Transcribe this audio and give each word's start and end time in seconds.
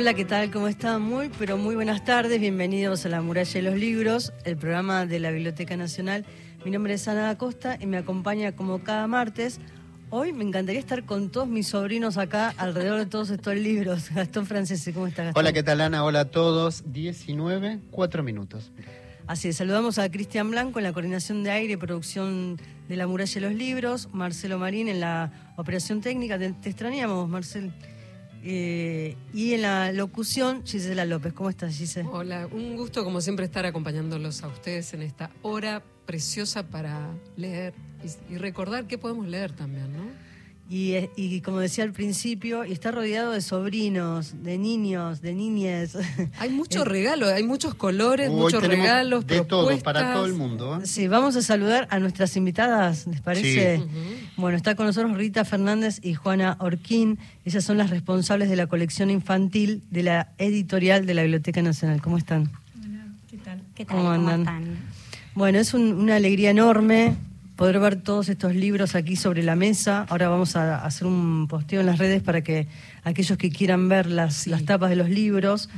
Hola, 0.00 0.14
¿qué 0.14 0.24
tal? 0.24 0.52
¿Cómo 0.52 0.68
están? 0.68 1.02
Muy, 1.02 1.28
pero 1.40 1.58
muy 1.58 1.74
buenas 1.74 2.04
tardes. 2.04 2.40
Bienvenidos 2.40 3.04
a 3.04 3.08
La 3.08 3.20
Muralla 3.20 3.52
de 3.52 3.62
los 3.62 3.74
Libros, 3.74 4.32
el 4.44 4.56
programa 4.56 5.06
de 5.06 5.18
la 5.18 5.32
Biblioteca 5.32 5.76
Nacional. 5.76 6.24
Mi 6.64 6.70
nombre 6.70 6.94
es 6.94 7.08
Ana 7.08 7.30
Acosta 7.30 7.76
y 7.80 7.86
me 7.86 7.96
acompaña 7.96 8.52
como 8.52 8.84
cada 8.84 9.08
martes. 9.08 9.58
Hoy 10.10 10.32
me 10.32 10.44
encantaría 10.44 10.78
estar 10.78 11.04
con 11.04 11.30
todos 11.30 11.48
mis 11.48 11.66
sobrinos 11.66 12.16
acá 12.16 12.54
alrededor 12.58 13.00
de 13.00 13.06
todos 13.06 13.30
estos 13.30 13.56
libros. 13.56 14.10
Gastón 14.14 14.46
Francese, 14.46 14.92
¿cómo 14.92 15.08
estás, 15.08 15.26
Gastón? 15.26 15.40
Hola, 15.40 15.52
¿qué 15.52 15.64
tal, 15.64 15.80
Ana? 15.80 16.04
Hola 16.04 16.20
a 16.20 16.24
todos. 16.26 16.84
19, 16.92 17.80
4 17.90 18.22
minutos. 18.22 18.70
Así 19.26 19.48
es, 19.48 19.56
saludamos 19.56 19.98
a 19.98 20.08
Cristian 20.12 20.48
Blanco 20.52 20.78
en 20.78 20.84
la 20.84 20.92
coordinación 20.92 21.42
de 21.42 21.50
aire 21.50 21.72
y 21.72 21.76
producción 21.76 22.60
de 22.88 22.94
La 22.94 23.08
Muralla 23.08 23.34
de 23.34 23.40
los 23.40 23.52
Libros, 23.52 24.08
Marcelo 24.12 24.60
Marín 24.60 24.86
en 24.86 25.00
la 25.00 25.32
operación 25.56 26.02
técnica. 26.02 26.38
Te, 26.38 26.52
te 26.52 26.68
extrañamos, 26.68 27.28
Marcel. 27.28 27.72
Eh, 28.50 29.14
y 29.34 29.52
en 29.52 29.60
la 29.60 29.92
locución, 29.92 30.62
Gisela 30.64 31.04
López. 31.04 31.34
¿Cómo 31.34 31.50
estás, 31.50 31.76
Gisela? 31.76 32.08
Hola, 32.08 32.48
un 32.50 32.76
gusto 32.76 33.04
como 33.04 33.20
siempre 33.20 33.44
estar 33.44 33.66
acompañándolos 33.66 34.42
a 34.42 34.48
ustedes 34.48 34.94
en 34.94 35.02
esta 35.02 35.30
hora 35.42 35.82
preciosa 36.06 36.66
para 36.66 37.10
leer 37.36 37.74
y, 38.02 38.32
y 38.32 38.38
recordar 38.38 38.86
qué 38.86 38.96
podemos 38.96 39.26
leer 39.26 39.52
también, 39.52 39.92
¿no? 39.92 40.27
Y, 40.70 40.92
eh, 40.92 41.10
y, 41.16 41.40
como 41.40 41.60
decía 41.60 41.82
al 41.84 41.92
principio, 41.92 42.62
y 42.62 42.72
está 42.72 42.90
rodeado 42.90 43.32
de 43.32 43.40
sobrinos, 43.40 44.34
de 44.42 44.58
niños, 44.58 45.22
de 45.22 45.32
niñes. 45.34 45.96
Hay 46.38 46.50
muchos 46.50 46.86
regalos, 46.86 47.30
hay 47.30 47.42
muchos 47.42 47.74
colores, 47.74 48.28
Hoy 48.28 48.36
muchos 48.36 48.62
regalos, 48.62 49.26
de 49.26 49.40
todo 49.46 49.76
para 49.78 50.12
todo 50.12 50.26
el 50.26 50.34
mundo. 50.34 50.76
¿eh? 50.82 50.86
Sí, 50.86 51.08
vamos 51.08 51.36
a 51.36 51.42
saludar 51.42 51.88
a 51.90 51.98
nuestras 51.98 52.36
invitadas, 52.36 53.06
¿les 53.06 53.22
parece? 53.22 53.76
Sí. 53.78 53.82
Uh 53.82 53.86
-huh. 53.86 54.30
Bueno, 54.36 54.56
está 54.58 54.74
con 54.74 54.84
nosotros 54.86 55.16
Rita 55.16 55.46
Fernández 55.46 56.00
y 56.02 56.12
Juana 56.12 56.58
Orquín. 56.60 57.18
Ellas 57.46 57.64
son 57.64 57.78
las 57.78 57.88
responsables 57.88 58.50
de 58.50 58.56
la 58.56 58.66
colección 58.66 59.08
infantil 59.08 59.82
de 59.90 60.02
la 60.02 60.32
editorial 60.36 61.06
de 61.06 61.14
la 61.14 61.22
Biblioteca 61.22 61.62
Nacional. 61.62 62.02
¿Cómo 62.02 62.18
están? 62.18 62.50
Hola, 62.84 63.06
¿qué 63.30 63.38
tal? 63.38 63.62
¿Qué 63.74 63.84
tal? 63.86 63.96
¿Cómo 63.96 64.10
andan? 64.10 64.40
están? 64.40 64.64
Bueno, 65.34 65.58
es 65.60 65.72
un- 65.72 65.94
una 65.94 66.16
alegría 66.16 66.50
enorme 66.50 67.14
poder 67.58 67.80
ver 67.80 67.96
todos 67.96 68.28
estos 68.28 68.54
libros 68.54 68.94
aquí 68.94 69.16
sobre 69.16 69.42
la 69.42 69.56
mesa. 69.56 70.06
Ahora 70.10 70.28
vamos 70.28 70.54
a 70.54 70.76
hacer 70.84 71.08
un 71.08 71.48
posteo 71.48 71.80
en 71.80 71.86
las 71.86 71.98
redes 71.98 72.22
para 72.22 72.40
que 72.40 72.68
aquellos 73.02 73.36
que 73.36 73.50
quieran 73.50 73.88
ver 73.88 74.06
las, 74.06 74.46
las 74.46 74.64
tapas 74.64 74.90
de 74.90 74.94
los 74.94 75.10
libros, 75.10 75.68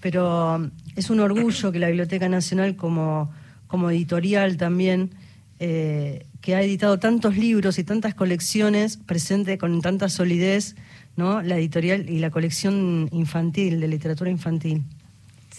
pero 0.00 0.54
um, 0.54 0.70
es 0.94 1.10
un 1.10 1.18
orgullo 1.18 1.72
que 1.72 1.80
la 1.80 1.88
Biblioteca 1.88 2.28
Nacional 2.28 2.76
como, 2.76 3.32
como 3.66 3.90
editorial 3.90 4.56
también, 4.56 5.10
eh, 5.58 6.26
que 6.40 6.54
ha 6.54 6.62
editado 6.62 7.00
tantos 7.00 7.36
libros 7.36 7.80
y 7.80 7.82
tantas 7.82 8.14
colecciones, 8.14 8.96
presente 8.96 9.58
con 9.58 9.82
tanta 9.82 10.08
solidez, 10.08 10.76
¿no? 11.16 11.42
La 11.42 11.58
editorial 11.58 12.08
y 12.08 12.20
la 12.20 12.30
colección 12.30 13.08
infantil, 13.10 13.80
de 13.80 13.88
literatura 13.88 14.30
infantil. 14.30 14.84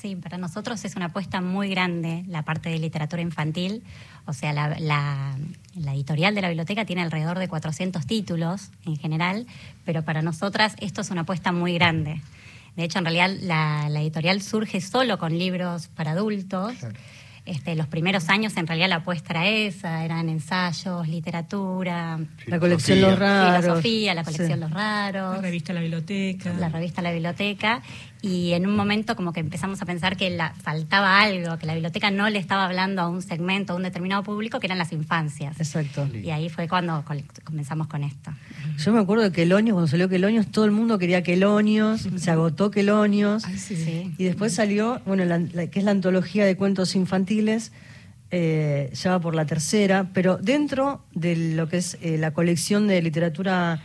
Sí, 0.01 0.15
para 0.15 0.37
nosotros 0.37 0.83
es 0.85 0.95
una 0.95 1.05
apuesta 1.05 1.41
muy 1.41 1.69
grande 1.69 2.23
la 2.27 2.43
parte 2.43 2.69
de 2.69 2.77
literatura 2.77 3.21
infantil. 3.21 3.83
O 4.25 4.33
sea, 4.33 4.53
la, 4.53 4.77
la- 4.79 5.35
la 5.75 5.93
editorial 5.93 6.35
de 6.35 6.41
la 6.41 6.49
biblioteca 6.49 6.85
tiene 6.85 7.01
alrededor 7.01 7.39
de 7.39 7.47
400 7.47 8.05
títulos 8.05 8.69
en 8.85 8.95
general, 8.97 9.47
pero 9.85 10.03
para 10.03 10.21
nosotras 10.21 10.75
esto 10.79 11.01
es 11.01 11.09
una 11.09 11.21
apuesta 11.21 11.51
muy 11.51 11.73
grande. 11.73 12.21
De 12.75 12.83
hecho, 12.83 12.99
en 12.99 13.05
realidad 13.05 13.31
la, 13.41 13.89
la 13.89 14.01
editorial 14.01 14.41
surge 14.43 14.81
solo 14.81 15.17
con 15.17 15.37
libros 15.37 15.87
para 15.87 16.11
adultos. 16.11 16.73
Este, 17.45 17.75
los 17.75 17.87
primeros 17.87 18.27
años 18.27 18.57
en 18.57 18.67
realidad 18.67 18.89
la 18.89 18.97
apuesta 18.97 19.31
era 19.31 19.47
esa, 19.47 20.03
eran 20.03 20.27
ensayos, 20.27 21.07
literatura, 21.07 22.19
La 22.45 22.59
colección 22.59 22.97
Filosofía. 22.97 23.09
Los 23.09 23.19
Raros. 23.19 23.63
filosofía, 23.63 24.13
la 24.13 24.23
colección 24.25 24.47
Sí. 24.53 24.59
Los 24.59 24.71
Raros 24.71 25.35
La 25.37 25.41
revista 25.41 25.73
La 25.73 25.79
Biblioteca. 25.79 26.53
la 26.59 26.67
revista 26.69 27.01
La 27.01 27.11
Biblioteca 27.13 27.81
y 28.21 28.53
en 28.53 28.65
un 28.65 28.75
momento 28.75 29.15
como 29.15 29.31
que 29.31 29.39
empezamos 29.39 29.81
a 29.81 29.85
pensar 29.85 30.17
que 30.17 30.29
la, 30.29 30.53
faltaba 30.55 31.21
algo, 31.21 31.57
que 31.59 31.65
la 31.67 31.73
biblioteca 31.73 32.09
no 32.11 32.29
le 32.29 32.39
estaba 32.39 32.65
hablando 32.65 33.01
a 33.03 33.09
un 33.09 33.21
segmento, 33.21 33.73
a 33.73 33.75
un 33.75 33.83
determinado 33.83 34.23
público, 34.23 34.59
que 34.59 34.65
eran 34.67 34.77
las 34.79 34.91
infancias. 34.91 35.59
Exacto. 35.59 36.07
Y 36.13 36.31
ahí 36.31 36.49
fue 36.49 36.67
cuando 36.67 37.03
comenzamos 37.43 37.87
con 37.87 38.03
esto. 38.03 38.31
Yo 38.77 38.91
me 38.91 38.99
acuerdo 38.99 39.23
de 39.23 39.31
Quelonios, 39.31 39.73
cuando 39.75 39.87
salió 39.87 40.09
Quelonios, 40.09 40.47
todo 40.47 40.65
el 40.65 40.71
mundo 40.71 40.97
quería 40.97 41.21
Quelonios, 41.23 42.07
se 42.17 42.31
agotó 42.31 42.71
Quelonios. 42.71 43.45
Ay, 43.45 43.57
sí. 43.57 43.75
Sí. 43.75 44.13
Y 44.17 44.23
después 44.23 44.53
salió, 44.53 44.99
bueno, 45.05 45.23
la, 45.25 45.37
la- 45.37 45.67
que 45.67 45.79
es 45.79 45.85
la 45.85 45.91
antología 45.91 46.45
de 46.45 46.55
cuentos 46.57 46.95
infantiles, 46.95 47.71
eh, 48.31 48.89
ya 48.93 49.11
va 49.11 49.19
por 49.21 49.35
la 49.35 49.45
tercera, 49.45 50.09
pero 50.13 50.37
dentro 50.37 51.01
de 51.13 51.35
lo 51.55 51.69
que 51.69 51.77
es 51.77 51.97
eh, 52.01 52.17
la 52.17 52.31
colección 52.31 52.87
de 52.87 53.01
literatura 53.01 53.81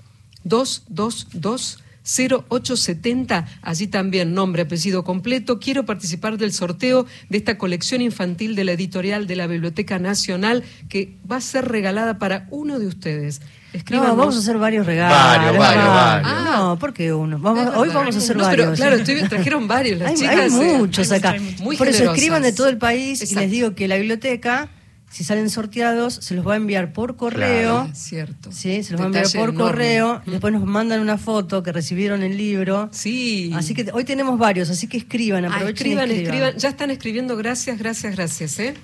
222 0.45 1.79
0870, 2.07 3.47
allí 3.63 3.87
también 3.89 4.33
nombre, 4.35 4.63
apellido 4.63 5.05
completo. 5.05 5.59
Quiero 5.59 5.85
participar 5.85 6.39
del 6.39 6.53
sorteo 6.53 7.07
de 7.29 7.39
esta 7.39 7.59
colección 7.59 8.01
infantil 8.01 8.55
de 8.55 8.65
la 8.65 8.73
editorial 8.73 9.27
de 9.27 9.37
la 9.37 9.47
Biblioteca 9.47 9.99
Nacional 9.99 10.63
que 10.89 11.17
va 11.31 11.37
a 11.37 11.41
ser 11.41 11.67
regalada 11.69 12.19
para 12.19 12.47
uno 12.51 12.79
de 12.79 12.87
ustedes. 12.87 13.41
No, 13.41 13.79
Escríbanos. 13.81 14.17
vamos 14.17 14.37
a 14.37 14.39
hacer 14.39 14.57
varios 14.57 14.87
regalos. 14.87 15.19
Varios, 15.19 15.59
varios, 15.59 15.85
Ah, 15.87 16.21
varios. 16.23 16.45
No, 16.57 16.79
¿por 16.79 16.95
qué 16.95 17.13
uno? 17.13 17.39
Vamos, 17.39 17.77
hoy 17.77 17.89
vamos 17.91 18.15
a 18.15 18.19
hacer 18.19 18.37
No, 18.37 18.49
pero, 18.49 18.63
varios. 18.63 18.79
claro, 18.79 18.97
estoy- 18.97 19.29
trajeron 19.29 19.69
varios 19.69 19.99
las 19.99 20.11
hay, 20.11 20.17
chicas. 20.17 20.55
hay 20.55 20.69
eh, 20.71 20.79
muchos 20.79 21.13
hay 21.13 21.19
acá. 21.19 21.33
muchos, 21.33 21.43
muchos. 21.45 21.61
Muy 21.61 21.77
Por 21.77 21.89
eso 21.89 22.05
escriban 22.13 22.43
de 22.43 22.53
todo 22.55 22.69
el 22.69 22.79
país 22.79 23.31
y 23.31 23.35
les 23.35 23.51
digo 23.51 23.75
que 23.75 23.87
la 23.87 23.97
biblioteca, 23.97 24.69
si 25.11 25.25
salen 25.25 25.49
sorteados, 25.51 26.15
se 26.15 26.35
los 26.35 26.47
va 26.47 26.55
a 26.55 26.57
enviar 26.57 26.93
por 26.93 27.17
correo. 27.17 27.89
Cierto. 27.95 28.53
Sí, 28.53 28.83
se 28.83 28.93
los 28.93 29.01
va 29.01 29.05
a 29.05 29.07
enviar 29.07 29.25
por 29.27 29.35
enorme. 29.51 29.59
correo. 29.59 30.23
Mm. 30.27 30.31
Después 30.31 30.53
nos 30.53 30.65
mandan 30.65 31.01
una 31.01 31.17
foto 31.17 31.63
que 31.63 31.73
recibieron 31.73 32.23
el 32.23 32.37
libro. 32.37 32.89
Sí. 32.93 33.51
Así 33.55 33.73
que 33.75 33.89
hoy 33.93 34.05
tenemos 34.05 34.39
varios, 34.39 34.69
así 34.71 34.87
que 34.89 34.97
escriban, 34.99 35.45
Ah, 35.45 35.49
aprovechen 35.49 35.87
escriban, 35.87 36.11
escriban. 36.11 36.57
Ya 36.59 36.69
están 36.69 36.91
escribiendo. 36.91 37.37
Gracias, 37.37 37.79
gracias, 37.79 38.15
gracias. 38.15 38.59
¿eh? 38.59 38.75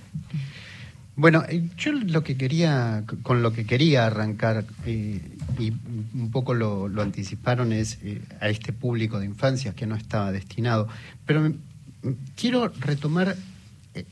Bueno, 1.15 1.43
eh, 1.49 1.69
yo 1.77 1.93
lo 1.93 2.25
que 2.25 2.37
quería, 2.39 3.05
con 3.23 3.43
lo 3.43 3.53
que 3.53 3.67
quería 3.67 4.07
arrancar, 4.07 4.65
eh, 4.87 5.21
y 5.59 5.71
un 6.15 6.31
poco 6.33 6.55
lo, 6.55 6.89
lo 6.89 7.03
anticiparon, 7.03 7.73
es 7.73 7.99
eh, 8.03 8.23
a 8.41 8.49
este 8.49 8.73
público 8.73 9.19
de 9.21 9.27
infancias 9.27 9.75
que 9.75 9.87
no 9.87 9.95
estaba 9.95 10.33
destinado. 10.33 10.89
Pero 11.27 11.41
me- 11.43 11.55
m- 12.03 12.17
quiero 12.35 12.73
retomar 12.81 13.37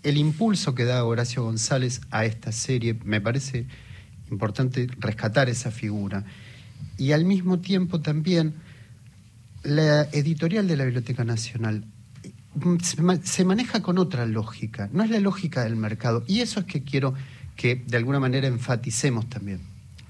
el 0.02 0.16
impulso 0.18 0.74
que 0.74 0.84
da 0.84 1.04
Horacio 1.04 1.42
González 1.44 2.00
a 2.10 2.24
esta 2.24 2.52
serie. 2.52 2.98
Me 3.04 3.20
parece 3.20 3.66
importante 4.30 4.86
rescatar 4.98 5.48
esa 5.48 5.70
figura. 5.70 6.24
Y 6.98 7.12
al 7.12 7.24
mismo 7.24 7.58
tiempo 7.60 8.00
también 8.00 8.54
la 9.62 10.02
editorial 10.12 10.66
de 10.68 10.76
la 10.76 10.84
Biblioteca 10.84 11.24
Nacional 11.24 11.84
ma- 12.98 13.18
se 13.22 13.44
maneja 13.44 13.82
con 13.82 13.98
otra 13.98 14.26
lógica, 14.26 14.88
no 14.92 15.02
es 15.02 15.10
la 15.10 15.20
lógica 15.20 15.64
del 15.64 15.76
mercado. 15.76 16.24
Y 16.26 16.40
eso 16.40 16.60
es 16.60 16.66
que 16.66 16.82
quiero 16.82 17.14
que 17.56 17.76
de 17.86 17.96
alguna 17.96 18.20
manera 18.20 18.48
enfaticemos 18.48 19.28
también. 19.28 19.60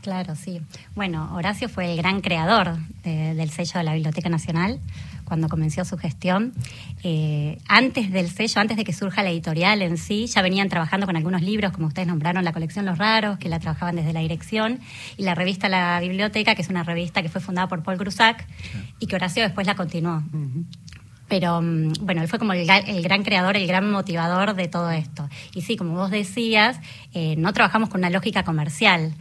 Claro, 0.03 0.35
sí. 0.35 0.63
Bueno, 0.95 1.35
Horacio 1.35 1.69
fue 1.69 1.91
el 1.93 1.97
gran 1.99 2.21
creador 2.23 2.79
de- 3.05 3.35
del 3.35 3.51
sello 3.51 3.73
de 3.75 3.85
la 3.85 3.93
Biblioteca 3.95 4.31
Nacional 4.31 4.81
cuando 5.25 5.49
comenzó 5.49 5.85
su 5.85 5.99
gestión. 5.99 6.55
Eh, 7.05 7.59
antes 7.69 8.11
del 8.11 8.31
sello, 8.31 8.61
antes 8.63 8.77
de 8.79 8.85
que 8.85 8.93
surja 8.95 9.23
la 9.23 9.31
editorial 9.31 9.83
en 9.83 9.99
sí, 9.99 10.27
ya 10.27 10.41
venían 10.43 10.69
trabajando 10.71 11.07
con 11.07 11.17
algunos 11.17 11.43
libros, 11.43 11.73
como 11.73 11.87
ustedes 11.89 12.09
nombraron, 12.09 12.45
la 12.45 12.53
colección 12.53 12.87
Los 12.87 12.97
Raros, 12.99 13.39
que 13.39 13.49
la 13.51 13.61
trabajaban 13.61 13.95
desde 13.95 14.13
la 14.15 14.21
dirección, 14.21 14.81
y 15.19 15.23
la 15.23 15.35
revista 15.35 15.69
La 15.69 16.01
Biblioteca, 16.01 16.55
que 16.55 16.63
es 16.63 16.69
una 16.71 16.83
revista 16.83 17.23
que 17.23 17.29
fue 17.29 17.41
fundada 17.43 17.69
por 17.69 17.83
Paul 17.83 17.99
Grusac 17.99 18.47
y 19.01 19.07
que 19.07 19.17
Horacio 19.17 19.43
después 19.43 19.67
la 19.67 19.75
continuó. 19.77 20.23
Pero 21.29 21.61
mm, 21.63 21.93
bueno, 22.01 22.23
él 22.23 22.29
fue 22.29 22.39
como 22.41 22.55
el 22.55 22.65
gran 22.67 23.23
creador, 23.23 23.57
el 23.57 23.67
gran 23.69 23.89
motivador 23.89 24.55
de 24.55 24.67
todo 24.67 24.91
esto. 24.91 25.29
Y 25.55 25.61
sí, 25.61 25.77
como 25.77 25.93
vos 25.95 26.11
decías, 26.11 26.81
eh, 27.13 27.37
no 27.37 27.53
trabajamos 27.53 27.89
con 27.91 28.01
una 28.01 28.11
lógica 28.11 28.43
comercial. 28.43 29.13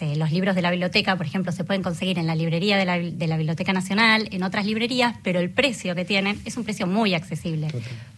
Este, 0.00 0.14
los 0.14 0.30
libros 0.30 0.54
de 0.54 0.62
la 0.62 0.70
biblioteca, 0.70 1.16
por 1.16 1.26
ejemplo, 1.26 1.50
se 1.50 1.64
pueden 1.64 1.82
conseguir 1.82 2.20
en 2.20 2.28
la 2.28 2.36
librería 2.36 2.76
de 2.76 2.84
la, 2.84 2.98
de 2.98 3.26
la 3.26 3.36
Biblioteca 3.36 3.72
Nacional, 3.72 4.28
en 4.30 4.44
otras 4.44 4.64
librerías, 4.64 5.16
pero 5.24 5.40
el 5.40 5.50
precio 5.50 5.96
que 5.96 6.04
tienen 6.04 6.40
es 6.44 6.56
un 6.56 6.62
precio 6.62 6.86
muy 6.86 7.14
accesible. 7.14 7.66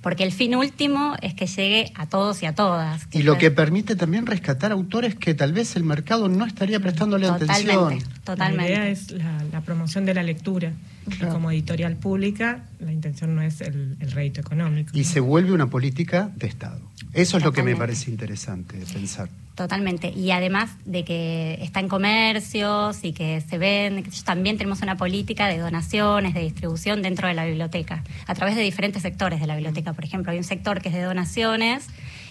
Porque 0.03 0.23
el 0.25 0.31
fin 0.33 0.55
último 0.55 1.15
es 1.23 1.33
que 1.33 1.47
llegue 1.47 1.91
a 1.95 2.05
todos 2.07 2.43
y 2.43 2.47
a 2.47 2.55
todas. 2.55 3.09
Y 3.13 3.23
lo 3.23 3.39
que 3.39 3.51
permite 3.51 3.97
también 3.97 4.27
rescatar 4.27 4.73
autores 4.73 5.15
que 5.15 5.33
tal 5.33 5.55
vez 5.55 5.75
el 5.75 5.85
mercado 5.85 6.29
no 6.29 6.45
estaría 6.45 6.81
prestándole 6.81 7.27
atención. 7.27 7.67
Totalmente, 7.67 8.05
La 8.05 8.25
totalmente. 8.25 8.73
idea 8.73 8.89
es 8.89 9.11
la, 9.13 9.45
la 9.51 9.61
promoción 9.63 10.05
de 10.05 10.13
la 10.13 10.23
lectura. 10.23 10.73
Claro. 11.09 11.29
Y 11.29 11.33
como 11.33 11.51
editorial 11.51 11.97
pública, 11.97 12.67
la 12.79 12.93
intención 12.93 13.35
no 13.35 13.41
es 13.41 13.63
el, 13.63 13.97
el 14.01 14.11
rédito 14.11 14.43
económico. 14.43 14.91
Y 14.93 15.01
¿no? 15.01 15.05
se 15.07 15.21
vuelve 15.21 15.53
una 15.53 15.69
política 15.71 16.31
de 16.37 16.47
Estado. 16.47 16.83
Eso 17.15 17.39
es 17.39 17.43
lo 17.43 17.53
que 17.53 17.63
me 17.63 17.73
Totalmente. 17.73 17.79
parece 17.79 18.11
interesante 18.11 18.77
pensar. 18.93 19.31
Totalmente. 19.55 20.11
Y 20.11 20.31
además 20.31 20.71
de 20.87 21.05
que 21.05 21.59
está 21.71 21.79
en 21.81 21.89
comercios 21.89 22.99
y 23.05 23.13
que 23.13 23.41
se 23.41 23.57
vende, 23.57 24.03
también 24.25 24.59
tenemos 24.59 24.83
una 24.83 24.97
política 24.97 25.47
de 25.47 25.59
donaciones, 25.59 26.35
de 26.35 26.41
distribución 26.41 27.01
dentro 27.01 27.29
de 27.29 27.35
la 27.35 27.45
biblioteca, 27.45 28.03
a 28.27 28.35
través 28.35 28.57
de 28.57 28.63
diferentes 28.63 29.03
sectores 29.03 29.41
de 29.41 29.47
la 29.47 29.55
biblioteca. 29.55 29.93
Por 29.93 30.05
ejemplo, 30.05 30.33
hay 30.33 30.39
un 30.39 30.45
sector 30.45 30.83
que 30.83 30.89
es 30.89 30.95
de 30.95 31.03
donaciones 31.03 31.87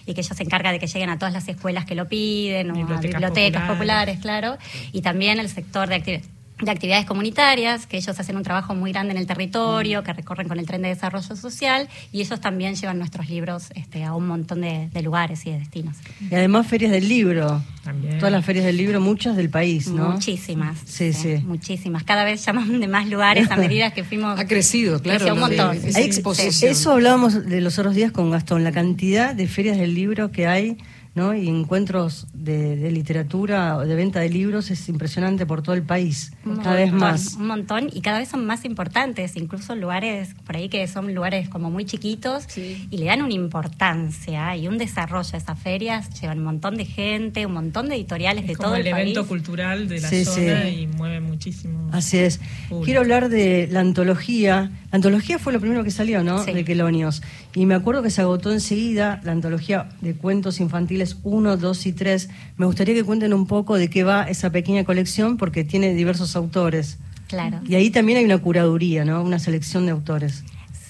y 0.06 0.14
que 0.14 0.22
ellos 0.22 0.36
se 0.36 0.44
encarga 0.44 0.74
de 0.74 0.80
que 0.80 0.88
lleguen 0.88 1.10
a 1.10 1.18
todas 1.18 1.34
las 1.34 1.48
escuelas 1.48 1.86
que 1.86 1.96
lo 1.96 2.10
piden, 2.10 2.70
o 2.72 2.74
a 2.74 2.78
Bibliotecas 2.78 3.02
bibliotecas 3.02 3.62
populares. 3.70 4.18
populares, 4.18 4.20
claro. 4.20 4.58
Y 4.92 5.02
también 5.02 5.40
el 5.40 5.48
sector 5.48 5.88
de 5.88 5.96
actividades 5.96 6.39
de 6.62 6.72
actividades 6.72 7.06
comunitarias, 7.06 7.86
que 7.88 7.98
ellos 7.98 8.20
hacen 8.20 8.36
un 8.36 8.44
trabajo 8.44 8.76
muy 8.76 8.92
grande 8.92 9.12
en 9.14 9.18
el 9.18 9.26
territorio, 9.28 10.04
que 10.04 10.12
recorren 10.14 10.48
con 10.48 10.60
el 10.60 10.66
tren 10.66 10.82
de 10.82 10.90
desarrollo 10.90 11.36
social, 11.36 11.88
y 12.12 12.22
ellos 12.22 12.42
también 12.42 12.76
llevan 12.76 12.98
nuestros 13.00 13.30
libros 13.30 13.70
este, 13.76 14.04
a 14.04 14.14
un 14.14 14.28
montón 14.28 14.62
de, 14.62 14.90
de 14.92 15.02
lugares 15.02 15.46
y 15.46 15.52
de 15.52 15.60
destinos. 15.60 15.96
Y 16.30 16.36
además 16.36 16.68
ferias 16.68 16.92
del 16.92 17.08
libro. 17.08 17.62
También. 17.84 18.18
Todas 18.18 18.32
las 18.34 18.46
ferias 18.46 18.66
del 18.66 18.76
libro, 18.78 19.00
muchas 19.00 19.36
del 19.38 19.50
país, 19.50 19.88
¿no? 19.88 20.12
Muchísimas. 20.12 20.78
Sí, 20.86 21.14
sí. 21.14 21.38
Muchísimas. 21.46 22.04
Cada 22.04 22.24
vez 22.26 22.46
llaman 22.46 22.80
de 22.80 22.88
más 22.88 23.08
lugares 23.08 23.50
a 23.52 23.56
medida 23.58 23.92
que 23.92 24.04
fuimos. 24.04 24.38
Ha 24.40 24.46
crecido, 24.46 25.02
claro, 25.02 25.20
Creció 25.20 25.34
un 25.42 25.50
de- 25.50 25.58
montón. 25.58 25.96
Ahí- 25.96 26.04
exposición. 26.04 26.72
Eso 26.72 26.92
hablábamos 26.92 27.46
de 27.46 27.62
los 27.62 27.80
otros 27.80 27.96
días 27.96 28.12
con 28.12 28.30
Gastón, 28.32 28.64
la 28.64 28.72
cantidad 28.72 29.34
de 29.34 29.48
ferias 29.48 29.78
del 29.78 29.94
libro 29.96 30.32
que 30.32 30.46
hay, 30.46 30.78
¿no? 31.16 31.34
Y 31.34 31.48
encuentros 31.50 32.28
de, 32.34 32.76
de 32.78 32.92
literatura 32.92 33.78
o 33.78 33.86
de 33.86 33.96
venta 33.96 34.20
de 34.20 34.30
libros 34.30 34.72
es 34.72 34.88
impresionante 34.90 35.46
por 35.46 35.62
todo 35.62 35.76
el 35.76 35.84
país, 35.84 36.32
Un 36.46 36.58
cada 36.58 36.76
vez 36.76 36.94
más. 36.94 37.36
Un 37.36 37.48
montón 37.48 37.90
y 37.92 38.02
cada 38.02 38.20
vez 38.20 38.30
son 38.30 38.46
más 38.46 38.64
importantes, 38.66 39.36
incluso 39.36 39.76
lugares 39.76 40.36
por 40.46 40.56
ahí 40.56 40.70
que 40.70 40.88
son 40.88 41.14
lugares 41.14 41.50
como 41.50 41.70
muy 41.72 41.86
chiquitos 41.86 42.44
Sí. 42.48 42.88
y 42.92 42.98
le 42.98 43.06
dan 43.06 43.22
una 43.22 43.34
importancia 43.34 44.56
y 44.56 44.68
un 44.68 44.78
desarrollo 44.78 45.30
a 45.34 45.38
esas 45.38 45.60
ferias, 45.60 46.10
llevan 46.22 46.40
un 46.40 46.46
montón 46.46 46.76
de 46.78 46.86
gente, 46.86 47.46
un 47.46 47.54
montón 47.54 47.90
de 47.90 47.96
editoriales 47.96 48.44
Es 48.44 48.50
de 48.50 48.56
como 48.56 48.70
todo 48.70 48.76
el, 48.78 48.88
el 48.88 48.94
evento 48.94 49.28
cultural 49.28 49.88
de 49.88 50.00
la 50.02 50.08
Sí, 50.10 50.26
zona 50.26 50.64
sí. 50.64 50.68
y 50.82 50.88
mueve 50.88 51.20
muchísimo. 51.20 51.90
Así 51.92 52.18
es. 52.18 52.38
público. 52.70 52.86
Quiero 52.86 53.00
hablar 53.02 53.30
de 53.30 53.68
la 53.72 53.80
antología. 53.82 54.72
La 54.92 54.96
antología 54.98 55.40
fue 55.40 55.54
lo 55.54 55.60
primero 55.60 55.84
que 55.84 55.92
salió, 55.92 56.24
¿no? 56.24 56.44
Sí. 56.44 56.52
De 56.54 56.64
Quelonios. 56.66 57.22
Y 57.56 57.66
me 57.66 57.76
acuerdo 57.76 58.04
que 58.04 58.10
se 58.10 58.22
agotó 58.22 58.52
enseguida 58.52 59.20
la 59.24 59.32
antología 59.32 59.90
de 60.02 60.14
cuentos 60.16 60.60
infantiles 60.60 60.99
1, 61.24 61.58
2 61.58 61.86
y 61.86 61.94
3. 61.94 62.30
Me 62.58 62.66
gustaría 62.66 62.94
que 62.94 63.04
cuenten 63.04 63.34
un 63.34 63.48
poco 63.48 63.78
de 63.78 63.90
qué 63.90 64.04
va 64.04 64.24
esa 64.24 64.52
pequeña 64.52 64.84
colección 64.84 65.38
porque 65.38 65.64
tiene 65.64 65.94
diversos 65.94 66.36
autores. 66.36 66.98
Claro. 67.28 67.62
Y 67.68 67.76
ahí 67.76 67.90
también 67.92 68.18
hay 68.18 68.26
una 68.26 68.40
curaduría, 68.40 69.06
¿no? 69.06 69.22
Una 69.22 69.40
selección 69.40 69.86
de 69.86 69.92
autores. 69.92 70.44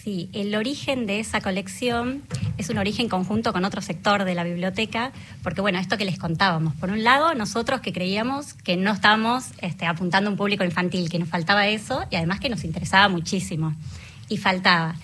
Sí, 0.04 0.30
el 0.32 0.56
origen 0.56 1.06
de 1.06 1.20
esa 1.20 1.42
colección 1.42 2.24
es 2.58 2.70
un 2.70 2.78
origen 2.78 3.10
conjunto 3.10 3.52
con 3.52 3.66
otro 3.66 3.82
sector 3.82 4.24
de 4.24 4.34
la 4.34 4.46
biblioteca, 4.46 5.12
porque 5.44 5.60
bueno, 5.60 5.78
esto 5.78 5.98
que 5.98 6.06
les 6.06 6.18
contábamos, 6.18 6.74
por 6.76 6.90
un 6.90 7.04
lado, 7.04 7.34
nosotros 7.36 7.82
que 7.82 7.92
creíamos 7.92 8.54
que 8.54 8.78
no 8.78 8.94
estábamos 8.94 9.48
este, 9.62 9.86
apuntando 9.86 10.30
a 10.30 10.32
un 10.32 10.38
público 10.38 10.64
infantil, 10.64 11.10
que 11.10 11.20
nos 11.20 11.28
faltaba 11.28 11.68
eso 11.68 12.06
y 12.10 12.16
además 12.16 12.40
que 12.40 12.48
nos 12.48 12.64
interesaba 12.64 13.10
muchísimo, 13.10 13.76
y 14.30 14.38
faltaba. 14.38 14.96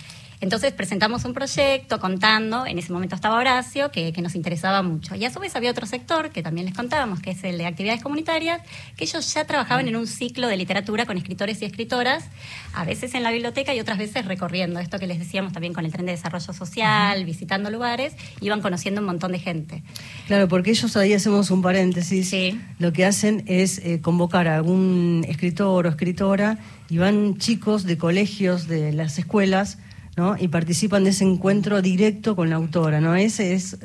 Entonces 0.42 0.74
presentamos 0.74 1.26
un 1.26 1.34
proyecto 1.34 2.00
contando, 2.00 2.66
en 2.66 2.78
ese 2.78 2.92
momento 2.92 3.16
estaba 3.16 3.38
Horacio, 3.38 3.92
que, 3.92 4.14
que 4.14 4.22
nos 4.22 4.36
interesaba 4.36 4.82
mucho. 4.82 5.16
Y 5.16 5.26
a 5.26 5.32
su 5.32 5.40
vez 5.40 5.56
había 5.56 5.72
otro 5.72 5.86
sector, 5.86 6.32
que 6.32 6.44
también 6.44 6.66
les 6.66 6.76
contábamos, 6.76 7.22
que 7.22 7.32
es 7.32 7.44
el 7.44 7.58
de 7.58 7.66
actividades 7.66 8.02
comunitarias, 8.02 8.62
que 8.98 9.06
ellos 9.06 9.34
ya 9.34 9.46
trabajaban 9.46 9.88
en 9.88 9.96
un 9.96 10.08
ciclo 10.08 10.48
de 10.48 10.58
literatura 10.58 11.06
con 11.06 11.18
escritores 11.18 11.62
y 11.62 11.66
escritoras, 11.66 12.26
a 12.74 12.86
veces 12.86 13.14
en 13.16 13.24
la 13.24 13.32
biblioteca 13.32 13.74
y 13.74 13.80
otras 13.80 13.98
veces 13.98 14.26
recorriendo, 14.26 14.80
esto 14.80 15.00
que 15.00 15.08
les 15.08 15.20
decíamos 15.20 15.54
también 15.54 15.74
con 15.74 15.86
el 15.86 15.92
tren 15.92 16.06
de 16.06 16.12
desarrollo 16.12 16.54
social, 16.54 17.24
visitando 17.26 17.70
lugares, 17.70 18.14
iban 18.42 18.62
conociendo 18.62 19.02
un 19.02 19.08
montón 19.08 19.32
de 19.32 19.40
gente. 19.40 19.84
Claro, 20.28 20.48
porque 20.48 20.72
ellos 20.72 20.96
ahí 20.98 21.14
hacemos 21.14 21.52
un 21.52 21.62
paréntesis. 21.62 22.30
Sí. 22.30 22.60
Lo 22.80 22.94
que 22.94 23.06
hacen 23.06 23.44
es 23.48 23.80
eh, 23.80 24.02
convocar 24.02 24.48
a 24.48 24.56
algún 24.56 25.26
escritor 25.28 25.86
o 25.86 25.90
escritora 25.90 26.58
y 26.90 26.98
van 26.98 27.38
chicos 27.38 27.84
de 27.84 27.98
colegios, 27.98 28.68
de 28.68 28.94
las 28.94 29.18
escuelas, 29.18 29.78
¿no? 30.15 30.35
Y 30.39 30.47
participan 30.47 31.03
de 31.03 31.09
ese 31.09 31.23
encuentro 31.23 31.81
directo 31.81 32.35
con 32.35 32.50
la 32.50 32.56
autora, 32.56 33.01
¿no? 33.01 33.15
Ese 33.15 33.53
es 33.53 33.77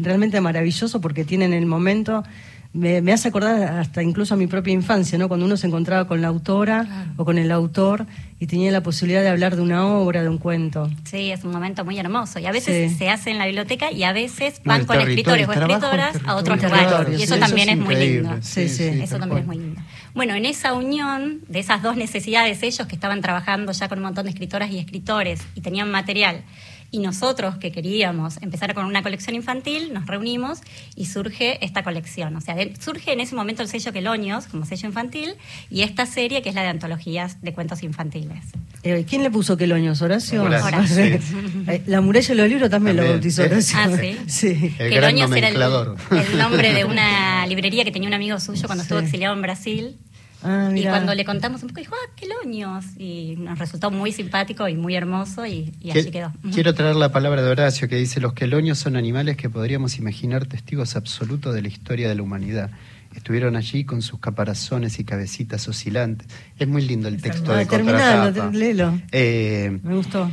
realmente 0.00 0.40
maravilloso 0.40 1.00
porque 1.00 1.24
tienen 1.24 1.52
el 1.52 1.66
momento. 1.66 2.24
Me, 2.72 3.00
me 3.02 3.12
hace 3.12 3.28
acordar 3.28 3.78
hasta 3.78 4.02
incluso 4.02 4.34
a 4.34 4.36
mi 4.36 4.46
propia 4.46 4.72
infancia, 4.72 5.18
¿no? 5.18 5.28
Cuando 5.28 5.46
uno 5.46 5.56
se 5.56 5.66
encontraba 5.66 6.06
con 6.06 6.20
la 6.20 6.28
autora 6.28 7.12
o 7.16 7.24
con 7.24 7.38
el 7.38 7.50
autor 7.50 8.06
y 8.40 8.46
tenía 8.46 8.70
la 8.70 8.82
posibilidad 8.82 9.22
de 9.22 9.28
hablar 9.28 9.56
de 9.56 9.62
una 9.62 9.86
obra, 9.86 10.22
de 10.22 10.28
un 10.28 10.38
cuento. 10.38 10.88
Sí, 11.04 11.32
es 11.32 11.42
un 11.42 11.50
momento 11.50 11.84
muy 11.84 11.98
hermoso. 11.98 12.38
Y 12.38 12.46
a 12.46 12.52
veces 12.52 12.92
Sí. 12.92 12.96
se 12.98 13.10
hace 13.10 13.30
en 13.30 13.38
la 13.38 13.46
biblioteca 13.46 13.90
y 13.90 14.04
a 14.04 14.12
veces 14.12 14.60
van 14.64 14.86
con 14.86 15.00
escritores 15.00 15.48
o 15.48 15.52
escritoras 15.52 16.16
a 16.24 16.36
otros 16.36 16.62
lugares. 16.62 17.18
Y 17.18 17.22
eso 17.24 17.36
también 17.38 17.68
es 17.68 17.78
es, 17.78 17.84
muy 17.84 17.96
lindo. 17.96 18.36
Sí, 18.40 18.68
sí. 18.68 18.84
Eso 18.84 19.18
también 19.18 19.40
es 19.40 19.46
muy 19.46 19.58
lindo. 19.58 19.80
Bueno, 20.14 20.34
en 20.34 20.46
esa 20.46 20.72
unión 20.72 21.40
de 21.48 21.58
esas 21.58 21.82
dos 21.82 21.96
necesidades, 21.96 22.62
ellos 22.62 22.86
que 22.86 22.94
estaban 22.94 23.20
trabajando 23.20 23.72
ya 23.72 23.88
con 23.88 23.98
un 23.98 24.04
montón 24.04 24.24
de 24.24 24.30
escritoras 24.30 24.70
y 24.70 24.78
escritores 24.78 25.40
y 25.54 25.60
tenían 25.60 25.90
material, 25.90 26.42
y 26.90 26.98
nosotros 27.00 27.56
que 27.58 27.70
queríamos 27.72 28.40
empezar 28.42 28.74
con 28.74 28.86
una 28.86 29.02
colección 29.02 29.34
infantil, 29.36 29.92
nos 29.92 30.06
reunimos 30.06 30.60
y 30.96 31.06
surge 31.06 31.62
esta 31.64 31.82
colección. 31.82 32.34
O 32.36 32.40
sea, 32.40 32.54
de- 32.54 32.74
surge 32.80 33.12
en 33.12 33.20
ese 33.20 33.34
momento 33.34 33.62
el 33.62 33.68
sello 33.68 33.92
Quelonios 33.92 34.46
como 34.46 34.64
sello 34.64 34.88
infantil 34.88 35.34
y 35.70 35.82
esta 35.82 36.06
serie 36.06 36.42
que 36.42 36.48
es 36.48 36.54
la 36.54 36.62
de 36.62 36.68
antologías 36.68 37.42
de 37.42 37.52
cuentos 37.52 37.82
infantiles. 37.82 38.44
Eh, 38.82 39.04
¿Quién 39.08 39.22
le 39.22 39.30
puso 39.30 39.56
Queloños? 39.56 40.00
¿Horacio? 40.02 40.42
Horacio, 40.44 40.66
Horacio. 40.68 41.18
sí. 41.18 41.34
Eh, 41.68 41.82
La 41.86 42.00
muralla 42.00 42.28
de 42.28 42.34
los 42.36 42.48
libros 42.48 42.70
también, 42.70 42.96
lo 42.96 43.02
También, 43.02 43.20
bautizó 43.20 43.42
sí. 43.42 43.48
Horacio. 43.48 43.78
Ah, 43.78 43.88
¿sí? 44.00 44.16
Sí. 44.26 44.74
El 44.78 44.90
gran 44.94 45.14
Quelonios 45.16 45.32
era 45.36 45.48
el, 45.48 46.38
nombre 46.38 46.72
de 46.72 46.84
una 46.86 47.46
librería 47.46 47.84
que 47.84 47.90
tenía 47.92 48.08
un 48.08 48.14
amigo 48.14 48.38
suyo 48.40 48.62
cuando 48.66 48.84
Sí. 48.84 48.86
estuvo 48.86 49.00
exiliado 49.00 49.34
en 49.34 49.42
Brasil. 49.42 49.96
Ah, 50.42 50.70
Y 50.74 50.82
cuando 50.84 51.14
le 51.14 51.24
contamos 51.24 51.62
un 51.62 51.68
poco, 51.68 51.80
dijo, 51.80 51.94
ah, 51.94 52.10
Quelonios. 52.16 52.84
Y 52.96 53.34
nos 53.38 53.58
resultó 53.58 53.90
muy 53.90 54.12
simpático 54.12 54.68
y 54.68 54.76
muy 54.76 54.94
hermoso 54.94 55.44
y, 55.46 55.72
y 55.80 55.90
así 55.90 56.10
quedó. 56.10 56.32
Quiero 56.52 56.74
traer 56.74 56.96
la 56.96 57.10
palabra 57.10 57.42
de 57.42 57.50
Horacio 57.50 57.88
que 57.88 57.96
dice, 57.96 58.20
los 58.20 58.32
quelonios 58.34 58.78
son 58.78 58.96
animales 58.96 59.36
que 59.36 59.50
podríamos 59.50 59.98
imaginar 59.98 60.46
testigos 60.46 60.94
absolutos 60.96 61.54
de 61.54 61.62
la 61.62 61.68
historia 61.68 62.08
de 62.08 62.14
la 62.14 62.22
humanidad. 62.22 62.70
Estuvieron 63.16 63.56
allí 63.56 63.84
con 63.84 64.00
sus 64.02 64.20
caparazones 64.20 64.98
y 65.00 65.04
cabecitas 65.04 65.66
oscilantes. 65.66 66.28
Es 66.58 66.68
muy 66.68 66.82
lindo 66.82 67.08
el 67.08 67.20
texto 67.20 67.52
Ah, 67.52 67.56
de 67.58 67.66
terminalo, 67.66 68.50
léelo. 68.52 69.00
Eh, 69.10 69.78
Me 69.82 69.94
gustó. 69.96 70.30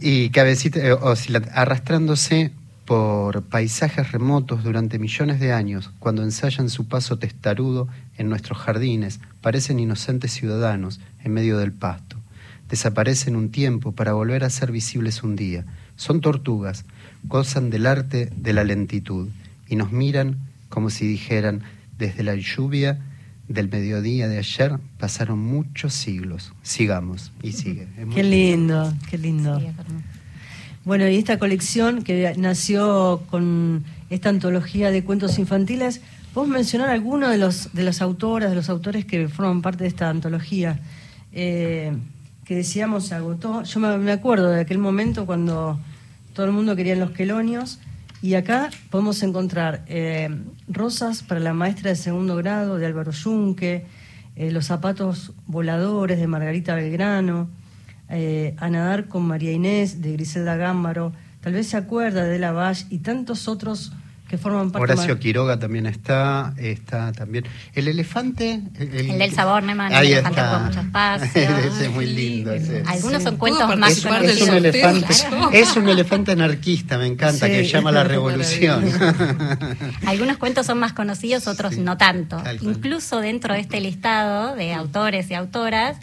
y 0.00 0.28
cabecita, 0.28 0.78
eh, 0.78 0.92
oscilante, 0.92 1.50
arrastrándose 1.54 2.52
por 2.84 3.42
paisajes 3.42 4.12
remotos 4.12 4.62
durante 4.64 4.98
millones 4.98 5.40
de 5.40 5.52
años, 5.52 5.90
cuando 5.98 6.22
ensayan 6.22 6.68
su 6.68 6.86
paso 6.86 7.18
testarudo 7.18 7.88
en 8.16 8.28
nuestros 8.28 8.58
jardines, 8.58 9.20
parecen 9.40 9.78
inocentes 9.78 10.32
ciudadanos 10.32 11.00
en 11.22 11.32
medio 11.32 11.58
del 11.58 11.72
pasto. 11.72 12.16
Desaparecen 12.68 13.36
un 13.36 13.50
tiempo 13.50 13.92
para 13.92 14.12
volver 14.12 14.44
a 14.44 14.50
ser 14.50 14.72
visibles 14.72 15.22
un 15.22 15.36
día. 15.36 15.64
Son 15.96 16.20
tortugas, 16.20 16.84
gozan 17.22 17.70
del 17.70 17.86
arte 17.86 18.30
de 18.36 18.52
la 18.52 18.64
lentitud 18.64 19.28
y 19.68 19.76
nos 19.76 19.92
miran 19.92 20.38
como 20.74 20.90
si 20.90 21.06
dijeran, 21.06 21.62
desde 21.98 22.24
la 22.24 22.34
lluvia 22.34 22.98
del 23.46 23.68
mediodía 23.68 24.26
de 24.26 24.38
ayer 24.38 24.80
pasaron 24.98 25.38
muchos 25.38 25.94
siglos. 25.94 26.52
Sigamos. 26.64 27.30
Y 27.42 27.52
sigue. 27.52 27.86
Qué 28.12 28.24
lindo, 28.24 28.92
qué 29.08 29.16
lindo. 29.16 29.60
Sí. 29.60 29.66
Bueno, 30.84 31.08
y 31.08 31.16
esta 31.16 31.38
colección 31.38 32.02
que 32.02 32.34
nació 32.36 33.22
con 33.30 33.84
esta 34.10 34.28
antología 34.28 34.90
de 34.90 35.02
cuentos 35.02 35.38
infantiles, 35.38 36.02
¿podemos 36.34 36.54
mencionar 36.54 36.90
alguno 36.90 37.30
de 37.30 37.38
los 37.38 37.72
de 37.72 37.84
las 37.84 38.02
autoras, 38.02 38.50
de 38.50 38.56
los 38.56 38.68
autores 38.68 39.06
que 39.06 39.28
forman 39.28 39.62
parte 39.62 39.84
de 39.84 39.88
esta 39.88 40.10
antología? 40.10 40.80
Eh, 41.32 41.96
que 42.44 42.56
decíamos 42.56 43.06
se 43.06 43.14
agotó. 43.14 43.62
Yo 43.62 43.80
me 43.80 44.12
acuerdo 44.12 44.50
de 44.50 44.60
aquel 44.60 44.76
momento 44.76 45.24
cuando 45.24 45.80
todo 46.34 46.44
el 46.44 46.52
mundo 46.52 46.76
quería 46.76 46.96
los 46.96 47.12
quelonios. 47.12 47.78
Y 48.20 48.34
acá 48.34 48.68
podemos 48.90 49.22
encontrar 49.22 49.84
eh, 49.86 50.28
Rosas 50.68 51.22
para 51.22 51.40
la 51.40 51.54
maestra 51.54 51.90
de 51.90 51.96
segundo 51.96 52.36
grado 52.36 52.76
de 52.76 52.84
Álvaro 52.84 53.12
Yunque, 53.12 53.86
eh, 54.36 54.50
Los 54.50 54.66
zapatos 54.66 55.32
voladores 55.46 56.18
de 56.18 56.26
Margarita 56.26 56.74
Belgrano, 56.74 57.48
eh, 58.08 58.54
a 58.58 58.68
nadar 58.70 59.06
con 59.08 59.22
María 59.24 59.52
Inés 59.52 60.00
de 60.02 60.12
Griselda 60.12 60.56
Gámbaro, 60.56 61.12
tal 61.40 61.52
vez 61.54 61.66
se 61.68 61.76
acuerda 61.76 62.24
de 62.24 62.38
la 62.38 62.52
Valle 62.52 62.86
y 62.90 62.98
tantos 62.98 63.48
otros 63.48 63.92
que 64.28 64.38
forman 64.38 64.70
parte 64.70 64.94
Horacio 64.94 65.18
Quiroga 65.18 65.58
también 65.58 65.84
está, 65.86 66.54
está 66.56 67.12
también. 67.12 67.44
El 67.74 67.88
elefante. 67.88 68.62
El 68.80 69.18
del 69.18 69.32
Saborneman, 69.32 69.92
el 69.92 69.98
Ahí 69.98 70.12
elefante 70.12 70.40
está. 70.40 70.52
con 70.52 70.64
mucho 70.64 70.80
espacio. 70.86 71.42
ese 71.58 71.84
es 71.84 71.90
muy 71.90 72.06
lindo. 72.06 72.52
ese. 72.52 72.82
Algunos 72.86 73.18
Sí. 73.18 73.24
son 73.24 73.36
¿Puedo 73.36 73.54
cuentos 73.56 73.78
más 73.78 73.92
Es 73.92 74.04
un 74.42 74.54
elefante, 74.54 75.06
Claro. 75.28 75.50
es 75.52 75.76
un 75.76 75.88
elefante 75.90 76.32
anarquista, 76.32 76.96
me 76.96 77.06
encanta, 77.06 77.46
Sí. 77.46 77.52
que 77.52 77.64
llama 77.64 77.90
a 77.90 77.92
la 77.92 78.04
revolución. 78.14 78.84
Algunos 80.06 80.38
cuentos 80.38 80.66
son 80.66 80.78
más 80.78 80.94
conocidos, 80.94 81.46
otros 81.46 81.74
Sí, 81.74 81.80
no 81.80 81.96
tanto. 81.98 82.42
Incluso 82.62 83.20
dentro 83.20 83.54
de 83.54 83.60
este 83.60 83.80
listado 83.80 84.56
de 84.56 84.72
autores 84.72 85.30
y 85.30 85.34
autoras, 85.34 85.98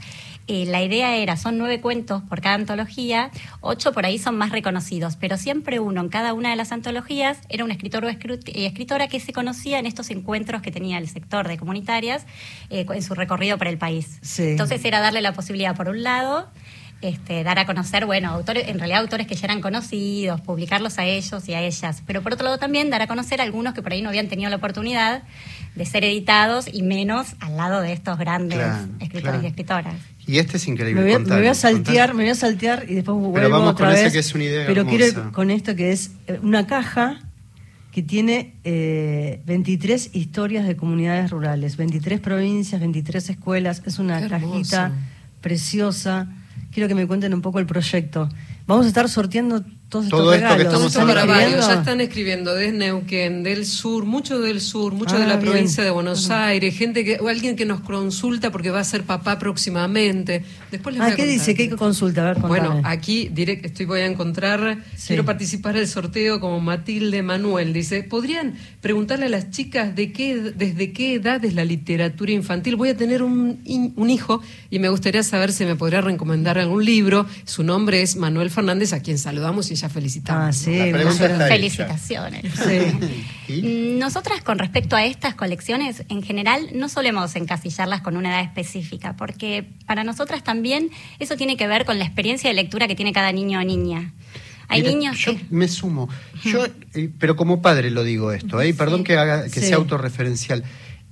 eh, 0.53 0.65
la 0.65 0.83
idea 0.83 1.15
era, 1.15 1.37
son 1.37 1.57
nueve 1.57 1.79
cuentos 1.79 2.23
por 2.23 2.41
cada 2.41 2.55
antología, 2.55 3.31
ocho 3.61 3.93
por 3.93 4.05
ahí 4.05 4.19
son 4.19 4.37
más 4.37 4.51
reconocidos, 4.51 5.15
pero 5.15 5.37
siempre 5.37 5.79
uno 5.79 6.01
en 6.01 6.09
cada 6.09 6.33
una 6.33 6.49
de 6.49 6.57
las 6.57 6.73
antologías 6.73 7.37
era 7.47 7.63
un 7.63 7.71
escritor 7.71 8.03
o 8.03 8.09
eh, 8.09 8.19
escritora 8.45 9.07
que 9.07 9.21
se 9.21 9.31
conocía 9.31 9.79
en 9.79 9.85
estos 9.85 10.09
encuentros 10.09 10.61
que 10.61 10.69
tenía 10.69 10.97
el 10.97 11.07
sector 11.07 11.47
de 11.47 11.57
comunitarias 11.57 12.25
eh, 12.69 12.85
en 12.93 13.01
su 13.01 13.15
recorrido 13.15 13.57
por 13.57 13.67
el 13.67 13.77
país. 13.77 14.19
Sí. 14.21 14.43
Entonces 14.49 14.83
era 14.83 14.99
darle 14.99 15.21
la 15.21 15.31
posibilidad, 15.31 15.73
por 15.73 15.87
un 15.87 16.03
lado, 16.03 16.49
este, 17.01 17.43
dar 17.43 17.57
a 17.57 17.65
conocer, 17.65 18.05
bueno, 18.05 18.29
autores, 18.29 18.67
en 18.67 18.77
realidad 18.77 18.99
autores 18.99 19.25
que 19.27 19.35
ya 19.35 19.45
eran 19.45 19.61
conocidos, 19.61 20.39
publicarlos 20.41 20.99
a 20.99 21.05
ellos 21.05 21.47
y 21.49 21.53
a 21.53 21.61
ellas, 21.61 22.03
pero 22.05 22.21
por 22.21 22.33
otro 22.33 22.43
lado 22.45 22.57
también 22.59 22.89
dar 22.89 23.01
a 23.01 23.07
conocer 23.07 23.39
a 23.41 23.43
algunos 23.43 23.73
que 23.73 23.81
por 23.81 23.93
ahí 23.93 24.01
no 24.01 24.09
habían 24.09 24.27
tenido 24.27 24.49
la 24.49 24.57
oportunidad 24.57 25.23
de 25.75 25.85
ser 25.85 26.03
editados 26.03 26.67
y 26.71 26.83
menos 26.83 27.35
al 27.39 27.57
lado 27.57 27.81
de 27.81 27.93
estos 27.93 28.19
grandes 28.19 28.59
Claro, 28.59 28.83
escritores 28.99 29.21
claro. 29.21 29.43
y 29.43 29.47
escritoras. 29.47 29.95
Y 30.27 30.37
este 30.37 30.57
es 30.57 30.67
increíble. 30.67 31.01
Me 31.01 31.07
voy, 31.07 31.13
a, 31.13 31.19
me 31.19 31.23
contalo, 31.23 31.41
voy 31.41 31.49
a 31.49 31.53
saltear, 31.53 32.13
me 32.13 32.23
voy 32.23 32.31
a 32.31 32.35
saltear 32.35 32.85
y 32.87 32.95
después 32.95 33.17
vuelvo 33.17 33.33
Pero 33.33 33.49
vamos 33.49 33.73
otra 33.73 33.87
con 33.87 33.95
esa 33.95 34.03
vez. 34.05 34.13
que 34.13 34.19
es 34.19 34.35
una 34.35 34.43
idea 34.43 34.67
Pero 34.67 34.85
quiero 34.85 35.05
ir 35.07 35.15
con 35.31 35.51
esto 35.51 35.75
que 35.75 35.91
es 35.91 36.11
eh, 36.27 36.39
una 36.41 36.67
caja 36.67 37.19
que 37.91 38.01
tiene 38.01 38.53
eh, 38.63 39.41
23 39.45 40.11
historias 40.13 40.65
de 40.65 40.77
comunidades 40.77 41.29
rurales, 41.29 41.75
23 41.75 42.21
provincias, 42.21 42.79
23 42.79 43.31
escuelas. 43.31 43.81
Es 43.85 43.99
una 43.99 44.27
cajita 44.29 44.93
preciosa. 45.41 46.29
Quiero 46.71 46.87
que 46.87 46.95
me 46.95 47.05
cuenten 47.05 47.33
un 47.33 47.41
poco 47.41 47.59
el 47.59 47.65
proyecto. 47.65 48.29
Vamos 48.65 48.85
a 48.85 48.87
estar 48.87 49.09
sorteando 49.09 49.65
todos 49.91 50.05
estos 50.05 50.19
Todo 50.19 50.33
esto 50.33 50.55
que 50.55 50.61
estamos 50.63 50.87
Esto 50.87 51.01
¿Están 51.01 51.07
para 51.07 51.25
varios. 51.25 51.67
Ya 51.67 51.73
están 51.75 52.01
escribiendo 52.01 52.55
desde 52.55 52.71
Neuquén, 52.71 53.43
del 53.43 53.65
sur, 53.65 54.05
mucho 54.05 54.39
del 54.39 54.61
sur, 54.61 54.93
mucho 54.93 55.15
Ah, 55.15 55.19
de 55.19 55.27
la 55.27 55.35
bien. 55.35 55.51
provincia 55.51 55.83
de 55.83 55.91
Buenos 55.91 56.29
Aires, 56.29 56.75
gente 56.75 57.03
que, 57.03 57.17
o 57.19 57.27
alguien 57.27 57.55
que 57.57 57.65
nos 57.65 57.81
consulta 57.81 58.51
porque 58.51 58.71
va 58.71 58.79
a 58.79 58.83
ser 58.85 59.03
papá 59.03 59.37
próximamente. 59.37 60.43
Después 60.71 60.95
les 60.95 61.01
voy 61.03 61.11
Ah, 61.11 61.13
a 61.13 61.15
¿qué 61.17 61.23
contar. 61.23 61.39
dice? 61.39 61.55
¿Qué 61.55 61.69
consulta? 61.75 62.21
A 62.21 62.25
ver, 62.33 62.41
contame. 62.41 62.59
Bueno, 62.69 62.81
aquí 62.85 63.29
direct, 63.29 63.65
estoy 63.65 63.85
voy 63.85 63.99
a 63.99 64.05
encontrar, 64.05 64.77
Sí. 64.95 65.07
quiero 65.07 65.25
participar 65.25 65.75
del 65.75 65.87
sorteo 65.87 66.39
como 66.39 66.59
Matilde 66.61 67.21
Manuel. 67.21 67.73
Dice, 67.73 68.01
¿podrían 68.03 68.55
preguntarle 68.79 69.25
a 69.25 69.29
las 69.29 69.51
chicas 69.51 69.93
de 69.95 70.13
qué, 70.13 70.53
desde 70.55 70.93
qué 70.93 71.15
edad 71.15 71.43
es 71.43 71.53
la 71.53 71.65
literatura 71.65 72.31
infantil? 72.31 72.77
Voy 72.77 72.89
a 72.89 72.95
tener 72.97 73.21
un 73.23 74.09
hijo 74.09 74.41
y 74.69 74.79
me 74.79 74.87
gustaría 74.87 75.21
saber 75.23 75.51
si 75.51 75.65
me 75.65 75.75
podría 75.75 75.99
recomendar 75.99 76.57
algún 76.57 76.85
libro. 76.85 77.25
Su 77.43 77.63
nombre 77.63 78.01
es 78.01 78.15
Manuel 78.15 78.49
Fernández, 78.49 78.93
a 78.93 79.01
quien 79.01 79.17
saludamos 79.17 79.69
y 79.71 79.75
ya 79.81 79.89
felicitamos. 79.89 80.43
Ah, 80.47 80.53
sí. 80.53 80.75
La 80.91 81.01
está. 81.09 81.47
Felicitaciones. 81.47 82.43
Nosotras 83.49 84.41
con 84.41 84.59
respecto 84.59 84.95
a 84.95 85.05
estas 85.05 85.35
colecciones, 85.35 86.03
en 86.09 86.21
general 86.23 86.69
no 86.73 86.87
solemos 86.89 87.35
encasillarlas 87.35 88.01
con 88.01 88.17
una 88.17 88.29
edad 88.29 88.41
específica, 88.43 89.15
porque 89.17 89.67
para 89.85 90.03
nosotras 90.03 90.43
también 90.43 90.89
eso 91.19 91.35
tiene 91.35 91.57
que 91.57 91.67
ver 91.67 91.85
con 91.85 91.99
la 91.99 92.05
experiencia 92.05 92.49
de 92.49 92.53
lectura 92.53 92.87
que 92.87 92.95
tiene 92.95 93.11
cada 93.13 93.31
niño 93.31 93.59
o 93.59 93.63
niña. 93.63 94.13
Hay 94.67 94.81
Mira, 94.81 94.93
niños 94.93 95.17
yo 95.17 95.35
que... 95.35 95.45
me 95.49 95.67
sumo. 95.67 96.07
Yo, 96.43 96.65
eh, 96.93 97.09
pero 97.19 97.35
como 97.35 97.61
padre 97.61 97.91
lo 97.91 98.03
digo 98.03 98.31
esto, 98.31 98.61
¿eh? 98.61 98.69
y 98.69 98.73
perdón 98.73 99.03
que 99.03 99.17
haga 99.17 99.43
que 99.49 99.59
Sí. 99.59 99.67
sea 99.67 99.75
autorreferencial. 99.75 100.63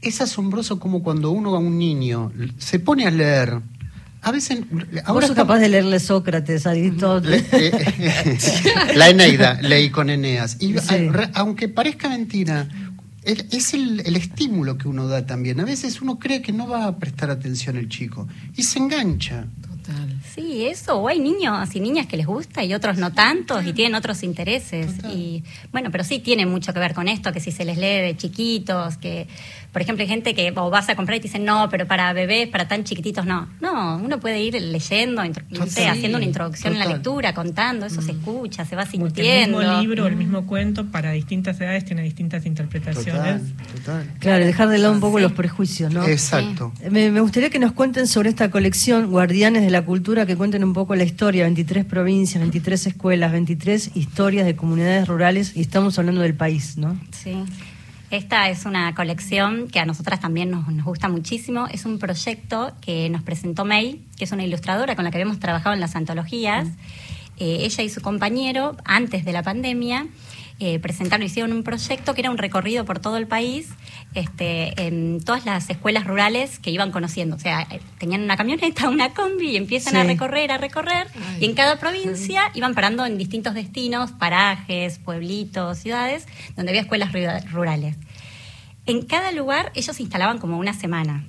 Es 0.02 0.22
asombroso 0.22 0.80
como 0.80 1.04
cuando 1.04 1.32
uno 1.32 1.54
a 1.56 1.60
un 1.60 1.78
niño 1.78 2.32
se 2.58 2.80
pone 2.80 3.06
a 3.06 3.12
leer. 3.12 3.60
A 4.22 4.32
veces 4.32 4.60
Ahora 5.06 5.28
sos 5.28 5.32
está- 5.32 5.44
capaz 5.44 5.60
de 5.60 5.70
leerle 5.70 6.00
Sócrates, 6.00 6.68
Aristóteles. 6.68 7.46
Le- 7.54 7.68
eh, 7.68 8.38
la 8.96 9.10
Eneida 9.10 9.60
leí 9.62 9.90
con 9.90 10.10
Eneas. 10.10 10.58
Y 10.60 10.78
Sí. 10.80 11.08
a- 11.08 11.32
aunque 11.36 11.70
parezca 11.70 12.10
mentira, 12.10 12.68
el- 13.24 13.46
es 13.52 13.74
el, 13.74 14.02
el 14.06 14.16
estímulo 14.16 14.78
que 14.78 14.88
uno 14.88 15.08
da 15.08 15.26
también. 15.26 15.60
A 15.60 15.64
veces 15.66 16.02
uno 16.02 16.20
cree 16.20 16.42
que 16.42 16.52
no 16.52 16.68
va 16.68 16.86
a 16.86 16.98
prestar 16.98 17.30
atención 17.30 17.78
el 17.78 17.88
chico 17.88 18.28
y 18.58 18.64
se 18.64 18.80
engancha. 18.80 19.46
Total. 19.62 20.20
Sí, 20.36 20.66
eso, 20.68 20.98
o 20.98 21.08
hay 21.08 21.20
niños 21.20 21.74
y 21.74 21.80
niñas 21.80 22.06
que 22.06 22.16
les 22.18 22.28
gusta 22.28 22.64
y 22.64 22.74
otros 22.74 22.98
no 22.98 23.12
tantos 23.14 23.66
y 23.66 23.74
tienen 23.74 23.96
otros 23.96 24.22
intereses. 24.24 24.92
Y 25.14 25.44
bueno, 25.72 25.90
pero 25.92 26.04
sí 26.04 26.20
tiene 26.20 26.46
mucho 26.46 26.74
que 26.74 26.80
ver 26.80 26.94
con 26.94 27.08
esto, 27.08 27.32
que 27.32 27.40
si 27.40 27.52
se 27.52 27.66
les 27.66 27.78
lee 27.78 28.02
de 28.02 28.16
chiquitos, 28.18 28.98
que 28.98 29.28
por 29.72 29.82
ejemplo 29.82 30.02
hay 30.02 30.08
gente 30.10 30.34
que 30.34 30.52
o 30.56 30.70
vas 30.70 30.90
a 30.90 30.96
comprar 30.96 31.18
y 31.18 31.20
te 31.22 31.28
dicen, 31.28 31.46
no, 31.46 31.70
pero 31.70 31.86
para 31.88 32.12
bebés, 32.14 32.48
para 32.48 32.68
tan 32.68 32.84
chiquititos, 32.84 33.26
no. 33.26 33.48
No, 33.62 33.98
uno 33.98 34.20
puede 34.20 34.42
ir 34.42 34.54
leyendo, 34.62 35.24
intro- 35.24 35.44
no 35.50 35.66
sé, 35.68 35.82
Total. 35.82 35.98
haciendo 35.98 36.18
una 36.18 36.26
introducción 36.26 36.74
en 36.74 36.80
la 36.80 36.86
Total. 36.86 36.98
lectura, 37.00 37.34
contando, 37.34 37.86
eso 37.86 38.02
se 38.02 38.12
escucha, 38.12 38.66
se 38.66 38.76
va 38.76 38.84
Porque 38.86 38.98
el 38.98 39.14
sintiendo. 39.14 39.60
mismo 39.60 39.82
libro, 39.82 40.08
el 40.08 40.16
mismo 40.16 40.46
cuento, 40.48 40.86
para 40.88 41.12
distintas 41.12 41.60
edades 41.62 41.86
tiene 41.86 42.02
distintas 42.04 42.46
interpretaciones. 42.46 43.42
total. 43.76 44.06
Claro, 44.20 44.46
dejar 44.46 44.70
de 44.70 44.78
lado 44.80 44.94
un 44.94 45.00
poco 45.00 45.18
Sí. 45.18 45.24
los 45.24 45.32
prejuicios, 45.34 45.94
¿no? 45.94 46.06
Exacto. 46.08 46.72
Me, 46.90 47.12
me 47.12 47.22
gustaría 47.22 47.50
que 47.50 47.60
nos 47.60 47.72
cuenten 47.74 48.08
sobre 48.08 48.30
esta 48.30 48.50
colección, 48.52 49.10
Guardianes 49.12 49.64
de 49.64 49.70
la 49.70 49.84
Cultura, 49.84 50.26
que 50.26 50.36
cuenten 50.36 50.64
un 50.64 50.74
poco 50.74 50.96
la 50.96 51.04
historia, 51.04 51.44
23 51.44 51.86
provincias, 51.86 52.40
23 52.42 52.88
escuelas, 52.88 53.32
23 53.32 53.92
historias 53.96 54.46
de 54.46 54.56
comunidades 54.56 55.08
rurales, 55.08 55.56
y 55.56 55.62
estamos 55.62 55.98
hablando 56.00 56.22
del 56.22 56.34
país, 56.34 56.78
¿no? 56.78 57.00
Sí. 57.12 57.34
Esta 58.12 58.50
es 58.50 58.66
una 58.66 58.96
colección 58.96 59.68
que 59.68 59.80
a 59.80 59.86
nosotras 59.86 60.20
también 60.20 60.50
nos, 60.50 60.68
nos 60.68 60.84
gusta 60.84 61.10
muchísimo. 61.10 61.68
Es 61.72 61.86
un 61.86 62.00
proyecto 62.00 62.72
que 62.82 63.08
nos 63.10 63.22
presentó 63.22 63.66
May, 63.66 64.04
que 64.18 64.24
es 64.24 64.32
una 64.32 64.44
ilustradora 64.44 64.96
con 64.96 65.06
la 65.06 65.12
que 65.12 65.18
habíamos 65.18 65.40
trabajado 65.40 65.76
en 65.76 65.80
las 65.80 65.96
antologías. 65.96 66.68
Eh, 67.38 67.60
ella 67.62 67.84
y 67.84 67.90
su 67.90 68.02
compañero, 68.02 68.76
antes 68.84 69.26
de 69.26 69.32
la 69.32 69.44
pandemia, 69.44 70.08
eh, 70.60 70.80
presentaron, 70.80 71.26
hicieron 71.26 71.54
un 71.54 71.64
proyecto 71.64 72.14
que 72.14 72.22
era 72.22 72.30
un 72.32 72.38
recorrido 72.38 72.86
por 72.86 73.00
todo 73.00 73.18
el 73.18 73.28
país, 73.28 73.70
este, 74.14 74.74
en 74.88 75.22
todas 75.24 75.46
las 75.46 75.70
escuelas 75.70 76.06
rurales 76.06 76.60
que 76.60 76.70
iban 76.72 76.92
conociendo. 76.92 77.36
O 77.36 77.40
sea, 77.40 77.62
eh, 77.72 77.80
tenían 77.98 78.22
una 78.24 78.36
camioneta, 78.38 78.90
una 78.90 79.14
combi 79.14 79.52
y 79.52 79.58
empiezan 79.58 79.96
a 79.96 80.04
recorrer, 80.04 80.52
a 80.52 80.58
recorrer. 80.58 81.08
Ay. 81.16 81.38
Y 81.42 81.46
en 81.46 81.54
cada 81.56 81.78
provincia 81.80 82.52
iban 82.56 82.74
parando 82.76 83.06
en 83.06 83.18
distintos 83.18 83.54
destinos, 83.54 84.12
parajes, 84.12 85.00
pueblitos, 85.00 85.78
ciudades, 85.78 86.26
donde 86.56 86.72
había 86.72 86.82
escuelas 86.82 87.12
rura- 87.14 87.42
rurales. 87.52 87.96
En 88.86 89.04
cada 89.06 89.32
lugar 89.32 89.72
ellos 89.76 89.96
se 89.96 90.02
instalaban 90.04 90.40
como 90.40 90.58
una 90.58 90.74
semana. 90.74 91.24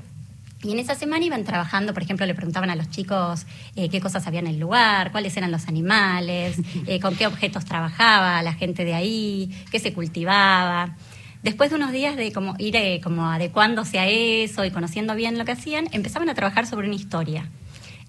Y 0.62 0.72
en 0.72 0.78
esa 0.78 0.94
semana 0.94 1.24
iban 1.24 1.44
trabajando, 1.44 1.94
por 1.94 2.02
ejemplo, 2.02 2.26
le 2.26 2.34
preguntaban 2.34 2.68
a 2.68 2.76
los 2.76 2.90
chicos 2.90 3.46
eh, 3.76 3.88
qué 3.88 4.00
cosas 4.00 4.26
había 4.26 4.40
en 4.40 4.46
el 4.46 4.58
lugar, 4.58 5.10
cuáles 5.10 5.34
eran 5.36 5.50
los 5.50 5.68
animales, 5.68 6.56
eh, 6.86 7.00
con 7.00 7.16
qué 7.16 7.26
objetos 7.26 7.64
trabajaba 7.64 8.42
la 8.42 8.52
gente 8.52 8.84
de 8.84 8.94
ahí, 8.94 9.50
qué 9.70 9.78
se 9.78 9.94
cultivaba. 9.94 10.96
Después 11.42 11.70
de 11.70 11.76
unos 11.76 11.92
días 11.92 12.16
de 12.16 12.32
como 12.32 12.54
ir 12.58 12.76
eh, 12.76 13.00
como 13.02 13.30
adecuándose 13.30 13.98
a 13.98 14.06
eso 14.06 14.62
y 14.66 14.70
conociendo 14.70 15.14
bien 15.14 15.38
lo 15.38 15.46
que 15.46 15.52
hacían, 15.52 15.88
empezaban 15.92 16.28
a 16.28 16.34
trabajar 16.34 16.66
sobre 16.66 16.86
una 16.86 16.96
historia. 16.96 17.48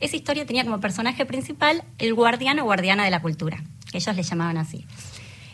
Esa 0.01 0.17
historia 0.17 0.46
tenía 0.46 0.65
como 0.65 0.81
personaje 0.81 1.25
principal 1.25 1.84
el 2.00 2.13
guardián 2.13 2.60
o 2.60 2.65
guardiana 2.65 3.05
de 3.05 3.12
la 3.12 3.22
cultura, 3.22 3.63
que 3.91 4.00
ellos 4.00 4.15
le 4.15 4.24
llamaban 4.24 4.58
así. 4.58 4.86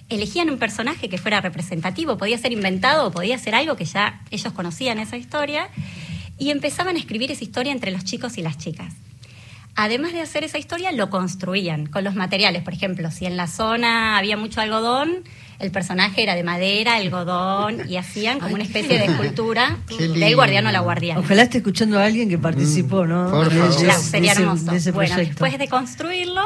Elegían 0.09 0.49
un 0.49 0.57
personaje 0.57 1.09
que 1.09 1.17
fuera 1.19 1.41
representativo, 1.41 2.17
podía 2.17 2.37
ser 2.37 2.53
inventado 2.53 3.07
o 3.07 3.11
podía 3.11 3.37
ser 3.37 3.53
algo 3.53 3.75
que 3.75 3.85
ya 3.85 4.21
ellos 4.31 4.53
conocían 4.53 4.99
esa 4.99 5.17
historia, 5.17 5.69
y 6.37 6.51
empezaban 6.51 6.95
a 6.95 6.99
escribir 6.99 7.31
esa 7.31 7.43
historia 7.43 7.71
entre 7.71 7.91
los 7.91 8.03
chicos 8.03 8.37
y 8.37 8.41
las 8.41 8.57
chicas. 8.57 8.93
Además 9.75 10.11
de 10.13 10.21
hacer 10.21 10.43
esa 10.43 10.57
historia, 10.57 10.91
lo 10.91 11.09
construían 11.11 11.85
con 11.85 12.03
los 12.03 12.15
materiales. 12.15 12.63
Por 12.63 12.73
ejemplo, 12.73 13.11
si 13.11 13.25
en 13.27 13.37
la 13.37 13.45
zona 13.45 14.17
había 14.17 14.35
mucho 14.35 14.59
algodón, 14.59 15.23
el 15.59 15.69
personaje 15.69 16.23
era 16.23 16.33
de 16.35 16.43
madera, 16.43 16.95
algodón, 16.95 17.87
y 17.87 17.97
hacían 17.97 18.39
como 18.39 18.55
una 18.55 18.63
especie 18.63 18.97
de 18.97 19.05
escultura 19.05 19.77
del 19.97 20.35
guardiano 20.35 20.69
o 20.69 20.71
la 20.71 20.79
guardiana. 20.79 21.19
Ojalá 21.19 21.43
esté 21.43 21.59
escuchando 21.59 21.99
a 21.99 22.05
alguien 22.05 22.27
que 22.27 22.39
participó, 22.39 23.05
Mm, 23.05 23.09
¿no? 23.09 23.29
por 23.31 23.51
favor. 23.53 23.83
Claro, 23.83 24.01
sería 24.01 24.31
de 24.33 24.33
ese- 24.33 24.41
hermoso. 24.41 24.71
de 24.71 24.77
ese 24.77 24.91
bueno, 24.91 25.15
después 25.15 25.57
de 25.59 25.67
construirlo, 25.67 26.41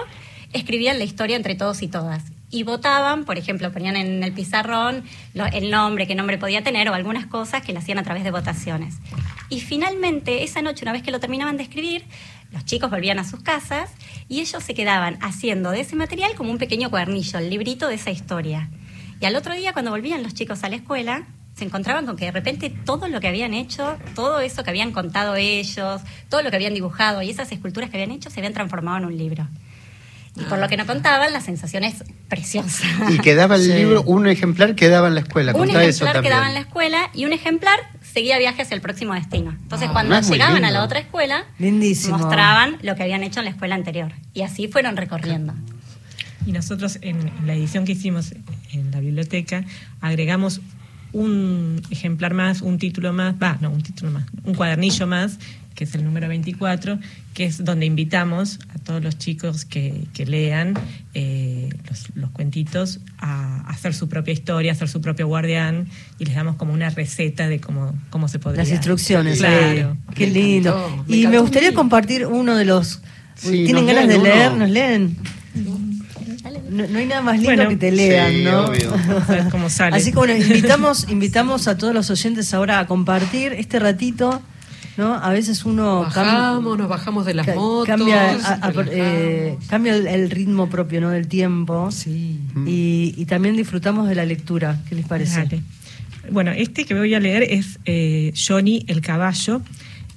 escribían 0.52 0.98
la 0.98 1.06
historia 1.06 1.38
entre 1.38 1.56
todos 1.56 1.82
y 1.84 1.88
todas. 1.88 2.24
Y 2.50 2.64
votaban, 2.64 3.24
por 3.24 3.38
ejemplo, 3.38 3.72
ponían 3.72 3.96
en 3.96 4.24
el 4.26 4.34
pizarrón 4.34 5.04
lo- 5.34 5.46
el 5.46 5.72
nombre, 5.72 6.06
qué 6.06 6.16
nombre 6.16 6.38
podía 6.38 6.64
tener 6.64 6.90
o 6.90 6.94
algunas 6.94 7.26
cosas 7.28 7.62
que 7.64 7.72
lo 7.72 7.80
hacían 7.80 7.98
a 7.98 8.04
través 8.04 8.26
de 8.26 8.32
votaciones. 8.32 8.96
Y 9.52 9.60
finalmente, 9.60 10.44
esa 10.44 10.62
noche, 10.62 10.84
una 10.84 10.94
vez 10.94 11.04
que 11.04 11.12
lo 11.12 11.20
terminaban 11.20 11.58
de 11.58 11.64
escribir, 11.64 12.06
los 12.52 12.66
chicos 12.66 12.90
volvían 12.90 13.20
a 13.20 13.24
sus 13.24 13.42
casas 13.42 13.90
y 14.28 14.40
ellos 14.40 14.64
se 14.64 14.74
quedaban 14.74 15.20
haciendo 15.22 15.72
de 15.72 15.82
ese 15.82 15.96
material 15.96 16.34
como 16.36 16.52
un 16.52 16.58
pequeño 16.58 16.90
cuadernillo, 16.90 17.38
el 17.38 17.50
librito 17.50 17.88
de 17.88 17.96
esa 17.96 18.12
historia. 18.12 18.70
Y 19.20 19.26
al 19.26 19.36
otro 19.36 19.54
día, 19.54 19.74
cuando 19.74 19.92
volvían 19.92 20.24
los 20.24 20.34
chicos 20.34 20.64
a 20.64 20.70
la 20.70 20.78
escuela, 20.78 21.24
se 21.56 21.66
encontraban 21.66 22.06
con 22.06 22.16
que 22.16 22.26
de 22.26 22.32
repente 22.32 22.70
todo 22.86 23.10
lo 23.10 23.20
que 23.20 23.28
habían 23.28 23.54
hecho, 23.54 23.98
todo 24.16 24.40
eso 24.40 24.64
que 24.64 24.70
habían 24.70 24.94
contado 24.94 25.36
ellos, 25.36 26.02
todo 26.30 26.42
lo 26.42 26.50
que 26.50 26.56
habían 26.56 26.74
dibujado 26.74 27.22
y 27.22 27.30
esas 27.30 27.52
esculturas 27.52 27.90
que 27.90 27.98
habían 27.98 28.12
hecho 28.12 28.30
se 28.30 28.40
habían 28.40 28.54
transformado 28.54 28.98
en 29.00 29.06
un 29.06 29.18
libro. 29.18 29.48
Y 30.38 30.44
por 30.46 30.60
lo 30.60 30.70
que 30.70 30.78
nos 30.78 30.88
contaban, 30.88 31.34
la 31.34 31.42
sensación 31.42 31.84
es 31.84 32.06
preciosa. 32.30 32.86
Y 33.10 33.18
quedaba 33.20 33.56
el 33.58 33.62
Sí. 33.66 33.74
libro, 33.74 34.02
un 34.04 34.28
ejemplar 34.28 34.76
quedaba 34.76 35.10
en 35.10 35.16
la 35.16 35.20
escuela. 35.22 35.54
un 35.54 35.70
eso 35.70 36.06
ejemplar 36.06 36.24
quedaba 36.24 36.48
en 36.48 36.54
la 36.54 36.62
escuela 36.62 37.10
y 37.14 37.26
un 37.26 37.34
ejemplar 37.34 37.78
seguía 38.14 38.38
viaje 38.38 38.62
hacia 38.62 38.76
el 38.76 38.82
próximo 38.82 39.14
destino. 39.14 39.52
Entonces, 39.52 39.88
Ah, 39.90 39.94
cuando 39.94 40.20
llegaban 40.22 40.66
a 40.66 40.72
la 40.72 40.84
otra 40.84 41.00
escuela, 41.00 41.46
Lindísimo. 41.60 42.18
mostraban 42.18 42.78
lo 42.82 42.96
que 42.96 43.04
habían 43.04 43.24
hecho 43.24 43.40
en 43.40 43.46
la 43.46 43.52
escuela 43.52 43.76
anterior. 43.76 44.12
Y 44.34 44.42
así 44.42 44.68
fueron 44.68 44.98
recorriendo. 44.98 45.54
Y 46.46 46.52
nosotros 46.52 46.98
en 47.02 47.32
la 47.46 47.54
edición 47.54 47.86
que 47.86 47.92
hicimos 47.92 48.34
en 48.74 48.92
la 48.92 49.00
biblioteca 49.00 49.64
agregamos 50.02 50.60
un 51.14 51.82
ejemplar 51.90 52.34
más, 52.34 52.62
un 52.62 52.78
título 52.78 53.14
más, 53.14 53.36
va, 53.42 53.58
no, 53.62 53.70
un 53.70 53.82
título 53.82 54.12
más, 54.12 54.26
un 54.44 54.54
cuadernillo 54.54 55.08
más, 55.08 55.40
que 55.76 55.86
es 55.86 55.96
el 55.96 56.04
número 56.04 56.28
24, 56.28 57.00
que 57.34 57.46
es 57.46 57.64
donde 57.64 57.86
invitamos 57.86 58.60
a 58.76 58.80
todos 58.80 59.02
los 59.04 59.18
chicos 59.18 59.66
que, 59.66 60.06
que 60.14 60.26
lean 60.26 60.74
eh, 61.14 61.70
los, 61.90 62.16
los 62.16 62.30
cuentitos 62.32 63.00
a, 63.18 63.62
hacer 63.70 63.94
su 63.94 64.10
propia 64.10 64.34
historia, 64.34 64.72
a 64.72 64.76
hacer 64.76 64.90
su 64.90 65.02
propio 65.02 65.28
guardián, 65.28 65.88
y 66.20 66.26
les 66.26 66.36
damos 66.36 66.56
como 66.56 66.74
una 66.74 66.90
receta 66.90 67.48
de 67.48 67.60
cómo, 67.60 67.94
cómo 68.10 68.28
se 68.28 68.40
podría. 68.40 68.64
Las 68.64 68.72
instrucciones. 68.72 69.40
Claro. 69.40 69.98
Qué 70.14 70.28
Me 70.28 70.34
lindo. 70.34 70.70
encantó, 70.70 71.06
me 71.10 71.18
y 71.18 71.28
me 71.28 71.40
gustaría 71.40 71.74
compartir 71.74 72.26
uno 72.26 72.56
de 72.56 72.66
los... 72.66 73.02
Sí, 73.36 73.64
¿Tienen 73.66 73.88
ganas 73.88 74.08
de 74.08 74.20
leer? 74.20 74.54
¿Nos 74.54 74.70
leen? 74.70 75.18
No, 76.72 76.88
no 76.88 77.00
hay 77.00 77.06
nada 77.06 77.22
más 77.22 77.36
lindo 77.38 77.54
Bueno, 77.56 77.70
que 77.70 77.76
te 77.78 77.92
lean, 77.92 78.32
sí, 78.32 78.44
¿no? 78.44 78.66
obvio. 78.66 78.94
Cómo 79.52 79.70
sale. 79.70 79.98
Así 79.98 80.12
que 80.12 80.18
bueno, 80.18 80.36
invitamos, 80.36 81.08
invitamos 81.10 81.68
a 81.68 81.78
todos 81.78 81.94
los 81.94 82.10
oyentes 82.10 82.54
ahora 82.54 82.80
a 82.80 82.88
compartir 82.88 83.54
este 83.54 83.78
ratito, 83.80 84.42
¿no? 84.98 85.14
A 85.16 85.30
veces 85.32 85.66
uno 85.66 86.02
Bajamos, 86.02 86.78
nos 86.78 86.88
bajamos 86.88 87.26
de 87.26 87.34
las 87.34 87.46
ca- 87.46 87.56
motos. 87.56 87.88
cambia, 87.88 88.32
a- 88.32 88.54
a- 88.54 88.72
relajamos. 88.72 88.88
eh, 88.92 89.58
cambia 89.70 89.96
el, 89.96 90.08
el 90.08 90.30
ritmo 90.32 90.70
propio, 90.70 91.02
¿no? 91.02 91.10
Del 91.10 91.28
tiempo. 91.28 91.92
Sí. 91.92 92.40
Y, 92.66 93.14
y 93.18 93.26
también 93.26 93.56
disfrutamos 93.58 94.08
de 94.08 94.16
la 94.16 94.26
lectura. 94.26 94.80
¿Qué 94.88 94.96
les 94.96 95.06
parece? 95.06 95.38
Dale. 95.40 95.62
Bueno, 96.32 96.52
este 96.52 96.86
que 96.86 96.94
voy 96.94 97.14
a 97.16 97.20
leer 97.20 97.44
es 97.44 97.80
eh, 97.86 98.32
Johnny 98.36 98.86
el 98.88 99.02
Caballo. 99.02 99.62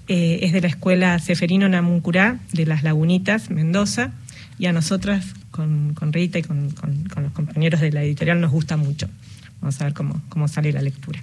Eh, 0.06 0.40
es 0.42 0.52
de 0.52 0.60
la 0.60 0.68
escuela 0.68 1.18
Seferino 1.18 1.66
Namuncurá 1.68 2.38
de 2.52 2.66
Las 2.66 2.82
Lagunitas, 2.82 3.50
Mendoza. 3.50 4.12
Y 4.58 4.66
a 4.66 4.72
nosotras, 4.72 5.34
con, 5.50 5.94
Rita 6.12 6.38
y 6.38 6.42
con 6.42 6.72
los 7.16 7.32
compañeros 7.32 7.80
de 7.80 7.92
la 7.92 8.02
editorial, 8.02 8.40
nos 8.40 8.52
gusta 8.52 8.76
mucho. 8.76 9.08
Vamos 9.60 9.80
a 9.80 9.84
ver 9.84 9.94
cómo, 9.94 10.20
cómo 10.28 10.48
sale 10.48 10.72
la 10.72 10.82
lectura. 10.82 11.22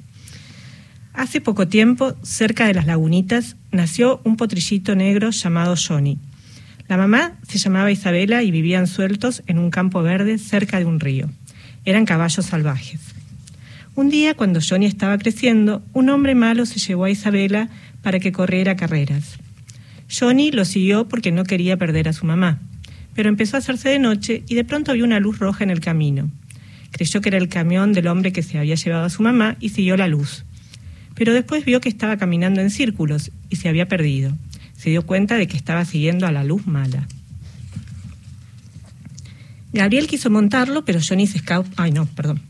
Hace 1.13 1.41
poco 1.41 1.67
tiempo, 1.67 2.15
cerca 2.23 2.67
de 2.67 2.73
Las 2.73 2.85
Lagunitas, 2.85 3.57
nació 3.71 4.21
un 4.23 4.37
potrillito 4.37 4.95
negro 4.95 5.31
llamado 5.31 5.75
Johnny. 5.75 6.17
La 6.87 6.97
mamá 6.97 7.33
se 7.47 7.57
llamaba 7.57 7.91
Isabela 7.91 8.43
y 8.43 8.51
vivían 8.51 8.87
sueltos 8.87 9.43
en 9.47 9.59
un 9.59 9.71
campo 9.71 10.01
verde 10.01 10.37
cerca 10.37 10.79
de 10.79 10.85
un 10.85 10.99
río. 10.99 11.29
Eran 11.85 12.05
caballos 12.05 12.45
salvajes. 12.45 13.01
Un 13.93 14.09
día, 14.09 14.35
cuando 14.35 14.59
Johnny 14.61 14.85
estaba 14.85 15.17
creciendo, 15.17 15.83
un 15.93 16.09
hombre 16.09 16.33
malo 16.33 16.65
se 16.65 16.79
llevó 16.79 17.05
a 17.05 17.09
Isabela 17.09 17.69
para 18.01 18.19
que 18.19 18.31
corriera 18.31 18.75
carreras. 18.75 19.37
Johnny 20.09 20.51
lo 20.51 20.63
siguió 20.65 21.07
porque 21.07 21.31
no 21.31 21.43
quería 21.43 21.77
perder 21.77 22.07
a 22.07 22.13
su 22.13 22.25
mamá, 22.25 22.59
pero 23.15 23.29
empezó 23.29 23.57
a 23.57 23.59
hacerse 23.59 23.89
de 23.89 23.99
noche 23.99 24.43
y 24.47 24.55
de 24.55 24.63
pronto 24.63 24.93
vio 24.93 25.05
una 25.05 25.19
luz 25.19 25.39
roja 25.39 25.63
en 25.63 25.69
el 25.69 25.79
camino. 25.79 26.29
Creyó 26.91 27.21
que 27.21 27.29
era 27.29 27.37
el 27.37 27.49
camión 27.49 27.93
del 27.93 28.07
hombre 28.07 28.31
que 28.31 28.43
se 28.43 28.57
había 28.57 28.75
llevado 28.75 29.05
a 29.05 29.09
su 29.09 29.23
mamá 29.23 29.57
y 29.59 29.69
siguió 29.69 29.97
la 29.97 30.07
luz. 30.07 30.45
Pero 31.15 31.33
después 31.33 31.65
vio 31.65 31.81
que 31.81 31.89
estaba 31.89 32.17
caminando 32.17 32.61
en 32.61 32.69
círculos 32.69 33.31
y 33.49 33.57
se 33.57 33.69
había 33.69 33.87
perdido. 33.87 34.35
Se 34.75 34.89
dio 34.89 35.05
cuenta 35.05 35.35
de 35.35 35.47
que 35.47 35.57
estaba 35.57 35.85
siguiendo 35.85 36.25
a 36.25 36.31
la 36.31 36.43
luz 36.43 36.67
mala. 36.67 37.07
Gabriel 39.73 40.07
quiso 40.07 40.29
montarlo, 40.29 40.83
pero 40.83 40.99
Johnny 41.07 41.27
se 41.27 41.37
escapó. 41.37 41.69
Ay, 41.77 41.91
no, 41.91 42.05
perdón. 42.05 42.41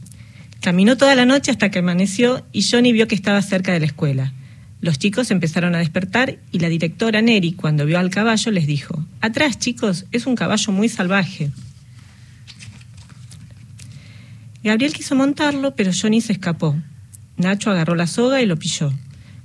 Caminó 0.62 0.98
toda 0.98 1.16
la 1.16 1.26
noche 1.26 1.52
hasta 1.52 1.70
que 1.70 1.80
amaneció 1.80 2.46
y 2.52 2.64
Johnny 2.64 2.94
vio 2.94 3.08
que 3.08 3.16
estaba 3.16 3.42
cerca 3.42 3.74
de 3.74 3.80
la 3.80 3.86
escuela. 3.88 4.34
Los 4.82 4.98
chicos 4.98 5.30
empezaron 5.32 5.76
a 5.76 5.78
despertar 5.78 6.40
y 6.52 6.60
la 6.60 6.68
directora 6.70 7.22
Neri, 7.22 7.54
cuando 7.54 7.86
vio 7.86 8.00
al 8.00 8.10
caballo, 8.10 8.52
les 8.52 8.66
dijo, 8.66 9.06
Atrás, 9.22 9.60
chicos, 9.60 10.06
es 10.12 10.26
un 10.26 10.36
caballo 10.36 10.72
muy 10.74 10.90
salvaje. 10.90 11.52
Gabriel 14.64 14.94
quiso 14.94 15.16
montarlo, 15.16 15.76
pero 15.76 15.92
Johnny 16.00 16.22
se 16.22 16.34
escapó. 16.34 16.76
Nacho 17.38 17.72
agarró 17.72 17.96
la 17.96 18.08
soga 18.08 18.42
y 18.42 18.46
lo 18.46 18.58
pilló. 18.58 18.92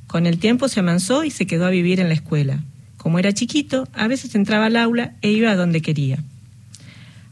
Con 0.07 0.27
el 0.27 0.39
tiempo 0.39 0.69
se 0.69 0.81
amansó 0.81 1.25
y 1.25 1.31
se 1.31 1.47
quedó 1.47 1.67
a 1.67 1.71
vivir 1.71 2.01
en 2.01 2.09
la 2.09 2.15
escuela. 2.15 2.63
Como 2.97 3.19
era 3.19 3.33
chiquito, 3.33 3.89
a 3.95 4.09
veces 4.09 4.35
entraba 4.35 4.67
al 4.67 4.77
aula 4.77 5.15
e 5.23 5.31
iba 5.31 5.51
a 5.51 5.57
donde 5.57 5.81
quería. 5.81 6.19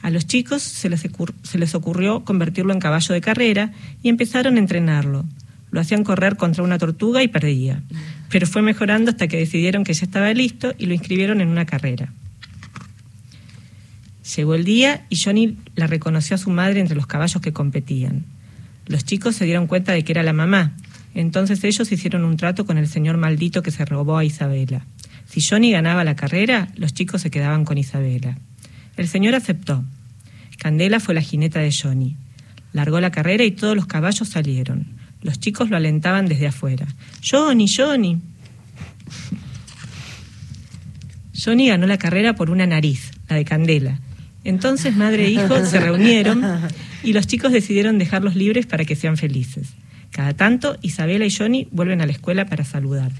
A 0.02 0.10
los 0.10 0.26
chicos 0.26 0.62
se 0.62 0.88
les, 0.88 1.04
ocur- 1.04 1.34
se 1.42 1.58
les 1.58 1.74
ocurrió 1.74 2.24
convertirlo 2.24 2.72
en 2.72 2.80
caballo 2.80 3.14
de 3.14 3.20
carrera 3.20 3.72
y 4.02 4.08
empezaron 4.08 4.56
a 4.56 4.58
entrenarlo. 4.60 5.24
Lo 5.74 5.80
hacían 5.80 6.04
correr 6.04 6.36
contra 6.36 6.62
una 6.62 6.78
tortuga 6.78 7.24
y 7.24 7.26
perdía. 7.26 7.82
Pero 8.30 8.46
fue 8.46 8.62
mejorando 8.62 9.10
hasta 9.10 9.26
que 9.26 9.38
decidieron 9.38 9.82
que 9.82 9.92
ya 9.92 10.04
estaba 10.04 10.32
listo 10.32 10.72
y 10.78 10.86
lo 10.86 10.94
inscribieron 10.94 11.40
en 11.40 11.48
una 11.48 11.66
carrera. 11.66 12.12
Llegó 14.36 14.54
el 14.54 14.64
día 14.64 15.04
y 15.10 15.16
Johnny 15.16 15.58
la 15.74 15.88
reconoció 15.88 16.36
a 16.36 16.38
su 16.38 16.50
madre 16.50 16.78
entre 16.78 16.94
los 16.94 17.08
caballos 17.08 17.42
que 17.42 17.52
competían. 17.52 18.24
Los 18.86 19.04
chicos 19.04 19.34
se 19.34 19.46
dieron 19.46 19.66
cuenta 19.66 19.90
de 19.90 20.04
que 20.04 20.12
era 20.12 20.22
la 20.22 20.32
mamá. 20.32 20.76
Entonces 21.12 21.64
ellos 21.64 21.90
hicieron 21.90 22.24
un 22.24 22.36
trato 22.36 22.66
con 22.66 22.78
el 22.78 22.86
señor 22.86 23.16
maldito 23.16 23.64
que 23.64 23.72
se 23.72 23.84
robó 23.84 24.16
a 24.16 24.24
Isabela. 24.24 24.86
Si 25.26 25.40
Johnny 25.40 25.72
ganaba 25.72 26.04
la 26.04 26.14
carrera, 26.14 26.68
los 26.76 26.94
chicos 26.94 27.20
se 27.20 27.32
quedaban 27.32 27.64
con 27.64 27.78
Isabela. 27.78 28.38
El 28.96 29.08
señor 29.08 29.34
aceptó. 29.34 29.84
Candela 30.56 31.00
fue 31.00 31.14
la 31.14 31.20
jineta 31.20 31.58
de 31.58 31.72
Johnny. 31.72 32.16
Largó 32.72 33.00
la 33.00 33.10
carrera 33.10 33.42
y 33.42 33.50
todos 33.50 33.74
los 33.74 33.86
caballos 33.86 34.28
salieron. 34.28 35.02
Los 35.24 35.40
chicos 35.40 35.70
lo 35.70 35.76
alentaban 35.76 36.26
desde 36.26 36.46
afuera. 36.46 36.86
Johnny, 37.28 37.66
Johnny. 37.66 38.20
Johnny 41.34 41.68
ganó 41.68 41.86
la 41.86 41.98
carrera 41.98 42.34
por 42.34 42.50
una 42.50 42.66
nariz, 42.66 43.10
la 43.28 43.36
de 43.36 43.44
Candela. 43.44 43.98
Entonces 44.44 44.94
madre 44.94 45.24
e 45.26 45.30
hijo 45.30 45.64
se 45.64 45.80
reunieron 45.80 46.44
y 47.02 47.14
los 47.14 47.26
chicos 47.26 47.52
decidieron 47.52 47.98
dejarlos 47.98 48.36
libres 48.36 48.66
para 48.66 48.84
que 48.84 48.96
sean 48.96 49.16
felices. 49.16 49.70
Cada 50.10 50.34
tanto, 50.34 50.76
Isabela 50.82 51.24
y 51.24 51.30
Johnny 51.30 51.68
vuelven 51.72 52.02
a 52.02 52.06
la 52.06 52.12
escuela 52.12 52.44
para 52.44 52.64
saludar. 52.64 53.10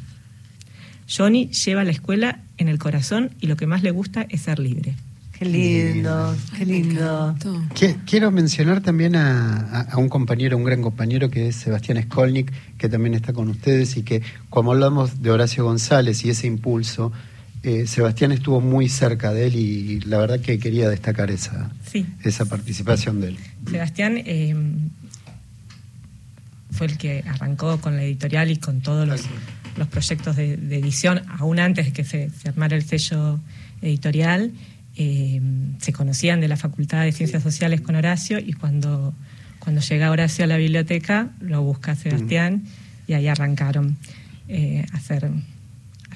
Johnny 1.08 1.48
lleva 1.48 1.84
la 1.84 1.90
escuela 1.90 2.40
en 2.58 2.68
el 2.68 2.78
corazón 2.78 3.30
y 3.40 3.46
lo 3.46 3.56
que 3.56 3.66
más 3.66 3.82
le 3.82 3.90
gusta 3.90 4.26
es 4.28 4.42
ser 4.42 4.58
libre. 4.58 4.94
Qué 5.38 5.44
lindo, 5.46 6.36
qué 6.56 6.64
lindo. 6.64 7.34
Qui- 7.74 7.96
Quiero 8.06 8.30
mencionar 8.30 8.80
también 8.82 9.16
a, 9.16 9.56
a- 9.58 9.80
a 9.92 9.96
un 9.98 10.08
compañero, 10.08 10.56
un 10.56 10.64
gran 10.64 10.80
compañero 10.80 11.28
que 11.30 11.48
es 11.48 11.56
Sebastián 11.56 12.00
Skolnik, 12.04 12.52
que 12.78 12.88
también 12.88 13.14
está 13.14 13.32
con 13.32 13.48
ustedes 13.48 13.96
y 13.96 14.02
que, 14.04 14.22
como 14.48 14.72
hablamos 14.72 15.22
de 15.22 15.30
Horacio 15.30 15.64
González 15.64 16.24
y 16.24 16.30
ese 16.30 16.46
impulso, 16.46 17.12
eh, 17.64 17.86
Sebastián 17.86 18.30
estuvo 18.30 18.60
muy 18.60 18.88
cerca 18.88 19.32
de 19.32 19.46
él 19.46 19.56
y, 19.56 20.00
la 20.00 20.18
verdad 20.18 20.38
que 20.38 20.58
quería 20.58 20.88
destacar 20.88 21.30
esa, 21.30 21.70
Sí. 21.90 22.06
esa 22.22 22.44
participación 22.44 23.20
de 23.20 23.28
él. 23.28 23.38
Sebastián 23.68 24.14
eh, 24.18 24.54
fue 26.70 26.86
el 26.86 26.96
que 26.98 27.24
arrancó 27.26 27.80
con 27.80 27.96
la 27.96 28.04
editorial 28.04 28.50
y 28.50 28.56
con 28.56 28.80
todos 28.82 29.08
los, 29.08 29.22
los 29.76 29.88
proyectos 29.88 30.36
de, 30.36 30.56
de 30.56 30.78
edición, 30.78 31.22
aún 31.38 31.58
antes 31.58 31.86
de 31.86 31.92
que 31.92 32.04
se, 32.04 32.30
se 32.30 32.48
armara 32.50 32.76
el 32.76 32.84
sello 32.84 33.40
editorial. 33.82 34.52
Eh, 34.96 35.40
se 35.80 35.92
conocían 35.92 36.40
de 36.40 36.48
la 36.48 36.56
Facultad 36.56 37.02
de 37.02 37.12
Ciencias 37.12 37.42
Sociales 37.42 37.80
con 37.80 37.96
Horacio 37.96 38.38
y 38.38 38.52
cuando, 38.52 39.14
cuando 39.58 39.80
llega 39.80 40.10
Horacio 40.10 40.44
a 40.44 40.46
la 40.46 40.56
biblioteca 40.56 41.30
lo 41.40 41.62
busca 41.62 41.96
Sebastián 41.96 42.64
y 43.06 43.14
ahí 43.14 43.26
arrancaron 43.26 43.96
eh, 44.48 44.86
a 44.92 44.96
hacer 44.96 45.30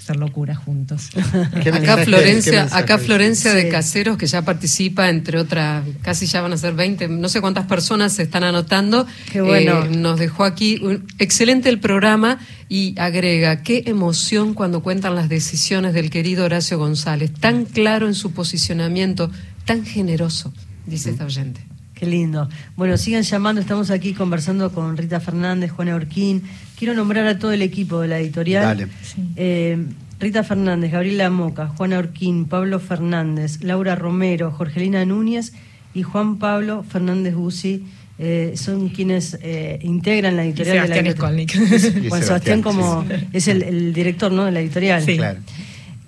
hacer 0.09 0.17
locura 0.17 0.55
juntos. 0.55 1.11
¿Qué 1.63 1.69
Acá 1.69 1.99
Florencia, 1.99 2.69
acá 2.73 2.99
Florencia 2.99 3.53
de. 3.53 3.69
Caseros, 3.69 4.17
que 4.17 4.27
ya 4.27 4.43
participa, 4.43 5.11
entre 5.11 5.39
otras, 5.39 5.85
casi 6.03 6.27
ya 6.27 6.41
van 6.41 6.53
a 6.53 6.57
ser 6.57 6.75
20, 6.75 7.09
no 7.09 7.29
sé 7.29 7.41
cuántas 7.41 7.67
personas 7.67 8.15
se 8.15 8.23
están 8.23 8.45
anotando. 8.45 9.07
Qué 9.31 9.41
bueno. 9.43 9.85
Eh, 9.85 9.91
nos 9.91 10.19
dejó 10.19 10.45
aquí 10.45 10.81
un- 10.83 11.07
excelente 11.19 11.69
el 11.69 11.79
programa 11.79 12.39
y 12.69 12.95
agrega, 12.99 13.63
qué 13.63 13.85
emoción 13.87 14.55
cuando 14.55 14.83
cuentan 14.83 15.15
las 15.15 15.29
decisiones 15.29 15.93
del 15.93 16.11
querido 16.11 16.45
Horacio 16.45 16.79
González, 16.79 17.31
tan 17.39 17.65
claro 17.67 18.07
en 18.07 18.15
su 18.15 18.33
posicionamiento, 18.33 19.31
tan 19.65 19.85
generoso, 19.85 20.53
dice 20.87 21.11
esta 21.11 21.25
oyente. 21.25 21.61
Qué 21.99 22.07
lindo. 22.07 22.49
Bueno, 22.77 22.97
sigan 22.97 23.23
llamando, 23.23 23.61
estamos 23.61 23.91
aquí 23.91 24.15
conversando 24.15 24.71
con 24.71 24.97
Rita 24.97 25.19
Fernández, 25.19 25.73
Juana 25.73 25.97
Orquín. 25.97 26.45
Quiero 26.79 26.95
nombrar 26.95 27.27
a 27.27 27.41
todo 27.41 27.51
el 27.51 27.61
equipo 27.61 28.01
de 28.01 28.07
la 28.07 28.21
editorial. 28.21 28.63
Dale. 28.63 28.89
Eh, 29.35 29.85
Rita 30.21 30.45
Fernández, 30.45 30.93
Gabriela 30.93 31.29
Moca, 31.29 31.67
Juana 31.67 31.99
Orquín, 31.99 32.45
Pablo 32.45 32.79
Fernández, 32.79 33.63
Laura 33.63 33.97
Romero, 33.97 34.53
Jorgelina 34.53 35.05
Núñez 35.05 35.55
y 35.93 36.05
Juan 36.05 36.39
Pablo 36.39 36.85
Fernández 36.89 37.35
Bussi, 37.35 37.85
eh, 38.21 38.53
son 38.55 38.91
quienes 38.91 39.37
eh, 39.43 39.81
integran 39.83 40.37
la 40.37 40.45
Y 40.45 40.51
editorial 40.51 40.89
de 40.89 41.03
la. 41.03 41.43
Y 41.43 41.49
Juan 41.49 41.69
Sebastián, 41.69 42.23
Sebastián 42.23 42.63
como 42.63 43.05
es 43.33 43.49
el, 43.49 43.63
el 43.63 43.93
director 43.93 44.31
¿no? 44.31 44.45
de 44.45 44.53
la 44.53 44.61
editorial. 44.61 45.03
Sí. 45.03 45.17
Claro. 45.17 45.41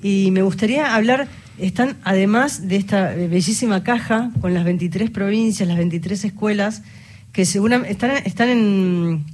Y 0.03 0.31
me 0.31 0.43
gustaría 0.43 0.95
hablar, 0.95 1.27
están 1.67 1.97
además 2.05 2.69
de 2.69 2.77
esta 2.77 3.15
eh, 3.15 3.29
bellísima 3.29 3.83
caja 3.83 4.31
con 4.41 4.55
las 4.55 4.65
23 4.65 5.11
provincias, 5.11 5.69
las 5.69 5.77
23 5.79 6.25
escuelas, 6.25 6.83
que 7.33 7.45
seguramente 7.45 7.93
están, 7.93 8.11
están 8.25 8.49
en, 8.49 9.25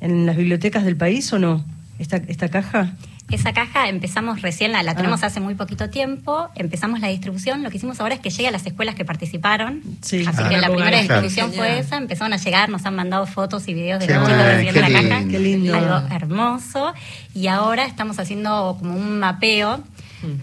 en 0.00 0.26
las 0.26 0.36
bibliotecas 0.36 0.84
del 0.84 0.96
país 0.96 1.32
o 1.32 1.38
no, 1.38 1.64
esta, 1.98 2.16
esta 2.16 2.48
caja. 2.48 2.92
Esa 3.30 3.54
caja 3.54 3.88
empezamos 3.88 4.42
recién, 4.42 4.72
la, 4.72 4.82
la 4.82 4.94
tenemos 4.94 5.22
Ah. 5.22 5.26
hace 5.26 5.40
muy 5.40 5.54
poquito 5.54 5.88
tiempo, 5.88 6.50
empezamos 6.56 7.00
la 7.00 7.08
distribución, 7.08 7.62
lo 7.62 7.70
que 7.70 7.78
hicimos 7.78 7.98
ahora 8.00 8.14
es 8.16 8.20
que 8.20 8.28
llegue 8.28 8.48
a 8.48 8.50
las 8.50 8.66
escuelas 8.66 8.94
que 8.96 9.06
participaron, 9.06 9.80
Sí. 10.02 10.24
así 10.26 10.42
Ah. 10.44 10.48
que 10.50 10.58
la 10.58 10.68
primera 10.68 10.98
distribución 10.98 11.50
fue 11.54 11.78
esa, 11.78 11.96
empezaron 11.96 12.34
a 12.34 12.36
llegar, 12.36 12.68
nos 12.68 12.84
han 12.84 12.94
mandado 12.94 13.24
fotos 13.26 13.66
y 13.66 13.72
videos 13.72 14.00
de 14.00 14.08
Qué 14.08 14.14
los 14.14 14.24
chicos 14.28 14.42
recibiendo 14.42 14.80
la 14.82 14.88
lindo. 14.90 15.08
caja, 15.08 15.28
Qué 15.30 15.38
lindo. 15.38 15.74
algo 15.74 16.14
hermoso, 16.14 16.92
y 17.34 17.46
ahora 17.46 17.86
estamos 17.86 18.18
haciendo 18.18 18.76
como 18.78 18.94
un 18.94 19.18
mapeo 19.18 19.82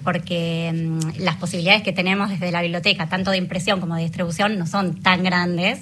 porque 0.03 0.71
mm, 0.73 1.21
las 1.21 1.35
posibilidades 1.35 1.83
que 1.83 1.93
tenemos 1.93 2.29
desde 2.29 2.51
la 2.51 2.61
biblioteca, 2.61 3.07
tanto 3.07 3.31
de 3.31 3.37
impresión 3.37 3.79
como 3.79 3.95
de 3.95 4.03
distribución, 4.03 4.57
no 4.57 4.67
son 4.67 5.01
tan 5.01 5.23
grandes. 5.23 5.79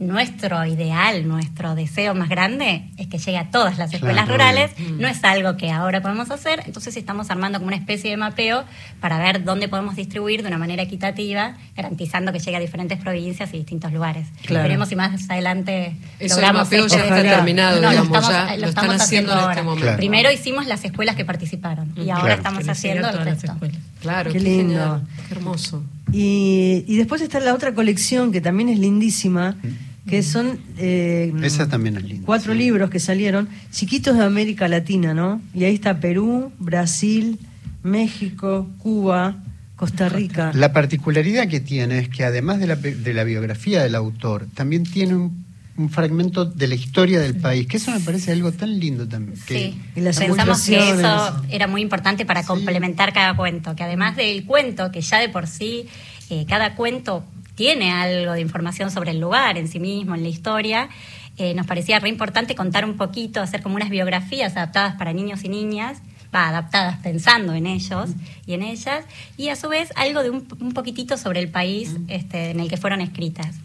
Nuestro 0.00 0.66
ideal, 0.66 1.28
nuestro 1.28 1.76
deseo 1.76 2.16
más 2.16 2.28
grande 2.28 2.82
es 2.96 3.06
que 3.06 3.18
llegue 3.18 3.38
a 3.38 3.50
todas 3.52 3.78
las 3.78 3.94
escuelas 3.94 4.24
Claro, 4.26 4.32
rurales. 4.32 4.72
No 4.98 5.06
es 5.06 5.22
algo 5.22 5.56
que 5.56 5.70
ahora 5.70 6.02
podemos 6.02 6.32
hacer, 6.32 6.62
entonces 6.66 6.96
estamos 6.96 7.30
armando 7.30 7.58
como 7.58 7.68
una 7.68 7.76
especie 7.76 8.10
de 8.10 8.16
mapeo 8.16 8.64
para 9.00 9.18
ver 9.20 9.44
dónde 9.44 9.68
podemos 9.68 9.94
distribuir 9.94 10.42
de 10.42 10.48
una 10.48 10.58
manera 10.58 10.82
equitativa, 10.82 11.54
garantizando 11.76 12.32
que 12.32 12.40
llegue 12.40 12.56
a 12.56 12.60
diferentes 12.60 12.98
provincias 12.98 13.54
y 13.54 13.58
distintos 13.58 13.92
lugares. 13.92 14.26
Claro. 14.44 14.64
Veremos 14.64 14.88
si 14.88 14.96
más 14.96 15.30
adelante 15.30 15.94
Eso 16.18 16.34
logramos 16.36 16.64
mapeo 16.64 16.86
esto 16.86 16.96
ya 16.98 17.02
de- 17.04 17.08
está 17.20 17.36
terminado, 17.36 17.76
No, 17.76 17.82
lo 17.82 17.90
digamos, 17.90 18.16
estamos, 18.16 18.30
ya 18.30 18.42
lo 18.42 18.48
lo 18.48 18.54
están 18.54 18.68
estamos 18.84 19.02
haciendo 19.02 19.30
en 19.32 19.38
este 19.38 19.48
ahora. 19.48 19.62
momento. 19.62 19.82
Claro. 19.84 19.96
Primero 19.98 20.32
hicimos 20.32 20.66
las 20.66 20.84
escuelas 20.84 21.14
que 21.14 21.24
participaron 21.24 21.92
y 21.96 22.10
ahora 22.10 22.20
Claro. 22.20 22.34
estamos 22.34 22.68
haciendo 22.68 23.08
el 23.10 23.18
resto. 23.24 23.54
Claro, 24.00 24.32
Qué 24.32 24.38
qué, 24.38 24.44
lindo. 24.44 24.74
genial, 24.74 25.02
qué 25.28 25.34
hermoso. 25.34 25.84
Y, 26.12 26.84
y 26.86 26.96
después 26.98 27.22
está 27.22 27.40
la 27.40 27.54
otra 27.54 27.74
colección 27.74 28.30
que 28.32 28.40
también 28.40 28.68
es 28.68 28.78
lindísima, 28.78 29.56
que 30.06 30.22
son 30.22 30.58
eh, 30.78 31.32
Esa 31.42 31.68
también 31.68 31.96
es 31.96 32.04
linda. 32.04 32.26
cuatro 32.26 32.52
sí. 32.52 32.58
libros 32.58 32.90
que 32.90 33.00
salieron, 33.00 33.48
chiquitos 33.70 34.16
de 34.18 34.24
América 34.24 34.68
Latina, 34.68 35.14
¿no? 35.14 35.40
Y 35.54 35.64
ahí 35.64 35.74
está 35.74 35.98
Perú, 36.00 36.52
Brasil, 36.58 37.38
México, 37.82 38.68
Cuba, 38.78 39.36
Costa 39.76 40.08
Rica. 40.08 40.52
La 40.54 40.72
particularidad 40.72 41.48
que 41.48 41.60
tiene 41.60 41.98
es 41.98 42.08
que 42.08 42.24
además 42.24 42.58
de 42.60 42.66
la, 42.66 42.76
de 42.76 43.14
la 43.14 43.24
biografía 43.24 43.82
del 43.82 43.94
autor, 43.94 44.46
también 44.54 44.84
tiene 44.84 45.14
un, 45.14 45.44
un 45.76 45.90
fragmento 45.90 46.44
de 46.44 46.66
la 46.68 46.74
historia 46.74 47.20
del 47.20 47.36
país, 47.36 47.66
que 47.66 47.76
eso 47.78 47.90
me 47.90 48.00
parece 48.00 48.32
algo 48.32 48.52
tan 48.52 48.78
lindo 48.78 49.06
también. 49.08 49.38
que- 49.46 49.58
Sí, 49.72 49.80
Y 49.96 50.00
las 50.00 50.18
pensamos 50.18 50.62
que 50.64 50.76
eso 50.78 51.42
era 51.50 51.66
muy 51.66 51.82
importante 51.82 52.24
para 52.26 52.42
complementar 52.44 53.12
cada 53.12 53.34
cuento, 53.36 53.74
que 53.76 53.82
además 53.82 54.16
del 54.16 54.44
cuento, 54.44 54.90
que 54.92 55.00
ya 55.00 55.18
de 55.18 55.28
por 55.28 55.46
sí 55.46 55.86
eh, 56.30 56.46
cada 56.48 56.74
cuento 56.74 57.24
tiene 57.54 57.92
algo 57.92 58.32
de 58.32 58.40
información 58.40 58.90
sobre 58.90 59.12
el 59.12 59.20
lugar 59.20 59.58
en 59.58 59.68
sí 59.68 59.80
mismo, 59.80 60.14
en 60.14 60.22
la 60.22 60.28
historia, 60.28 60.88
eh, 61.36 61.54
nos 61.54 61.66
parecía 61.66 61.98
re 61.98 62.08
importante 62.08 62.54
contar 62.54 62.84
un 62.84 62.96
poquito, 62.96 63.40
hacer 63.40 63.62
como 63.62 63.74
unas 63.76 63.90
biografías 63.90 64.56
adaptadas 64.56 64.94
para 64.96 65.12
niños 65.12 65.42
y 65.44 65.48
niñas, 65.48 65.98
va, 66.34 66.48
adaptadas 66.48 66.98
pensando 66.98 67.54
en 67.54 67.66
ellos 67.66 68.10
y 68.46 68.54
en 68.54 68.62
ellas, 68.62 69.04
y 69.36 69.48
a 69.48 69.56
su 69.56 69.68
vez 69.68 69.92
algo 69.96 70.22
de 70.22 70.30
un, 70.30 70.46
un 70.60 70.72
poquitito 70.72 71.16
sobre 71.16 71.40
el 71.40 71.48
país 71.48 71.96
este, 72.08 72.50
en 72.50 72.60
el 72.60 72.68
que 72.68 72.76
fueron 72.76 73.00
escritas. 73.00 73.56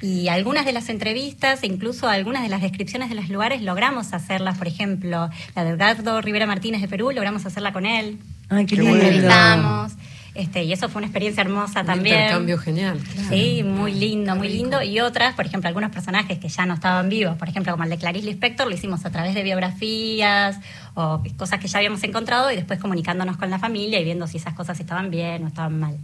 Y 0.00 0.28
algunas 0.28 0.64
de 0.64 0.72
las 0.72 0.88
entrevistas, 0.88 1.64
incluso 1.64 2.08
algunas 2.08 2.42
de 2.42 2.48
las 2.48 2.62
descripciones 2.62 3.08
de 3.08 3.16
los 3.16 3.28
lugares, 3.30 3.62
logramos 3.62 4.12
hacerlas. 4.12 4.56
Por 4.56 4.68
ejemplo, 4.68 5.28
la 5.56 5.64
de 5.64 5.70
Edgardo 5.70 6.20
Rivera 6.20 6.46
Martínez 6.46 6.80
de 6.80 6.88
Perú, 6.88 7.10
logramos 7.10 7.44
hacerla 7.46 7.72
con 7.72 7.84
él. 7.84 8.18
Ay, 8.48 8.66
qué 8.66 8.76
lindo. 8.76 8.94
Entrevistamos. 8.94 9.92
Este, 10.38 10.62
y 10.62 10.72
eso 10.72 10.88
fue 10.88 11.00
una 11.00 11.08
experiencia 11.08 11.40
hermosa 11.40 11.80
Un 11.80 11.86
también. 11.86 12.14
intercambio 12.14 12.58
genial. 12.58 13.00
Sí, 13.28 13.64
muy 13.64 13.92
lindo, 13.92 14.36
muy 14.36 14.48
lindo. 14.48 14.80
Y 14.80 15.00
otras, 15.00 15.34
por 15.34 15.44
ejemplo, 15.44 15.66
algunos 15.66 15.90
personajes 15.90 16.38
que 16.38 16.48
ya 16.48 16.64
no 16.64 16.74
estaban 16.74 17.08
vivos, 17.08 17.36
por 17.36 17.48
ejemplo, 17.48 17.72
como 17.72 17.82
el 17.82 17.90
de 17.90 17.98
Clarice 17.98 18.24
Lispector, 18.24 18.68
lo 18.68 18.72
hicimos 18.72 19.04
a 19.04 19.10
través 19.10 19.34
de 19.34 19.42
biografías 19.42 20.60
o 20.94 21.20
cosas 21.36 21.58
que 21.58 21.66
ya 21.66 21.78
habíamos 21.78 22.04
encontrado 22.04 22.52
y 22.52 22.54
después 22.54 22.78
comunicándonos 22.78 23.36
con 23.36 23.50
la 23.50 23.58
familia 23.58 23.98
y 23.98 24.04
viendo 24.04 24.28
si 24.28 24.36
esas 24.36 24.54
cosas 24.54 24.78
estaban 24.78 25.10
bien 25.10 25.42
o 25.42 25.48
estaban 25.48 25.76
mal. 25.80 25.96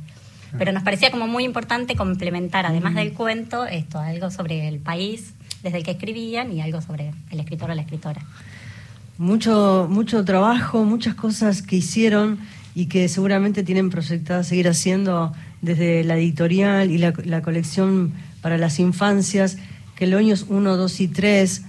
Pero 0.58 0.72
nos 0.72 0.82
parecía 0.82 1.12
como 1.12 1.28
muy 1.28 1.44
importante 1.44 1.94
complementar, 1.94 2.66
además 2.66 2.96
del 2.96 3.12
cuento, 3.12 3.66
esto, 3.66 4.00
algo 4.00 4.32
sobre 4.32 4.66
el 4.66 4.80
país 4.80 5.34
desde 5.62 5.78
el 5.78 5.84
que 5.84 5.92
escribían 5.92 6.52
y 6.52 6.60
algo 6.60 6.80
sobre 6.80 7.12
el 7.30 7.38
escritor 7.38 7.70
o 7.70 7.74
la 7.74 7.82
escritora. 7.82 8.20
Mucho, 9.16 9.86
mucho 9.88 10.24
trabajo, 10.24 10.82
muchas 10.84 11.14
cosas 11.14 11.62
que 11.62 11.76
hicieron 11.76 12.40
y 12.74 12.86
que 12.86 13.08
seguramente 13.08 13.62
tienen 13.62 13.90
proyectadas 13.90 14.48
seguir 14.48 14.68
haciendo 14.68 15.32
desde 15.62 16.04
la 16.04 16.16
editorial 16.16 16.90
y 16.90 16.98
la, 16.98 17.12
la 17.24 17.42
colección 17.42 18.12
para 18.42 18.58
las 18.58 18.78
infancias, 18.80 19.58
que 19.94 20.06
los 20.06 20.18
años 20.18 20.46
1, 20.48 20.76
2 20.76 21.00
y 21.00 21.08
3, 21.08 21.62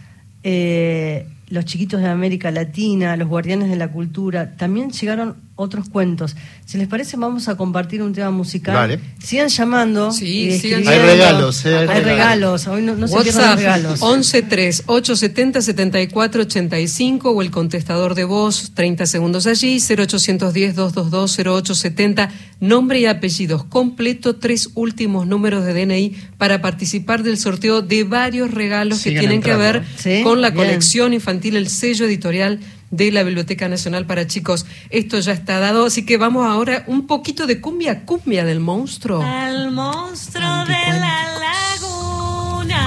eh, 0.44 1.28
los 1.48 1.66
chiquitos 1.66 2.02
de 2.02 2.08
América 2.08 2.52
Latina, 2.52 3.16
los 3.18 3.28
guardianes 3.28 3.70
de 3.70 3.76
la 3.76 3.92
cultura, 3.92 4.56
también 4.58 4.92
llegaron 4.92 5.36
otros 5.58 5.88
cuentos. 5.90 6.36
Si 6.66 6.78
les 6.78 6.88
parece, 6.88 7.16
vamos 7.18 7.48
a 7.48 7.56
compartir 7.56 8.02
un 8.02 8.12
tema 8.14 8.30
musical. 8.32 8.76
Vale. 8.76 9.00
Sigan 9.24 9.48
llamando. 9.48 10.12
Sí, 10.12 10.50
y 10.50 10.60
sigan. 10.60 10.88
Hay 10.88 11.00
regalos, 11.00 11.66
eh, 11.66 11.70
hay 11.70 11.88
Hay 11.88 11.88
regalos. 11.88 12.06
regalos. 12.06 12.68
Hoy 12.68 12.82
no, 12.82 12.96
no 12.96 13.08
se 13.08 13.18
pierdan 13.22 13.50
los 13.52 13.56
regalos. 13.60 14.00
113 14.00 14.84
870 14.88 15.62
7485 15.62 17.32
o 17.32 17.42
el 17.42 17.52
contestador 17.52 18.16
de 18.16 18.24
voz 18.26 18.72
30 18.74 19.06
segundos 19.06 19.48
allí 19.48 19.80
0810 19.80 20.76
222 20.76 21.38
0870 21.40 22.30
nombre 22.60 23.00
y 23.00 23.06
apellidos 23.06 23.64
completo 23.66 24.36
tres 24.38 24.70
últimos 24.76 25.28
números 25.28 25.66
de 25.66 25.74
DNI 25.86 26.16
para 26.38 26.62
participar 26.62 27.24
del 27.24 27.38
sorteo 27.38 27.82
de 27.82 28.04
varios 28.04 28.52
regalos 28.52 29.02
que 29.04 29.12
tienen 29.12 29.42
que 29.42 29.52
entrando. 29.52 29.80
ver 29.82 29.84
Sí, 29.98 30.24
con 30.24 30.42
la 30.42 30.50
bien. 30.50 30.66
colección 30.66 31.14
infantil 31.14 31.56
el 31.58 31.70
sello 31.70 32.06
editorial 32.06 32.60
de 32.92 33.12
la 33.12 33.24
Biblioteca 33.24 33.68
Nacional 33.68 34.06
para 34.06 34.28
Chicos. 34.28 34.66
Esto 34.90 35.20
ya 35.20 35.34
está 35.34 35.60
dado, 35.60 35.86
así 35.86 36.06
que 36.06 36.18
vamos 36.18 36.46
ahora 36.46 36.84
un 36.88 37.08
poquito 37.08 37.48
de 37.48 37.62
cumbia, 37.62 38.06
cumbia 38.06 38.46
del 38.46 38.60
monstruo. 38.60 39.22
Al 39.22 39.72
monstruo 39.72 40.66
de 40.66 41.00
la 41.00 41.26
laguna. 41.40 42.82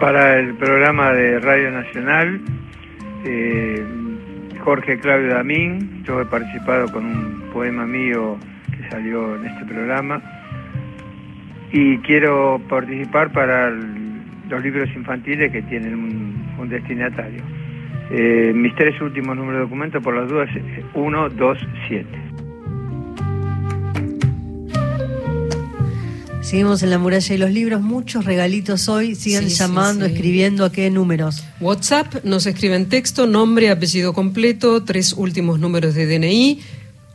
Para 0.00 0.38
el 0.38 0.56
programa 0.56 1.12
de 1.12 1.40
Radio 1.40 1.70
Nacional, 1.72 2.40
eh, 3.24 3.84
Jorge 4.64 5.00
Claudio 5.00 5.34
Damín, 5.34 6.04
yo 6.04 6.20
he 6.20 6.26
participado 6.26 6.92
con 6.92 7.04
un 7.04 7.50
poema 7.52 7.84
mío 7.84 8.38
que 8.70 8.88
salió 8.90 9.36
en 9.36 9.46
este 9.46 9.64
programa 9.64 10.37
y 11.72 11.98
quiero 11.98 12.60
participar 12.68 13.32
para 13.32 13.68
el- 13.68 14.08
los 14.48 14.62
libros 14.62 14.88
infantiles 14.96 15.52
que 15.52 15.62
tienen 15.62 15.94
un, 15.94 16.46
un 16.58 16.68
destinatario. 16.68 17.42
Eh, 18.10 18.52
mis 18.54 18.74
tres 18.74 18.98
últimos 19.02 19.36
números 19.36 19.56
de 19.58 19.64
documento, 19.64 20.00
por 20.00 20.16
las 20.16 20.28
dudas, 20.28 20.48
1, 20.94 21.28
2, 21.28 21.58
7. 21.88 22.06
Seguimos 26.40 26.82
en 26.82 26.88
la 26.88 26.98
muralla 26.98 27.34
y 27.34 27.36
los 27.36 27.50
libros, 27.50 27.82
muchos 27.82 28.24
regalitos 28.24 28.88
hoy. 28.88 29.14
Sigan 29.14 29.44
Sí, 29.44 29.50
sí, 29.50 29.56
llamando, 29.58 30.06
sí. 30.06 30.12
escribiendo 30.12 30.64
a 30.64 30.72
qué 30.72 30.88
números. 30.88 31.44
WhatsApp 31.60 32.24
nos 32.24 32.46
escriben 32.46 32.88
texto, 32.88 33.26
nombre, 33.26 33.68
apellido 33.70 34.14
completo, 34.14 34.82
tres 34.82 35.12
últimos 35.12 35.60
números 35.60 35.94
de 35.94 36.06
DNI. 36.06 36.60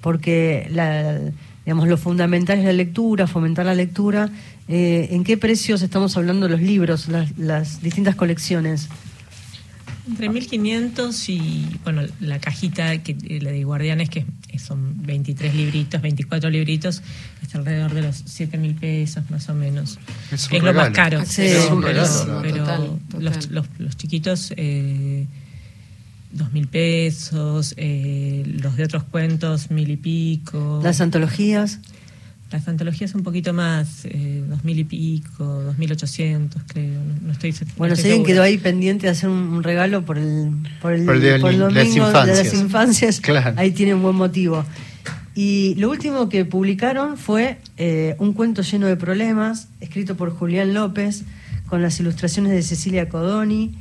porque 0.00 0.68
la, 0.70 1.18
digamos, 1.64 1.88
lo 1.88 1.96
fundamental 1.96 2.58
es 2.58 2.64
la 2.64 2.72
lectura, 2.72 3.26
fomentar 3.26 3.64
la 3.64 3.74
lectura. 3.74 4.30
Eh, 4.68 5.08
¿En 5.12 5.24
qué 5.24 5.36
precios 5.36 5.82
estamos 5.82 6.16
hablando 6.16 6.48
los 6.48 6.60
libros, 6.60 7.08
las, 7.08 7.38
las 7.38 7.82
distintas 7.82 8.16
colecciones? 8.16 8.88
Entre 10.08 10.28
1500 10.28 11.28
y, 11.28 11.64
bueno, 11.84 12.02
la 12.20 12.40
cajita, 12.40 12.98
que 13.04 13.12
eh, 13.24 13.38
la 13.40 13.50
de 13.52 13.62
Guardianes, 13.62 14.10
que 14.10 14.24
son 14.58 14.94
23 15.06 15.54
libritos, 15.54 16.02
24 16.02 16.50
libritos, 16.50 17.02
está 17.40 17.58
alrededor 17.58 17.94
de 17.94 18.02
los 18.02 18.22
7 18.26 18.58
mil 18.58 18.74
pesos 18.74 19.30
más 19.30 19.48
o 19.48 19.54
menos. 19.54 19.98
Es 20.32 20.50
un 20.50 20.58
lo 20.58 20.72
más 20.74 20.88
regalo. 20.88 20.92
caro. 20.94 21.24
Sí, 21.24 21.42
pero- 21.42 21.58
es 21.62 21.70
un 21.70 21.80
pero- 21.82 21.92
regalo, 22.04 22.40
pero 22.42 22.56
total, 22.58 22.90
total. 23.10 23.24
Los, 23.24 23.50
los- 23.50 23.66
los 23.78 23.96
chiquitos, 23.96 24.52
eh, 24.56 25.26
dos 26.32 26.52
mil 26.52 26.66
pesos, 26.66 27.74
eh, 27.76 28.42
los 28.60 28.76
de 28.76 28.84
otros 28.84 29.04
cuentos, 29.04 29.70
mil 29.70 29.88
y 29.90 29.96
pico. 29.96 30.80
Las 30.82 31.00
antologías. 31.00 31.78
Las 32.52 32.68
antologías 32.68 33.14
un 33.14 33.22
poquito 33.22 33.52
más, 33.54 34.04
eh, 34.04 34.44
dos 34.46 34.62
mil 34.62 34.78
y 34.78 34.84
pico, 34.84 35.44
dos 35.44 35.78
mil 35.78 35.90
ochocientos, 35.90 36.60
creo. 36.66 37.00
No, 37.02 37.26
no 37.28 37.32
estoy 37.32 37.52
se- 37.52 37.64
no 37.64 37.70
Bueno, 37.78 37.94
estoy 37.94 38.10
si 38.10 38.16
alguien 38.16 38.26
quedó 38.26 38.42
ahí 38.42 38.58
pendiente 38.58 39.06
de 39.06 39.12
hacer 39.12 39.30
un, 39.30 39.38
un 39.38 39.62
regalo 39.62 40.04
por 40.04 40.18
el, 40.18 40.50
por 40.82 40.92
el, 40.92 41.04
Por 41.06 41.16
el 41.16 41.40
por 41.40 41.52
las 41.54 41.74
domingo 41.74 42.06
de 42.08 42.12
las 42.26 42.44
infancias. 42.44 42.54
infancias, 42.54 43.20
Claro. 43.20 43.54
ahí 43.58 43.70
tiene 43.70 43.94
un 43.94 44.02
buen 44.02 44.16
motivo. 44.16 44.64
Y 45.34 45.74
lo 45.78 45.88
último 45.90 46.28
que 46.28 46.44
publicaron 46.44 47.16
fue 47.16 47.56
eh, 47.78 48.16
un 48.18 48.34
cuento 48.34 48.60
lleno 48.60 48.86
de 48.86 48.96
problemas, 48.96 49.68
escrito 49.80 50.14
por 50.14 50.30
Julián 50.30 50.74
López, 50.74 51.22
con 51.68 51.80
las 51.80 51.98
ilustraciones 52.00 52.52
de 52.52 52.62
Cecilia 52.62 53.08
Codoni. 53.08 53.74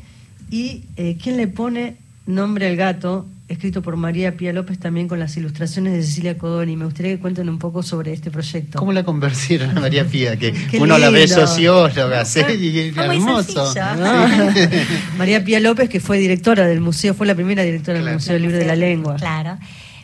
Y 0.49 0.84
eh, 0.95 1.17
¿quién 1.21 1.36
le 1.36 1.47
pone 1.49 1.97
nombre 2.25 2.67
al 2.67 2.77
gato? 2.77 3.27
Escrito 3.51 3.81
por 3.81 3.97
María 3.97 4.37
Pía 4.37 4.53
López, 4.53 4.79
también 4.79 5.09
con 5.09 5.19
las 5.19 5.35
ilustraciones 5.35 5.91
de 5.91 6.03
Cecilia 6.03 6.37
Codoni. 6.37 6.77
Me 6.77 6.85
gustaría 6.85 7.11
que 7.11 7.19
cuenten 7.19 7.49
un 7.49 7.59
poco 7.59 7.83
sobre 7.83 8.13
este 8.13 8.31
proyecto. 8.31 8.79
¿Cómo 8.79 8.93
la 8.93 9.03
convencieron 9.03 9.77
a 9.77 9.81
María 9.81 10.05
Pía? 10.05 10.37
Que 10.37 10.53
uno 10.79 10.97
la 10.97 11.09
ve 11.09 11.27
socióloga, 11.27 12.23
sí, 12.23 12.39
hermoso. 12.95 13.73
María 15.17 15.43
Pía 15.43 15.59
López, 15.59 15.89
que 15.89 15.99
fue 15.99 16.17
directora 16.17 16.65
del 16.65 16.79
museo, 16.79 17.13
fue 17.13 17.27
la 17.27 17.35
primera 17.35 17.63
directora 17.63 17.99
del. 17.99 18.13
Museo 18.13 18.33
del 18.33 18.43
Libro 18.43 18.57
de 18.57 18.65
la 18.65 18.75
Lengua. 18.77 19.17
Claro. 19.17 19.57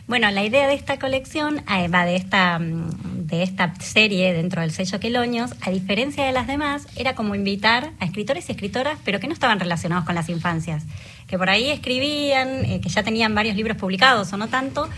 Bueno, 0.08 0.30
la 0.30 0.44
idea 0.44 0.66
de 0.66 0.74
esta 0.74 0.98
colección, 0.98 1.62
va 1.92 2.04
de 2.04 2.16
esta, 2.16 2.58
mm, 2.58 3.17
de 3.28 3.42
esta 3.42 3.74
serie 3.80 4.32
dentro 4.32 4.62
del 4.62 4.70
sello 4.70 4.98
Queloños, 4.98 5.52
a 5.60 5.70
diferencia 5.70 6.24
de 6.24 6.32
las 6.32 6.46
demás, 6.46 6.86
era 6.96 7.14
como 7.14 7.34
invitar 7.34 7.90
a 8.00 8.04
escritores 8.06 8.48
y 8.48 8.52
escritoras, 8.52 8.98
pero 9.04 9.20
que 9.20 9.26
no 9.26 9.34
estaban 9.34 9.60
relacionados 9.60 10.04
con 10.04 10.14
las 10.14 10.28
infancias, 10.30 10.84
que 11.26 11.36
por 11.36 11.50
ahí 11.50 11.68
escribían, 11.68 12.64
eh, 12.64 12.80
que 12.80 12.88
ya 12.88 13.02
tenían 13.02 13.34
varios 13.34 13.54
libros 13.54 13.76
publicados 13.76 14.32
o 14.32 14.38
no 14.38 14.48
tanto, 14.48 14.88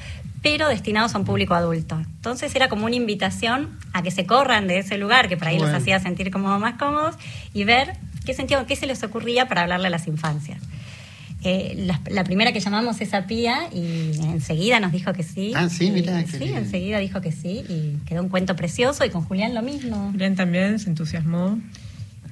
pero 0.42 0.68
destinados 0.68 1.14
a 1.14 1.18
un 1.18 1.24
público 1.24 1.54
adulto. 1.54 1.96
Entonces 1.96 2.54
era 2.54 2.68
como 2.68 2.86
una 2.86 2.94
invitación 2.94 3.78
a 3.92 4.02
que 4.02 4.12
se 4.12 4.24
corran 4.26 4.68
de 4.68 4.78
ese 4.78 4.96
lugar, 4.96 5.28
que 5.28 5.36
por 5.36 5.48
ahí 5.48 5.58
Bueno. 5.58 5.72
los 5.72 5.82
hacía 5.82 5.98
sentir 5.98 6.30
como 6.30 6.56
más 6.60 6.78
cómodos, 6.78 7.16
y 7.52 7.64
ver 7.64 7.96
qué 8.24 8.32
sentido, 8.32 8.64
qué 8.66 8.76
se 8.76 8.86
les 8.86 9.02
ocurría 9.02 9.48
para 9.48 9.62
hablarle 9.62 9.88
a 9.88 9.90
las 9.90 10.06
infancias. 10.06 10.62
Eh, 11.42 11.84
la, 11.86 12.00
la 12.10 12.22
primera 12.24 12.52
que 12.52 12.60
llamamos 12.60 13.00
es 13.00 13.14
a 13.14 13.26
Pía 13.26 13.68
y 13.72 14.12
enseguida 14.24 14.78
nos 14.78 14.92
dijo 14.92 15.12
que 15.14 15.22
sí. 15.22 15.52
Ah, 15.56 15.68
sí, 15.70 15.90
qué 15.90 16.26
Sí, 16.30 16.38
lindo. 16.38 16.58
enseguida 16.58 16.98
dijo 16.98 17.20
que 17.22 17.32
sí 17.32 17.64
y 17.68 17.96
quedó 18.06 18.22
un 18.22 18.28
cuento 18.28 18.54
precioso 18.56 19.04
y 19.06 19.10
con 19.10 19.22
Julián 19.22 19.54
lo 19.54 19.62
mismo. 19.62 20.10
Julián 20.12 20.36
también 20.36 20.78
se 20.78 20.90
entusiasmó. 20.90 21.58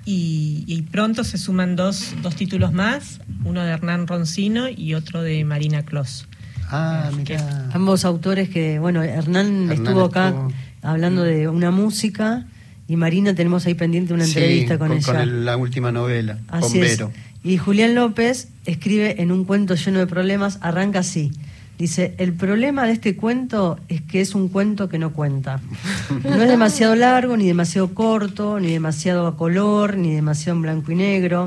Y, 0.05 0.65
y 0.67 0.83
pronto 0.83 1.23
se 1.23 1.37
suman 1.37 1.77
dos, 1.77 2.15
dos 2.23 2.35
títulos 2.35 2.73
más, 2.73 3.21
uno 3.45 3.63
de 3.63 3.71
Hernán 3.73 4.07
Roncino 4.07 4.69
y 4.69 4.95
otro 4.95 5.23
de 5.23 5.45
Marina 5.45 5.85
Clos. 5.85 6.27
Ah, 6.71 7.11
mira. 7.17 7.69
Ambos 7.73 8.05
autores 8.07 8.49
que, 8.49 8.79
bueno, 8.79 9.03
Hernán, 9.03 9.47
Hernán 9.71 9.73
estuvo 9.73 10.05
acá 10.05 10.29
estuvo. 10.29 10.53
hablando 10.83 11.25
de 11.25 11.49
una 11.49 11.71
música 11.71 12.47
y 12.87 12.97
Marina 12.97 13.35
tenemos 13.35 13.67
ahí 13.67 13.75
pendiente 13.75 14.15
una 14.15 14.25
Sí, 14.25 14.39
entrevista 14.39 14.79
con, 14.79 14.93
ella. 14.93 15.23
el- 15.23 15.45
la 15.45 15.59
última 15.59 15.93
novela, 15.93 16.39
con 16.49 16.59
Así 16.65 16.81
es. 16.81 16.99
Y 17.49 17.57
Julián 17.57 17.95
López 17.95 18.49
escribe 18.67 19.23
en 19.23 19.33
un 19.33 19.47
cuento 19.47 19.75
lleno 19.75 20.01
de 20.01 20.07
problemas, 20.07 20.59
arranca 20.61 20.99
así. 20.99 21.33
Dice, 21.79 22.15
el 22.19 22.35
problema 22.35 22.85
de 22.85 22.93
este 22.93 23.17
cuento 23.17 23.81
es 23.89 24.03
que 24.03 24.21
es 24.21 24.35
un 24.35 24.49
cuento 24.49 24.91
que 24.91 24.99
no 24.99 25.15
cuenta. 25.15 25.59
No 26.25 26.43
es 26.43 26.49
demasiado 26.51 26.95
largo, 26.95 27.39
ni 27.39 27.47
demasiado 27.47 27.95
corto, 27.95 28.61
ni 28.61 28.73
demasiado 28.73 29.27
a 29.27 29.39
color, 29.39 29.97
ni 29.97 30.13
demasiado 30.15 30.57
en 30.57 30.63
blanco 30.63 30.93
y 30.93 30.97
negro. 30.97 31.47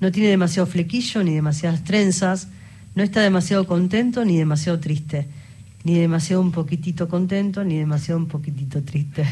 No 0.00 0.10
tiene 0.10 0.30
demasiado 0.30 0.66
flequillo, 0.66 1.22
ni 1.22 1.34
demasiadas 1.34 1.84
trenzas. 1.84 2.48
No 2.94 3.02
está 3.02 3.20
demasiado 3.20 3.66
contento, 3.66 4.24
ni 4.24 4.38
demasiado 4.38 4.80
triste. 4.80 5.26
Ni 5.84 5.98
demasiado 5.98 6.40
un 6.40 6.52
poquitito 6.52 7.06
contento, 7.06 7.64
ni 7.64 7.76
demasiado 7.76 8.18
un 8.18 8.28
poquitito 8.28 8.82
triste. 8.82 9.26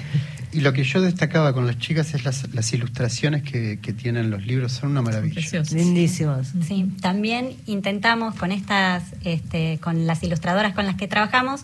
Y 0.57 0.63
lo 0.63 0.73
que 0.73 0.85
yo 0.85 1.03
destacaba 1.03 1.53
con 1.53 1.67
las 1.67 1.79
chicas 1.79 2.15
es 2.15 2.25
las, 2.25 2.55
las 2.55 2.73
ilustraciones 2.73 3.43
que, 3.43 3.79
que 3.79 3.93
tienen 3.93 4.31
los 4.31 4.47
libros, 4.47 4.73
son 4.73 4.93
una 4.93 5.03
maravilla. 5.03 5.43
Lindísimas. 5.71 6.55
Sí, 6.67 6.91
también 7.03 7.51
intentamos 7.67 8.35
con 8.37 8.53
estas, 8.53 9.03
este, 9.23 9.79
con 9.83 10.07
las 10.07 10.23
ilustradoras 10.23 10.75
con 10.75 10.87
las 10.87 10.95
que 10.97 11.09
trabajamos, 11.09 11.61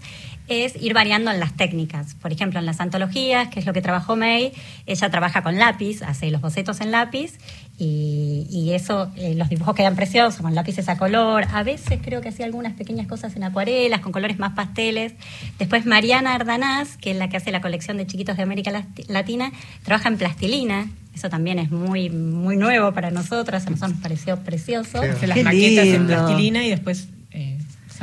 es 0.48 0.74
ir 0.82 0.92
variando 0.94 1.30
en 1.30 1.40
las 1.40 1.54
técnicas. 1.56 2.14
Por 2.14 2.32
ejemplo, 2.32 2.58
en 2.58 2.66
las 2.66 2.80
antologías, 2.80 3.48
que 3.48 3.60
es 3.60 3.66
lo 3.66 3.72
que 3.72 3.80
trabajó 3.80 4.16
May, 4.16 4.52
ella 4.86 5.10
trabaja 5.10 5.42
con 5.42 5.56
lápiz, 5.56 6.02
hace 6.02 6.30
los 6.30 6.40
bocetos 6.40 6.80
en 6.80 6.90
lápiz 6.90 7.38
y, 7.78 8.46
y 8.50 8.72
eso, 8.72 9.10
eh, 9.16 9.34
los 9.34 9.48
dibujos 9.48 9.74
quedan 9.74 9.96
preciosos, 9.96 10.40
con 10.42 10.54
lápices 10.54 10.88
a 10.88 10.98
color. 10.98 11.44
A 11.52 11.62
veces 11.62 12.00
creo 12.02 12.20
que 12.20 12.28
hacía 12.28 12.44
algunas 12.44 12.74
pequeñas 12.74 13.06
cosas 13.06 13.34
en 13.36 13.44
acuarelas, 13.44 14.00
con 14.00 14.12
colores 14.12 14.38
más 14.38 14.52
pasteles. 14.52 15.14
Después 15.58 15.86
Mariana 15.86 16.34
Ardanaz, 16.34 16.96
que 16.98 17.12
es 17.12 17.16
la 17.16 17.28
que 17.28 17.36
hace 17.38 17.50
la 17.50 17.60
colección 17.60 17.96
de 17.96 18.06
chiquitos 18.06 18.36
de 18.36 18.42
América 18.42 18.70
Lati- 18.70 19.06
Latina, 19.08 19.52
trabaja 19.84 20.08
en 20.08 20.18
plastilina. 20.18 20.90
Eso 21.14 21.28
también 21.28 21.58
es 21.58 21.70
muy, 21.70 22.08
muy 22.10 22.56
nuevo 22.56 22.92
para 22.92 23.10
nosotras, 23.10 23.66
a 23.66 23.70
nosotros 23.70 23.92
nos 23.94 24.02
pareció 24.02 24.38
precioso. 24.38 25.00
Qué 25.00 25.08
Hace 25.10 25.26
las 25.26 25.36
Qué 25.36 25.44
maquetas 25.44 25.86
en 25.86 26.06
plastilina 26.06 26.64
y 26.64 26.70
después 26.70 27.08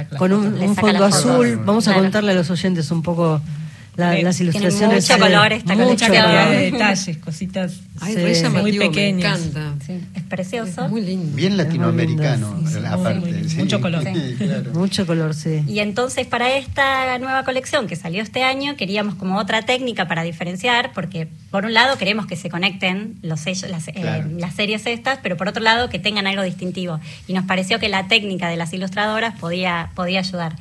saca 0.04 0.18
con 0.18 0.34
un, 0.34 0.76
fondo 0.76 1.06
azul. 1.06 1.60
Vamos 1.66 1.88
a 1.88 1.92
Claro. 1.92 2.04
contarle 2.04 2.32
a 2.32 2.36
los 2.36 2.50
oyentes 2.50 2.92
un 2.92 3.02
poco 3.02 3.42
la- 4.00 4.22
las 4.22 4.38
Tiene 4.38 4.52
ilustraciones. 4.52 5.10
mucho 5.10 5.20
color 5.22 5.54
esta 5.54 5.74
mucho 5.76 5.84
colección. 5.86 6.12
Mucha 6.12 6.50
de 6.50 6.72
detalles, 6.72 7.18
cositas 7.18 7.74
Ay, 8.02 8.14
Sí. 8.16 8.42
llamativo, 8.42 8.62
muy 8.62 8.72
me 8.72 8.86
pequeñas. 8.88 9.40
encanta. 9.46 9.86
Sí, 9.86 10.00
es 10.16 10.24
precioso. 10.24 10.86
Es 10.86 10.90
muy 10.92 11.02
lindo. 11.02 11.36
Bien 11.36 11.58
latinoamericano, 11.58 12.54
lindo, 12.56 12.70
sí, 12.72 12.78
sí. 12.80 12.86
aparte. 12.86 13.44
Mucho 13.58 13.82
color. 13.82 14.04
Sí. 14.04 14.36
claro. 14.38 14.72
Mucho 14.74 15.06
color, 15.06 15.34
sí. 15.34 15.64
Y 15.68 15.80
entonces 15.80 16.26
para 16.28 16.54
esta 16.56 17.18
nueva 17.20 17.44
colección 17.44 17.88
que 17.88 17.96
salió 17.96 18.22
este 18.24 18.44
año 18.44 18.76
queríamos 18.78 19.16
como 19.16 19.38
otra 19.38 19.64
técnica 19.64 20.08
para 20.08 20.24
diferenciar, 20.24 20.92
porque 20.94 21.28
por 21.52 21.66
un 21.66 21.74
lado 21.74 21.98
queremos 21.98 22.26
que 22.26 22.36
se 22.38 22.50
conecten 22.50 23.16
los 23.22 23.42
sellos, 23.42 23.70
las, 23.70 23.88
eh, 23.90 24.24
las 24.38 24.56
series 24.56 24.86
estas, 24.86 25.20
pero 25.22 25.36
por 25.36 25.48
otro 25.50 25.62
lado 25.62 25.90
que 25.90 26.00
tengan 26.00 26.26
algo 26.28 26.44
distintivo. 26.44 27.00
Y 27.28 27.34
nos 27.34 27.46
pareció 27.46 27.80
que 27.80 27.90
la 27.90 28.08
técnica 28.08 28.48
de 28.50 28.56
las 28.58 28.72
ilustradoras 28.74 29.38
podía, 29.40 29.90
podía 29.96 30.20
ayudar. 30.20 30.56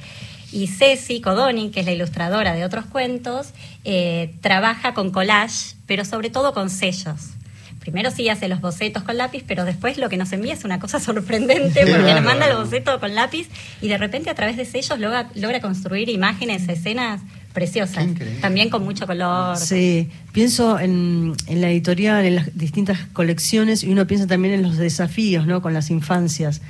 Y 0.50 0.66
Ceci 0.68 1.20
Codoni, 1.20 1.70
que 1.70 1.80
es 1.80 1.86
la 1.86 1.92
ilustradora 1.92 2.54
de 2.54 2.64
otros 2.64 2.86
cuentos, 2.86 3.48
eh, 3.84 4.34
trabaja 4.40 4.94
con 4.94 5.10
collage, 5.10 5.76
pero 5.86 6.04
sobre 6.04 6.30
todo 6.30 6.54
con 6.54 6.70
sellos. 6.70 7.32
Primero 7.80 8.10
sí 8.10 8.28
hace 8.28 8.48
los 8.48 8.60
bocetos 8.60 9.02
con 9.02 9.16
lápiz, 9.16 9.44
pero 9.46 9.64
después 9.64 9.98
lo 9.98 10.08
que 10.08 10.16
nos 10.16 10.32
envía 10.32 10.52
es 10.52 10.64
una 10.64 10.78
cosa 10.78 11.00
sorprendente 11.00 11.86
porque 11.86 12.14
nos 12.14 12.22
manda 12.22 12.48
los 12.48 12.64
bocetos 12.64 12.98
con 12.98 13.14
lápiz 13.14 13.48
y 13.80 13.88
de 13.88 13.96
repente 13.96 14.30
a 14.30 14.34
través 14.34 14.56
de 14.56 14.64
sellos 14.64 14.98
logra, 14.98 15.30
logra 15.34 15.60
construir 15.60 16.08
imágenes, 16.08 16.68
escenas 16.68 17.22
preciosas. 17.52 18.06
También 18.40 18.70
con 18.70 18.84
mucho 18.84 19.06
color. 19.06 19.56
Sí, 19.56 20.10
pienso 20.32 20.78
en, 20.78 21.34
en 21.46 21.60
la 21.60 21.70
editorial, 21.70 22.24
en 22.24 22.36
las 22.36 22.56
distintas 22.56 22.98
colecciones 23.12 23.82
y 23.82 23.90
uno 23.90 24.06
piensa 24.06 24.26
también 24.26 24.54
en 24.54 24.62
los 24.62 24.76
desafíos, 24.76 25.46
¿no? 25.46 25.62
Con 25.62 25.74
las 25.74 25.90
infancias. 25.90 26.60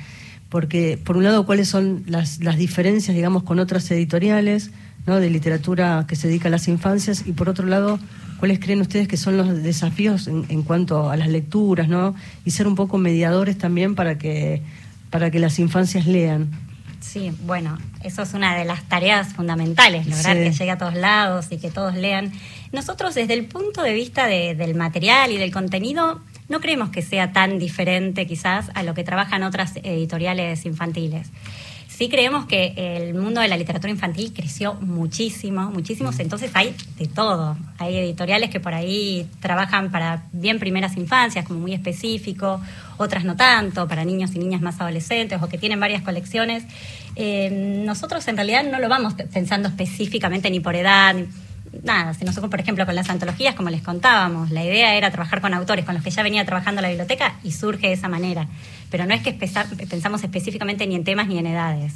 Porque, 0.49 0.97
por 1.03 1.15
un 1.17 1.23
lado, 1.23 1.45
cuáles 1.45 1.69
son 1.69 2.03
las, 2.07 2.39
las 2.43 2.57
diferencias, 2.57 3.15
digamos, 3.15 3.43
con 3.43 3.59
otras 3.59 3.89
editoriales, 3.91 4.71
¿no? 5.05 5.19
De 5.19 5.29
literatura 5.29 6.05
que 6.07 6.15
se 6.15 6.27
dedica 6.27 6.47
a 6.47 6.51
las 6.51 6.67
infancias 6.67 7.23
y, 7.27 7.33
por 7.33 7.49
otro 7.49 7.67
lado, 7.67 7.99
cuáles 8.39 8.59
creen 8.59 8.81
ustedes 8.81 9.07
que 9.07 9.17
son 9.17 9.37
los 9.37 9.61
desafíos 9.63 10.27
en, 10.27 10.45
en 10.49 10.63
cuanto 10.63 11.09
a 11.09 11.17
las 11.17 11.27
lecturas, 11.27 11.87
¿no? 11.87 12.15
Y 12.45 12.51
ser 12.51 12.67
un 12.67 12.75
poco 12.75 12.97
mediadores 12.97 13.57
también 13.57 13.93
para 13.95 14.17
que, 14.17 14.63
para 15.11 15.29
que 15.29 15.39
las 15.39 15.59
infancias 15.59 16.07
lean. 16.07 16.49
Sí, 16.99 17.31
bueno, 17.45 17.77
eso 18.03 18.23
es 18.23 18.33
una 18.33 18.55
de 18.57 18.65
las 18.65 18.83
tareas 18.89 19.33
fundamentales, 19.33 20.05
lograr 20.07 20.35
Sí. 20.35 20.43
que 20.43 20.51
llegue 20.51 20.71
a 20.71 20.77
todos 20.77 20.95
lados 20.95 21.45
y 21.51 21.57
que 21.57 21.69
todos 21.71 21.95
lean. 21.95 22.31
Nosotros 22.73 23.15
desde 23.15 23.35
el 23.35 23.45
punto 23.45 23.83
de 23.83 23.93
vista 23.93 24.25
de- 24.27 24.53
del 24.55 24.75
material 24.75 25.31
y 25.31 25.37
del 25.37 25.51
contenido, 25.51 26.19
no 26.49 26.59
creemos 26.59 26.89
que 26.89 27.01
sea 27.01 27.31
tan 27.31 27.59
diferente 27.59 28.27
quizás 28.27 28.69
a 28.73 28.83
lo 28.83 28.93
que 28.93 29.03
trabajan 29.03 29.43
otras 29.43 29.75
editoriales 29.77 30.65
infantiles. 30.65 31.27
Sí 31.87 32.07
creemos 32.07 32.45
que 32.45 32.73
el 32.77 33.13
mundo 33.13 33.41
de 33.41 33.49
la 33.49 33.57
literatura 33.57 33.91
infantil 33.91 34.31
creció 34.33 34.75
muchísimo, 34.75 35.69
muchísimo, 35.69 36.11
entonces 36.17 36.49
hay 36.53 36.73
de 36.97 37.07
todo. 37.07 37.57
Hay 37.77 37.97
editoriales 37.97 38.49
que 38.49 38.61
por 38.61 38.73
ahí 38.73 39.27
trabajan 39.41 39.91
para 39.91 40.23
bien 40.31 40.59
primeras 40.59 40.95
infancias, 40.95 41.45
como 41.45 41.59
muy 41.59 41.73
específico, 41.73 42.61
otras 42.97 43.25
no 43.25 43.35
tanto, 43.35 43.85
para 43.89 44.05
niños 44.05 44.33
y 44.33 44.39
niñas 44.39 44.61
más 44.61 44.79
adolescentes 44.79 45.41
o 45.41 45.49
que 45.49 45.57
tienen 45.57 45.79
varias 45.81 46.01
colecciones. 46.01 46.63
Eh, 47.17 47.83
nosotros 47.85 48.25
en 48.29 48.37
realidad 48.37 48.63
no 48.63 48.79
lo 48.79 48.87
vamos 48.87 49.15
pensando 49.33 49.67
específicamente 49.67 50.49
ni 50.49 50.61
por 50.61 50.75
edad, 50.77 51.13
ni- 51.15 51.25
nada. 51.83 52.13
Si 52.13 52.25
nosotros, 52.25 52.49
por 52.49 52.59
ejemplo, 52.59 52.85
con 52.85 52.95
las 52.95 53.09
antologías, 53.09 53.55
como 53.55 53.69
les 53.69 53.81
contábamos, 53.81 54.51
la 54.51 54.63
idea 54.63 54.95
era 54.95 55.11
trabajar 55.11 55.41
con 55.41 55.53
autores 55.53 55.85
con 55.85 55.95
los 55.95 56.03
que 56.03 56.11
ya 56.11 56.23
venía 56.23 56.45
trabajando 56.45 56.81
la 56.81 56.89
biblioteca 56.89 57.35
y 57.43 57.51
surge 57.51 57.87
de 57.87 57.93
esa 57.93 58.07
manera. 58.07 58.47
Pero 58.89 59.05
no 59.05 59.13
es 59.13 59.21
que 59.21 59.33
pensamos 59.33 60.23
específicamente 60.23 60.85
ni 60.87 60.95
en 60.95 61.03
temas 61.03 61.27
ni 61.27 61.37
en 61.37 61.47
edades. 61.47 61.93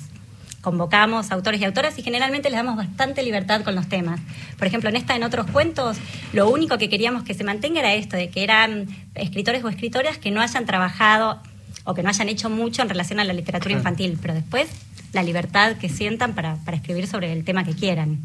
Convocamos 0.62 1.32
autores 1.32 1.60
y 1.60 1.66
autoras 1.66 2.00
y 2.00 2.04
generalmente 2.04 2.50
les 2.50 2.58
damos 2.58 2.78
bastante 2.78 3.22
libertad 3.22 3.64
con 3.64 3.76
los 3.76 3.90
temas. 3.90 4.22
Por 4.58 4.66
ejemplo, 4.66 4.90
en 4.90 4.96
esta, 4.96 5.14
en 5.14 5.24
otros 5.24 5.46
cuentos, 5.52 5.98
lo 6.32 6.50
único 6.50 6.78
que 6.78 6.88
queríamos 6.88 7.24
que 7.24 7.34
se 7.34 7.44
mantenga 7.44 7.82
era 7.82 7.94
esto, 7.94 8.16
de 8.16 8.30
que 8.30 8.44
eran 8.44 8.88
escritores 9.14 9.62
o 9.66 9.70
escritoras 9.70 10.18
que 10.18 10.32
no 10.32 10.40
hayan 10.40 10.66
trabajado 10.66 11.42
o 11.84 11.94
que 11.94 12.02
no 12.02 12.08
hayan 12.08 12.30
hecho 12.30 12.50
mucho 12.50 12.82
en 12.82 12.88
relación 12.88 13.20
a 13.20 13.26
la 13.26 13.34
literatura 13.34 13.74
infantil, 13.74 14.18
pero 14.22 14.34
después 14.34 14.70
la 15.12 15.22
libertad 15.22 15.76
que 15.76 15.90
sientan 15.90 16.34
para, 16.34 16.56
para 16.64 16.78
escribir 16.78 17.08
sobre 17.08 17.34
el 17.34 17.44
tema 17.44 17.66
que 17.66 17.74
quieran. 17.74 18.20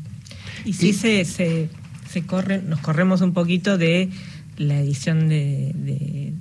Y 0.65 0.73
sí 0.73 0.93
se, 0.93 1.25
se, 1.25 1.69
se 2.11 2.23
corre, 2.27 2.63
nos 2.63 2.81
corremos 2.81 3.21
un 3.21 3.33
poquito 3.33 3.79
de 3.79 4.09
la 4.57 4.79
edición 4.81 5.29
de, 5.29 5.73
de- 5.75 6.33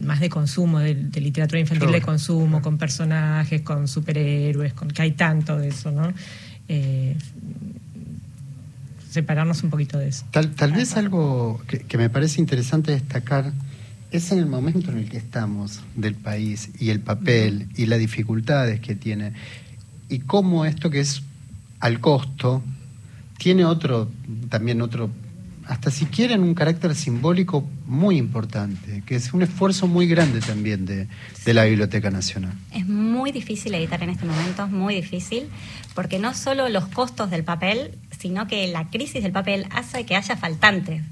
más 0.00 0.20
de 0.20 0.28
consumo, 0.28 0.78
de, 0.78 0.94
de 0.94 1.20
literatura 1.20 1.58
infantil 1.60 1.88
Claro. 1.88 1.94
de 2.00 2.02
consumo, 2.06 2.62
con 2.62 2.78
personajes, 2.78 3.62
con 3.62 3.88
superhéroes, 3.88 4.72
con 4.72 4.88
que 4.88 5.02
hay 5.02 5.10
tanto 5.12 5.56
de 5.58 5.68
eso, 5.68 5.90
¿no? 5.90 6.12
Eh, 6.68 7.16
separarnos 9.10 9.62
un 9.62 9.70
poquito 9.70 9.98
de 9.98 10.08
eso. 10.08 10.24
Tal, 10.30 10.54
tal 10.54 10.72
vez 10.72 10.96
algo 10.96 11.60
que, 11.66 11.78
que 11.80 11.98
me 11.98 12.10
parece 12.10 12.40
interesante 12.40 12.92
destacar 12.92 13.52
es 14.10 14.30
en 14.32 14.38
el 14.38 14.46
momento 14.46 14.90
en 14.90 14.98
el 14.98 15.08
que 15.08 15.16
estamos 15.16 15.80
del 15.96 16.14
país 16.14 16.70
y 16.78 16.90
el 16.90 17.00
papel 17.00 17.68
y 17.76 17.86
las 17.86 17.98
dificultades 17.98 18.80
que 18.80 18.94
tiene 18.94 19.32
y 20.08 20.20
cómo 20.20 20.64
esto 20.64 20.90
que 20.90 21.00
es 21.00 21.22
al 21.80 22.00
costo 22.00 22.62
tiene 23.38 23.64
otro, 23.64 24.10
también 24.50 24.82
otro, 24.82 25.10
hasta 25.66 25.90
si 25.90 26.06
quieren 26.06 26.42
un 26.42 26.54
carácter 26.54 26.94
simbólico 26.94 27.68
muy 27.86 28.16
importante, 28.16 29.02
que 29.06 29.16
es 29.16 29.32
un 29.32 29.42
esfuerzo 29.42 29.86
muy 29.86 30.06
grande 30.06 30.40
también 30.40 30.86
de, 30.86 31.08
de 31.44 31.54
la 31.54 31.64
Biblioteca 31.64 32.10
Nacional. 32.10 32.52
Es 32.74 32.86
muy 32.86 33.32
difícil 33.32 33.74
editar 33.74 34.02
en 34.02 34.10
este 34.10 34.26
momento, 34.26 34.64
es 34.64 34.70
muy 34.70 34.94
difícil, 34.94 35.44
porque 35.94 36.18
no 36.18 36.34
solo 36.34 36.68
los 36.68 36.86
costos 36.88 37.30
del 37.30 37.44
papel, 37.44 37.92
sino 38.18 38.46
que 38.48 38.66
la 38.68 38.88
crisis 38.90 39.22
del 39.22 39.32
papel 39.32 39.66
hace 39.70 40.04
que 40.04 40.16
haya 40.16 40.36
faltantes. 40.36 41.02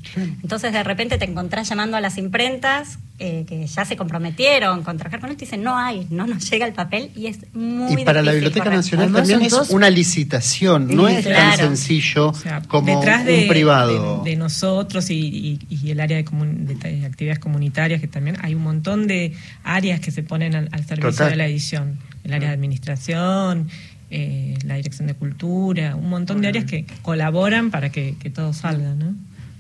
Entonces 0.42 0.73
de 0.73 0.83
repente 0.83 1.19
te 1.19 1.25
encontrás 1.25 1.69
llamando 1.69 1.97
a 1.97 2.01
las 2.01 2.19
imprentas 2.19 2.99
eh, 3.19 3.45
que 3.49 3.66
ya 3.66 3.85
se 3.87 3.97
comprometieron 3.97 4.83
con 4.83 4.99
trabajar 4.99 5.21
con 5.21 5.31
esto 5.31 5.45
y 5.45 5.47
dicen, 5.47 5.62
no 5.62 5.79
hay, 5.79 6.07
no 6.11 6.27
nos 6.27 6.51
llega 6.51 6.66
el 6.66 6.75
papel 6.75 7.11
y 7.16 7.29
es 7.29 7.38
muy 7.55 8.03
Y 8.03 8.05
para 8.05 8.23
la 8.23 8.33
difícil 8.33 8.51
Biblioteca. 8.53 8.77
Nacional 8.77 9.05
Además 9.07 9.29
también 9.29 9.42
es 9.47 9.71
una 9.71 9.88
licitación, 9.88 10.95
no 10.95 11.09
Sí, 11.09 11.14
es 11.14 11.25
tan 11.25 11.57
sencillo 11.57 12.29
O 12.29 12.35
sea, 12.35 12.61
como 12.69 12.95
detrás 12.99 13.21
un 13.21 13.27
de, 13.27 13.47
privado. 13.49 14.23
de- 14.23 14.31
de 14.33 14.37
nosotros 14.37 15.09
y, 15.09 15.14
y- 15.14 15.59
y 15.71 15.90
el 15.92 16.01
área 16.01 16.16
de, 16.19 16.25
comun- 16.27 16.66
de 16.66 17.07
actividades 17.07 17.38
comunitarias, 17.38 18.01
que 18.03 18.09
también 18.09 18.37
hay 18.42 18.55
un 18.55 18.62
montón 18.62 19.07
de 19.07 19.33
áreas 19.64 20.01
que 20.01 20.11
se 20.11 20.23
ponen 20.23 20.55
al, 20.55 20.69
al 20.73 20.85
servicio 20.85 21.11
Total. 21.12 21.31
de 21.31 21.37
la 21.37 21.47
edición. 21.47 21.99
El 22.25 22.33
área 22.35 22.49
de 22.49 22.55
administración, 22.55 23.69
eh, 24.11 24.59
la 24.64 24.77
dirección 24.77 25.07
de 25.07 25.14
cultura, 25.14 25.97
un 25.97 26.09
montón 26.09 26.40
de 26.40 26.49
áreas 26.49 26.64
que 26.64 26.87
colaboran 27.03 27.71
para 27.71 27.90
que, 27.90 28.14
que 28.21 28.31
todo 28.31 28.53
salga, 28.53 28.95
¿no? 28.95 29.14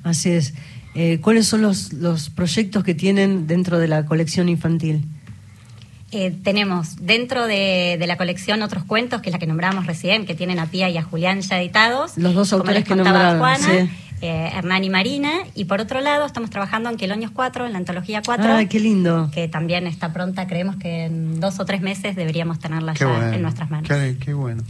Así 0.04 0.30
es. 0.30 0.54
Eh, 0.94 1.18
¿Cuáles 1.20 1.46
son 1.46 1.62
los, 1.62 1.92
los 1.92 2.30
proyectos 2.30 2.84
que 2.84 2.94
tienen 2.94 3.46
dentro 3.46 3.78
de 3.78 3.88
la 3.88 4.06
colección 4.06 4.48
infantil? 4.48 5.04
Eh, 6.12 6.32
tenemos 6.42 7.04
dentro 7.04 7.46
de, 7.46 7.96
de 7.98 8.06
la 8.06 8.16
colección 8.16 8.62
otros 8.62 8.84
cuentos, 8.84 9.20
que 9.20 9.28
es 9.30 9.32
la 9.32 9.38
que 9.40 9.46
nombrábamos 9.46 9.86
recién, 9.86 10.24
que 10.24 10.34
tienen 10.34 10.60
a 10.60 10.66
Pía 10.66 10.88
y 10.88 10.96
a 10.96 11.02
Julián 11.02 11.40
ya 11.40 11.60
editados. 11.60 12.16
Los 12.16 12.34
dos 12.34 12.50
como 12.50 12.60
autores 12.60 12.80
les 12.80 12.88
que 12.88 12.94
contaba 12.94 13.34
nombraron, 13.34 13.38
Juana, 13.40 13.86
sí. 13.86 13.90
Eh, 14.20 14.50
Hernán 14.54 14.84
y 14.84 14.90
Marina. 14.90 15.30
Y 15.54 15.64
por 15.64 15.80
otro 15.80 16.00
lado, 16.00 16.26
estamos 16.26 16.50
trabajando 16.50 16.90
en 16.90 16.96
Queloños 16.96 17.30
4, 17.30 17.66
en 17.66 17.72
la 17.72 17.78
antología 17.78 18.22
4. 18.24 18.52
¡Ay, 18.52 18.66
qué 18.66 18.80
lindo! 18.80 19.30
que 19.32 19.48
también 19.48 19.86
está 19.86 20.12
pronta, 20.12 20.46
creemos 20.46 20.76
que 20.76 21.04
en 21.04 21.40
dos 21.40 21.60
o 21.60 21.64
tres 21.64 21.80
meses 21.80 22.16
deberíamos 22.16 22.58
tenerla 22.58 22.94
Qué 22.94 23.00
ya 23.00 23.06
bueno, 23.06 23.32
en 23.32 23.42
nuestras 23.42 23.70
manos. 23.70 23.88
Qué, 23.88 24.16
qué 24.18 24.34
bueno. 24.34 24.62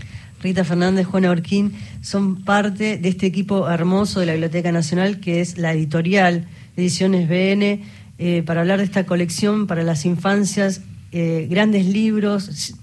Rita 0.42 0.64
Fernández, 0.64 1.06
Juana 1.06 1.30
Orquín, 1.30 1.72
son 2.02 2.42
parte 2.44 2.98
de 2.98 3.08
este 3.08 3.26
equipo 3.26 3.68
hermoso 3.68 4.20
de 4.20 4.26
la 4.26 4.32
Biblioteca 4.32 4.70
Nacional, 4.70 5.20
que 5.20 5.40
es 5.40 5.58
la 5.58 5.72
editorial 5.72 6.46
Ediciones 6.76 7.28
BN, 7.28 7.82
eh, 8.18 8.42
para 8.44 8.60
hablar 8.60 8.78
de 8.78 8.84
esta 8.84 9.06
colección 9.06 9.66
para 9.66 9.82
las 9.82 10.04
infancias, 10.04 10.82
eh, 11.12 11.46
grandes 11.50 11.86
libros, 11.86 12.74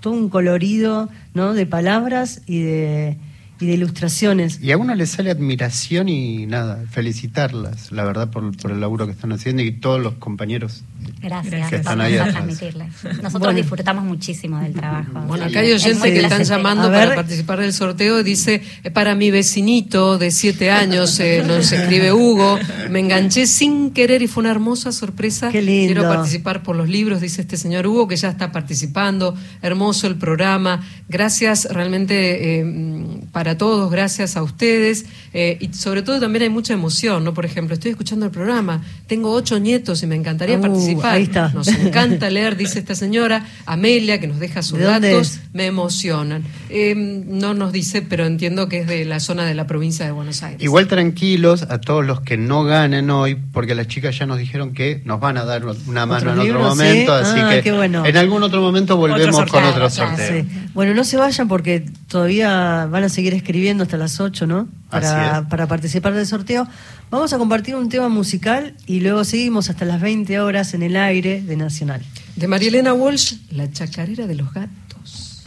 todo 0.00 0.14
un 0.14 0.28
colorido 0.28 1.08
¿no? 1.32 1.52
de 1.54 1.66
palabras 1.66 2.42
y 2.46 2.62
de, 2.62 3.18
y 3.64 3.66
de 3.66 3.74
ilustraciones. 3.74 4.60
Y 4.62 4.70
a 4.72 4.76
uno 4.78 4.94
le 4.94 5.06
sale 5.06 5.30
admiración 5.30 6.08
y 6.08 6.46
nada, 6.46 6.84
felicitarlas, 6.90 7.90
la 7.92 8.04
verdad, 8.04 8.30
por, 8.30 8.56
por 8.56 8.70
el 8.70 8.80
laburo 8.80 9.06
que 9.06 9.12
están 9.12 9.32
haciendo 9.32 9.62
y 9.62 9.72
todos 9.72 10.00
los 10.00 10.14
compañeros. 10.14 10.84
Gracias, 11.20 11.70
Que 11.70 11.76
están 11.76 12.00
ahí 12.00 12.16
a 12.16 12.20
atrás. 12.24 12.34
transmitirles. 12.34 12.88
Nosotros 13.22 13.32
Bueno. 13.40 13.56
disfrutamos 13.58 14.04
muchísimo 14.04 14.58
del 14.60 14.72
trabajo. 14.72 15.12
Bueno, 15.26 15.44
acá 15.44 15.60
hay 15.60 15.70
es 15.70 15.84
oyentes 15.84 16.02
que 16.02 16.20
están 16.20 16.44
llamando 16.44 16.90
para 16.90 17.14
participar 17.14 17.60
del 17.60 17.72
sorteo. 17.72 18.22
Dice, 18.22 18.62
eh, 18.82 18.90
para 18.90 19.14
mi 19.14 19.30
vecinito 19.30 20.18
de 20.18 20.30
siete 20.30 20.70
años, 20.70 21.18
eh, 21.20 21.42
nos 21.46 21.72
escribe 21.72 22.12
Hugo, 22.12 22.58
me 22.90 23.00
enganché 23.00 23.46
sin 23.46 23.90
querer 23.90 24.22
y 24.22 24.28
fue 24.28 24.42
una 24.42 24.50
hermosa 24.50 24.92
sorpresa. 24.92 25.50
Qué 25.50 25.62
lindo. 25.62 25.94
Quiero 25.94 26.08
participar 26.08 26.62
por 26.62 26.76
los 26.76 26.88
libros, 26.88 27.20
dice 27.20 27.40
este 27.42 27.56
señor 27.56 27.86
Hugo, 27.86 28.06
que 28.08 28.16
ya 28.16 28.28
está 28.30 28.52
participando. 28.52 29.34
Hermoso 29.62 30.06
el 30.06 30.16
programa. 30.16 30.82
Gracias 31.08 31.66
realmente 31.70 32.60
eh, 32.60 33.20
para 33.34 33.58
todos, 33.58 33.90
gracias 33.90 34.36
a 34.38 34.42
ustedes. 34.42 35.04
Eh, 35.34 35.58
y 35.60 35.74
sobre 35.74 36.00
todo 36.02 36.20
también 36.20 36.44
hay 36.44 36.48
mucha 36.48 36.72
emoción, 36.72 37.24
¿no? 37.24 37.34
Por 37.34 37.44
ejemplo, 37.44 37.74
estoy 37.74 37.90
escuchando 37.90 38.24
el 38.24 38.30
programa, 38.32 38.82
tengo 39.08 39.32
ocho 39.32 39.58
nietos 39.58 40.02
y 40.02 40.06
me 40.06 40.14
encantaría 40.14 40.56
Uh, 40.56 40.62
participar. 40.62 41.14
ahí 41.16 41.24
está. 41.24 41.48
Nos 41.52 41.68
encanta 41.68 42.30
leer, 42.30 42.56
dice 42.56 42.78
esta 42.78 42.94
señora. 42.94 43.44
Amelia, 43.66 44.20
que 44.20 44.28
nos 44.28 44.38
deja 44.38 44.62
sus 44.62 44.78
¿De 44.78 44.84
dónde 44.84 45.10
datos, 45.10 45.40
me 45.52 45.66
emocionan. 45.66 46.44
Eh, 46.76 46.94
no 46.96 47.54
nos 47.54 47.72
dice, 47.72 48.02
pero 48.02 48.26
entiendo 48.26 48.68
que 48.68 48.80
es 48.80 48.86
de 48.88 49.04
la 49.04 49.20
zona 49.20 49.44
de 49.46 49.54
la 49.54 49.66
provincia 49.66 50.04
de 50.04 50.10
Buenos 50.10 50.42
Aires. 50.42 50.60
Igual 50.60 50.88
tranquilos 50.88 51.62
a 51.62 51.80
todos 51.80 52.04
los 52.04 52.20
que 52.22 52.36
no 52.36 52.64
ganen 52.64 53.10
hoy, 53.10 53.36
porque 53.36 53.76
las 53.76 53.86
chicas 53.86 54.18
ya 54.18 54.26
nos 54.26 54.38
dijeron 54.38 54.74
que 54.74 55.00
nos 55.04 55.20
van 55.20 55.36
a 55.36 55.44
dar 55.44 55.64
una 55.64 56.04
mano 56.04 56.20
en 56.20 56.28
¿Otros 56.28 56.32
otro 56.32 56.44
libros? 56.44 56.68
momento, 56.70 57.18
Sí. 57.18 57.24
así 57.30 57.40
Ah, 57.40 57.50
que 57.50 57.62
qué 57.62 57.72
bueno. 57.72 58.04
en 58.04 58.16
algún 58.16 58.42
otro 58.42 58.60
momento 58.60 58.96
volvemos 58.96 59.36
Otro 59.36 59.52
con 59.52 59.62
otro 59.64 59.88
sorteo. 59.88 60.42
Sí. 60.42 60.48
Bueno, 60.74 60.94
no 60.94 61.04
se 61.04 61.16
vayan 61.16 61.46
porque 61.46 61.84
todavía 62.08 62.86
van 62.90 63.04
a 63.04 63.08
seguir 63.08 63.34
escribiendo 63.34 63.84
hasta 63.84 63.96
las 63.96 64.18
8, 64.20 64.46
¿no? 64.48 64.66
Para, 64.90 65.48
para 65.48 65.68
participar 65.68 66.12
del 66.14 66.26
sorteo. 66.26 66.66
Vamos 67.10 67.32
a 67.32 67.38
compartir 67.38 67.76
un 67.76 67.88
tema 67.88 68.08
musical 68.08 68.74
y 68.86 68.98
luego 68.98 69.22
seguimos 69.24 69.70
hasta 69.70 69.84
las 69.84 70.00
20 70.00 70.40
horas 70.40 70.74
en 70.74 70.82
el 70.82 70.96
aire 70.96 71.40
de 71.40 71.56
Nacional. 71.56 72.02
De 72.34 72.48
María 72.48 72.66
Elena 72.68 72.92
Walsh, 72.94 73.34
La 73.52 73.70
chacarera 73.70 74.26
de 74.26 74.34
los 74.34 74.52
gatos. 74.52 75.42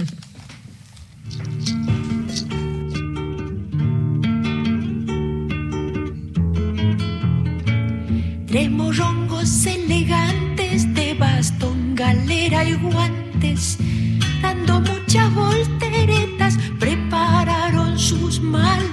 Tres 8.47 8.71
morrongos 8.71 9.65
elegantes 9.65 10.93
de 10.93 11.13
bastón, 11.13 11.95
galera 11.95 12.63
y 12.63 12.75
guantes, 12.75 13.77
dando 14.41 14.79
muchas 14.79 15.33
volteretas, 15.35 16.57
prepararon 16.79 17.99
sus 17.99 18.41
maletas. 18.41 18.86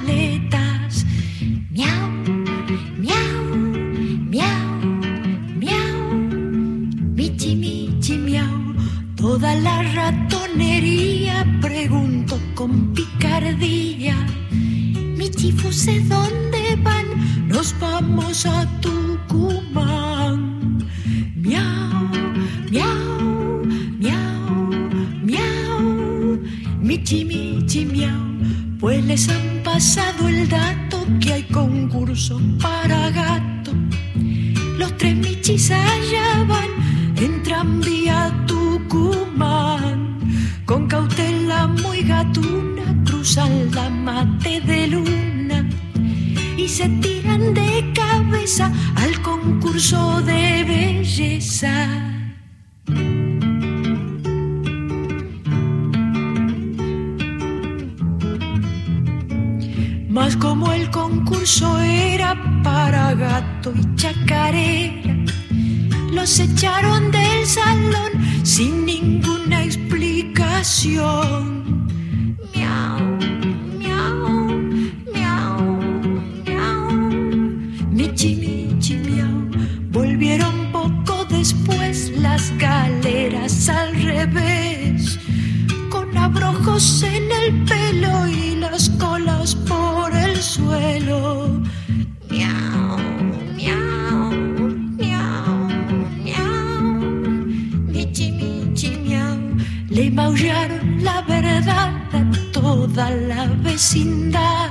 La 103.14 103.46
vecindad. 103.62 104.70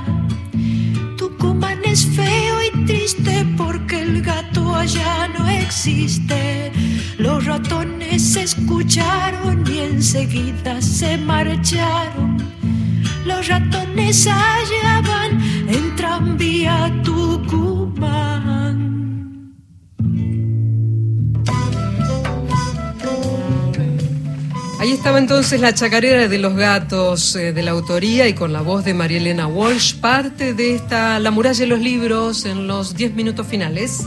Tucumán 1.16 1.80
es 1.84 2.06
feo 2.06 2.56
y 2.62 2.84
triste 2.84 3.46
porque 3.56 4.02
el 4.02 4.22
gato 4.22 4.74
allá 4.74 5.28
no 5.28 5.48
existe. 5.48 6.72
Los 7.18 7.44
ratones 7.46 8.36
escucharon 8.36 9.64
y 9.66 9.78
enseguida 9.78 10.80
se 10.82 11.16
marcharon. 11.16 12.38
Los 13.24 13.48
ratones 13.48 14.26
allá 14.26 15.00
van 15.00 15.40
en 15.68 15.96
tranvía 15.96 16.92
estaba 25.04 25.18
entonces 25.18 25.60
la 25.60 25.74
chacarera 25.74 26.28
de 26.28 26.38
los 26.38 26.54
gatos 26.56 27.36
eh, 27.36 27.52
de 27.52 27.62
la 27.62 27.72
autoría 27.72 28.26
y 28.26 28.32
con 28.32 28.54
la 28.54 28.62
voz 28.62 28.86
de 28.86 28.94
María 28.94 29.18
Elena 29.18 29.46
Walsh, 29.46 29.96
parte 29.96 30.54
de 30.54 30.74
esta 30.76 31.18
La 31.20 31.30
muralla 31.30 31.58
de 31.60 31.66
los 31.66 31.80
libros 31.80 32.46
en 32.46 32.66
los 32.66 32.96
10 32.96 33.12
minutos 33.14 33.46
finales. 33.46 34.00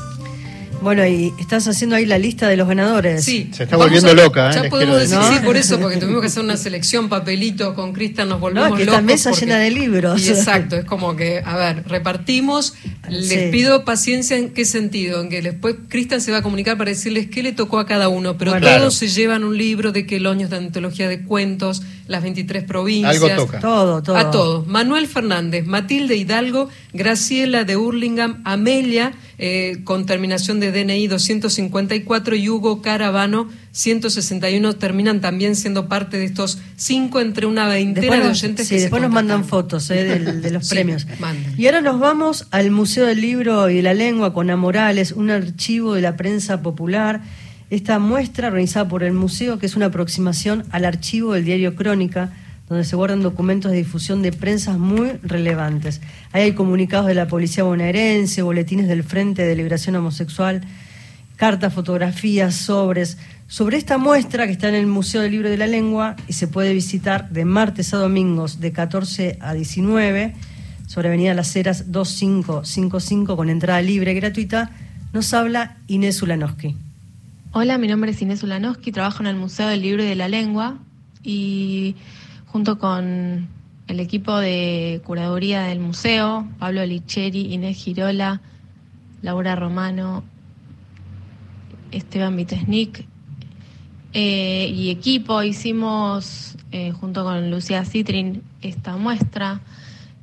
Bueno, 0.82 1.06
y 1.06 1.34
estás 1.40 1.68
haciendo 1.68 1.96
ahí 1.96 2.06
la 2.08 2.18
lista 2.18 2.48
de 2.48 2.58
los 2.58 2.68
ganadores. 2.68 3.24
Sí, 3.26 3.50
Se 3.54 3.64
está 3.64 3.78
volviendo 3.78 4.14
loca, 4.16 4.50
¿eh? 4.50 4.56
Ya 4.56 4.62
Les 4.64 4.70
podemos 4.72 4.98
decir, 5.00 5.18
decir. 5.20 5.38
sí, 5.40 5.46
por 5.46 5.58
eso, 5.58 5.80
porque 5.80 5.98
tuvimos 6.00 6.22
que 6.22 6.28
hacer 6.28 6.44
una 6.44 6.58
selección, 6.58 7.10
papelito 7.10 7.76
con 7.76 7.94
Cristian, 7.94 8.30
nos 8.30 8.40
volvemos 8.40 8.70
No, 8.72 8.76
que 8.76 8.86
locos. 8.86 9.00
esta 9.00 9.06
mesa 9.06 9.30
porque- 9.32 9.46
llena 9.46 9.58
de 9.60 9.70
libros. 9.72 10.22
Y 10.26 10.30
exacto, 10.30 10.78
es 10.78 10.86
como 10.86 11.16
que, 11.16 11.42
a 11.46 11.56
ver, 11.58 11.84
repartimos, 11.88 12.74
les 13.10 13.28
Sí. 13.30 13.50
pido 13.52 13.86
paciencia 13.86 14.38
en 14.38 14.50
qué 14.50 14.66
sentido, 14.66 15.22
en 15.22 15.30
que 15.30 15.42
después 15.42 15.76
Cristian 15.90 16.22
se 16.22 16.32
va 16.32 16.38
a 16.38 16.42
comunicar 16.42 16.78
para 16.78 16.90
decirles 16.92 17.28
qué 17.28 17.44
le 17.44 17.54
tocó 17.54 17.80
a 17.80 17.86
cada 17.86 18.10
uno, 18.10 18.38
pero 18.38 18.52
Bueno. 18.52 18.66
todos 18.66 18.78
Claro. 18.78 18.92
se 18.92 19.08
llevan 19.08 19.44
un 19.44 19.58
libro 19.58 19.92
de 19.92 20.06
Queloños 20.06 20.50
de 20.50 20.58
antología 20.58 21.08
de 21.08 21.24
cuentos, 21.24 21.82
las 22.08 22.24
23 22.24 22.64
provincias. 22.64 23.16
Algo 23.22 23.30
toca. 23.36 23.60
Todo, 23.60 24.02
todo. 24.04 24.16
A 24.18 24.32
todos. 24.32 24.68
Manuel 24.68 25.08
Fernández, 25.08 25.66
Matilde 25.66 26.16
Hidalgo, 26.16 26.70
Graciela 26.94 27.64
de 27.64 27.76
Hurlingham, 27.78 28.42
Amelia, 28.46 29.14
eh, 29.40 29.82
con 29.84 30.06
terminación 30.08 30.60
de 30.60 30.72
DNI 30.72 31.08
254 31.08 32.36
y 32.36 32.50
Hugo 32.50 32.82
Caravano 32.82 33.48
161 33.72 34.74
terminan 34.78 35.22
también 35.22 35.56
siendo 35.56 35.88
parte 35.88 36.18
de 36.18 36.26
estos 36.26 36.58
cinco 36.76 37.20
entre 37.22 37.46
una 37.46 37.68
veintena 37.68 38.02
Después 38.02 38.20
de 38.22 38.28
nos, 38.30 38.44
oyentes 38.44 38.68
sí, 38.68 38.74
que 38.74 38.78
se 38.80 38.82
después 38.86 39.02
nos 39.02 39.12
mandan 39.12 39.46
fotos 39.46 39.90
eh, 39.92 40.04
de, 40.04 40.52
los 40.52 40.68
Sí, 40.68 40.76
premios. 40.76 41.06
manden. 41.20 41.54
Y 41.58 41.68
ahora 41.68 41.82
nos 41.82 42.00
vamos 42.00 42.48
al 42.52 42.72
Museo 42.72 43.06
del 43.06 43.22
Libro 43.22 43.70
y 43.70 43.76
de 43.76 43.82
la 43.84 43.94
Lengua 43.94 44.34
con 44.34 44.50
Amorales, 44.50 45.12
un 45.12 45.30
archivo 45.30 45.94
de 45.94 46.02
la 46.02 46.18
prensa 46.18 46.62
popular. 46.64 47.22
Esta 47.70 48.00
muestra 48.00 48.48
organizada 48.48 48.88
por 48.88 49.04
el 49.04 49.14
museo, 49.14 49.60
que 49.60 49.66
es 49.66 49.76
una 49.76 49.88
aproximación 49.88 50.64
al 50.72 50.86
archivo 50.86 51.34
del 51.34 51.46
diario 51.46 51.76
Crónica, 51.76 52.32
donde 52.70 52.84
se 52.84 52.96
guardan 52.96 53.22
documentos 53.22 53.72
de 53.72 53.78
difusión 53.78 54.22
de 54.22 54.32
prensas 54.32 54.78
muy 54.78 55.12
relevantes. 55.24 56.02
Ahí 56.32 56.44
hay 56.44 56.52
comunicados 56.54 57.08
de 57.08 57.14
la 57.14 57.28
Policía 57.28 57.64
Bonaerense, 57.64 58.42
boletines 58.42 58.88
del 58.88 59.04
Frente 59.04 59.44
de 59.44 59.56
Liberación 59.56 59.96
Homosexual, 59.96 60.62
cartas, 61.36 61.74
fotografías, 61.74 62.56
sobres. 62.56 63.18
Sobre 63.48 63.78
esta 63.78 63.98
muestra 63.98 64.46
que 64.46 64.52
está 64.52 64.68
en 64.68 64.76
el 64.76 64.88
Museo 64.88 65.22
del 65.22 65.32
Libro 65.32 65.50
de 65.50 65.58
la 65.58 65.68
Lengua 65.68 66.16
y 66.28 66.34
se 66.34 66.48
puede 66.48 66.74
visitar 66.74 67.30
de 67.30 67.46
martes 67.46 67.94
a 67.94 67.98
domingos 67.98 68.60
de 68.60 68.74
14 68.74 69.38
a 69.40 69.54
19 69.54 70.34
sobre 70.88 71.10
Avenida 71.10 71.34
Las 71.34 71.56
Heras 71.56 71.92
2555 71.92 73.36
con 73.36 73.50
entrada 73.50 73.82
libre 73.82 74.14
y 74.14 74.16
gratuita, 74.16 74.72
nos 75.14 75.34
habla 75.34 75.78
Inés 75.88 76.22
Ulanowski. 76.22 76.76
Hola, 77.52 77.78
mi 77.78 77.88
nombre 77.88 78.12
es 78.12 78.22
Inés 78.22 78.42
Ulanowski, 78.42 78.92
trabajo 78.92 79.22
en 79.22 79.28
el 79.28 79.36
Museo 79.36 79.68
del 79.68 79.82
Libro 79.82 80.04
y 80.04 80.08
de 80.08 80.16
la 80.16 80.30
Lengua 80.30 80.78
y 81.24 81.96
junto 82.58 82.80
con 82.80 83.48
el 83.88 84.00
equipo 84.00 84.36
de 84.36 85.00
curaduría 85.06 85.62
del 85.66 85.80
museo, 85.80 86.48
Pablo 86.58 86.84
Licheri, 86.84 87.54
Inés 87.54 87.78
Girola, 87.78 88.42
Laura 89.22 89.56
Romano, 89.56 90.24
Esteban 91.92 92.36
Vitesnik 92.36 93.06
eh, 94.12 94.74
y 94.74 94.90
equipo 94.90 95.44
hicimos 95.44 96.58
eh, 96.72 96.94
junto 96.94 97.24
con 97.24 97.52
Lucía 97.52 97.86
Citrin 97.86 98.42
esta 98.64 98.98
muestra 98.98 99.62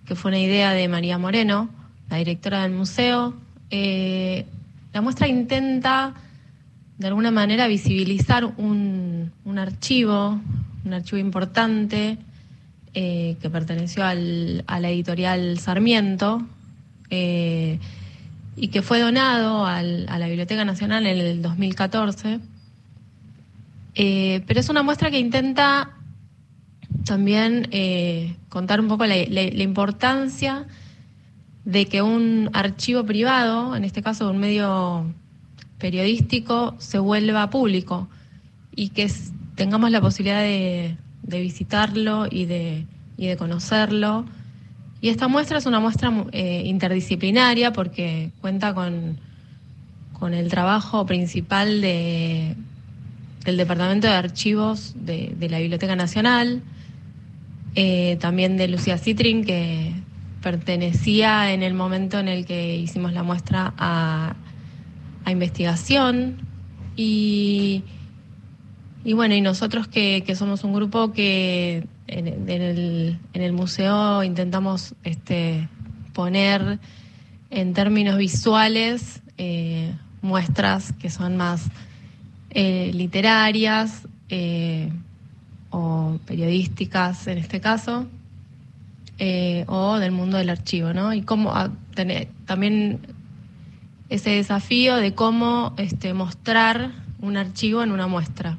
que 0.04 0.16
fue 0.16 0.32
una 0.32 0.40
idea 0.40 0.72
de 0.72 0.88
María 0.88 1.18
Moreno, 1.18 1.68
la 2.10 2.16
directora 2.16 2.64
del 2.64 2.72
museo. 2.72 3.34
Eh, 3.70 4.44
la 4.92 5.02
muestra 5.02 5.28
intenta 5.28 6.14
de 6.98 7.06
alguna 7.06 7.30
manera 7.30 7.68
visibilizar 7.68 8.44
un, 8.44 9.30
un 9.44 9.58
archivo, 9.60 10.40
un 10.84 10.92
archivo 10.94 11.18
importante 11.18 12.18
eh, 12.94 13.36
que 13.40 13.50
perteneció 13.50 14.04
al- 14.04 14.64
a 14.66 14.78
la 14.80 14.90
editorial 14.90 15.58
Sarmiento 15.58 16.46
eh, 17.10 17.78
y 18.56 18.68
que 18.68 18.82
fue 18.82 19.00
donado 19.00 19.66
al- 19.66 20.06
a 20.08 20.18
la 20.18 20.26
Biblioteca 20.26 20.64
Nacional 20.64 21.06
en 21.06 21.18
el 21.18 21.42
2014. 21.42 22.40
Eh, 23.96 24.42
pero 24.46 24.60
es 24.60 24.68
una 24.68 24.82
muestra 24.82 25.10
que 25.10 25.18
intenta 25.18 25.90
también 27.04 27.68
contar 28.48 28.80
un 28.80 28.88
poco 28.88 29.06
la, 29.06 29.16
la- 29.28 29.62
importancia 29.62 30.66
de 31.64 31.86
que 31.86 32.02
un 32.02 32.50
archivo 32.52 33.04
privado, 33.04 33.74
en 33.76 33.84
este 33.84 34.02
caso 34.02 34.30
un 34.30 34.38
medio 34.38 35.04
periodístico, 35.78 36.74
se 36.78 36.98
vuelva 36.98 37.50
público 37.50 38.08
y 38.76 38.88
que 38.90 39.10
tengamos 39.54 39.90
la 39.90 40.00
posibilidad 40.00 40.40
de, 40.40 40.96
de 41.22 41.40
visitarlo 41.40 42.26
y 42.30 42.46
de, 42.46 42.86
y 43.16 43.26
de 43.26 43.36
conocerlo. 43.36 44.24
Y 45.00 45.08
esta 45.10 45.28
muestra 45.28 45.58
es 45.58 45.66
una 45.66 45.80
muestra 45.80 46.10
mu- 46.10 46.28
eh, 46.32 46.62
interdisciplinaria 46.64 47.72
porque 47.72 48.30
cuenta 48.40 48.74
con, 48.74 49.18
con 50.18 50.34
el 50.34 50.48
trabajo 50.48 51.04
principal 51.06 51.80
de, 51.80 52.56
del 53.44 53.56
Departamento 53.56 54.06
de 54.06 54.14
Archivos 54.14 54.94
de, 54.96 55.34
de 55.38 55.48
la 55.48 55.58
Biblioteca 55.58 55.94
Nacional, 55.94 56.62
eh, 57.74 58.16
también 58.20 58.56
de 58.56 58.68
Lucía 58.68 58.96
Citrin, 58.98 59.44
que 59.44 59.92
pertenecía 60.42 61.52
en 61.52 61.62
el 61.62 61.74
momento 61.74 62.18
en 62.18 62.28
el 62.28 62.44
que 62.46 62.76
hicimos 62.76 63.12
la 63.12 63.22
muestra 63.22 63.74
a, 63.76 64.36
a 65.24 65.30
investigación. 65.30 66.36
Y, 66.96 67.82
y 69.04 69.12
bueno, 69.12 69.34
y 69.34 69.42
nosotros 69.42 69.86
que, 69.86 70.24
somos 70.34 70.64
un 70.64 70.72
grupo 70.72 71.12
que 71.12 71.86
en, 72.06 72.48
el, 72.48 73.18
en 73.34 73.42
el 73.42 73.52
museo 73.52 74.24
intentamos 74.24 74.94
este, 75.04 75.68
poner 76.14 76.78
en 77.50 77.74
términos 77.74 78.16
visuales 78.16 79.20
eh, 79.36 79.94
muestras 80.22 80.92
que 80.94 81.10
son 81.10 81.36
más 81.36 81.68
eh, 82.50 82.90
literarias 82.94 84.08
eh, 84.30 84.90
o 85.70 86.18
periodísticas 86.24 87.26
en 87.26 87.38
este 87.38 87.60
caso. 87.60 88.06
o 89.66 89.98
del 89.98 90.12
mundo 90.12 90.38
del 90.38 90.48
archivo, 90.48 90.94
¿no? 90.94 91.12
Y 91.12 91.22
cómo 91.22 91.52
ah, 91.52 91.70
tener 91.94 92.28
también 92.46 93.00
ese 94.08 94.30
desafío 94.30 94.96
de 94.96 95.14
cómo 95.14 95.74
este, 95.76 96.14
mostrar 96.14 96.90
un 97.20 97.36
archivo 97.36 97.82
en 97.82 97.92
una 97.92 98.06
muestra. 98.06 98.58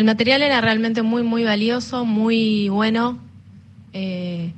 El 0.00 0.06
material 0.06 0.40
era 0.40 0.62
realmente 0.62 1.02
muy, 1.02 1.22
muy 1.22 1.44
valioso, 1.44 2.06
muy 2.06 2.70
bueno. 2.70 3.18
Eh, 3.92 4.50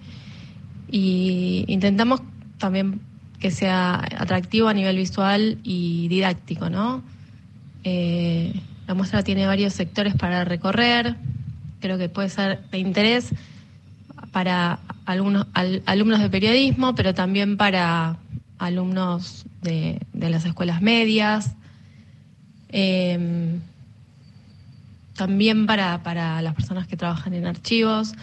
y 0.88 1.64
intentamos 1.66 2.22
también 2.58 3.00
que 3.40 3.50
sea 3.50 4.04
atractivo 4.18 4.68
a 4.68 4.72
nivel 4.72 4.98
visual 4.98 5.58
y 5.64 6.06
didáctico, 6.06 6.70
¿no? 6.70 7.02
Eh, 7.82 8.54
la 8.86 8.94
muestra 8.94 9.24
tiene 9.24 9.44
varios 9.44 9.72
sectores 9.72 10.14
para 10.14 10.44
recorrer, 10.44 11.16
creo 11.80 11.98
que 11.98 12.08
puede 12.08 12.28
ser 12.28 12.62
de 12.70 12.78
interés 12.78 13.34
para 14.30 14.78
algunos 15.06 15.48
alumnos 15.86 16.20
de 16.20 16.30
periodismo, 16.30 16.94
pero 16.94 17.14
también 17.14 17.56
para 17.56 18.16
alumnos 18.58 19.44
de, 19.60 19.98
las 20.12 20.44
escuelas 20.44 20.80
medias, 20.82 21.56
em, 22.68 23.58
también 25.14 25.66
para, 25.66 26.02
para 26.02 26.40
las 26.42 26.54
personas 26.54 26.86
que 26.86 26.96
trabajan 26.96 27.34
en 27.34 27.46
archivos 27.46 28.14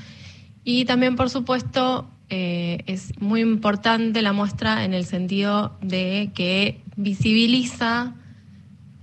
y 0.64 0.86
también, 0.86 1.16
por 1.16 1.30
supuesto, 1.30 2.08
eh, 2.30 2.84
es 2.86 3.20
muy 3.20 3.42
importante 3.42 4.22
la 4.22 4.34
muestra 4.34 4.86
en 4.86 4.94
el 4.94 5.06
sentido 5.06 5.76
de 5.82 6.30
que 6.36 6.82
visibiliza 6.96 8.14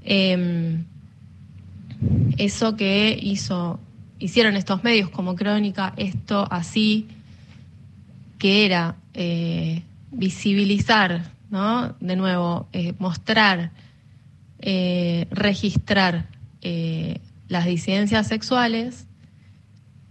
em, 0.05 0.85
eso 2.37 2.77
que 2.77 3.19
hizo, 3.21 3.81
hicieron 4.21 4.55
estos 4.55 4.85
medios 4.85 5.11
como 5.11 5.35
Crónica, 5.35 5.93
esto 5.97 6.47
así, 6.51 7.09
que 8.39 8.65
era 8.67 8.95
eh, 9.15 9.83
visibilizar, 10.13 11.33
¿no? 11.51 11.97
De 11.99 12.15
nuevo, 12.15 12.69
eh, 12.73 12.95
mostrar, 12.99 13.73
registrar 15.31 16.29
las 17.49 17.65
disidencias 17.67 18.29
sexuales 18.29 19.07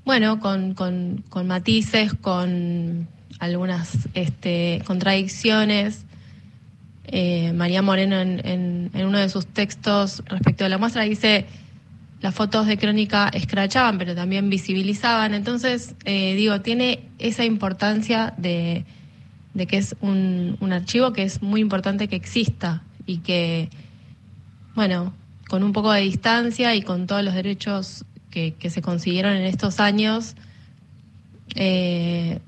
bueno, 0.06 0.40
con, 0.40 0.76
con, 0.76 1.24
con 1.30 1.48
matices, 1.48 2.14
con 2.14 3.08
algunas 3.40 4.08
este, 4.14 4.82
contradicciones. 4.86 6.06
Eh, 7.06 7.54
María 7.54 7.82
Moreno 7.82 8.20
en, 8.20 8.92
en, 8.94 9.06
uno 9.06 9.18
de 9.18 9.30
sus 9.30 9.48
textos 9.48 10.24
respecto 10.28 10.64
de 10.64 10.70
la 10.70 10.78
muestra 10.78 11.04
dice 11.04 11.46
las 12.22 12.34
fotos 12.34 12.66
de 12.66 12.78
crónica 12.78 13.30
escrachaban, 13.30 13.98
pero 13.98 14.16
también 14.16 14.50
visibilizaban. 14.50 15.34
Entonces, 15.34 15.96
eh, 16.06 16.36
digo, 16.36 16.62
tiene 16.62 17.10
esa 17.20 17.44
importancia 17.44 18.34
de, 18.38 18.86
de 19.54 19.68
que 19.68 19.78
es 19.78 19.96
un, 20.02 20.58
un, 20.60 20.72
archivo 20.72 21.14
que 21.14 21.24
es 21.24 21.42
muy 21.42 21.62
importante 21.62 22.08
que 22.08 22.16
exista 22.16 22.84
y 23.06 23.18
que, 23.18 23.70
bueno, 24.76 25.14
con 25.48 25.64
un 25.64 25.74
poco 25.74 25.92
de 25.92 26.02
distancia 26.02 26.76
y 26.76 26.82
con 26.82 27.08
todos 27.08 27.24
los 27.24 27.34
derechos 27.34 28.06
que, 28.32 28.70
se 28.70 28.82
consiguieron 28.82 29.34
en 29.34 29.44
estos 29.46 29.80
años 29.80 30.36
eh, 31.56 32.40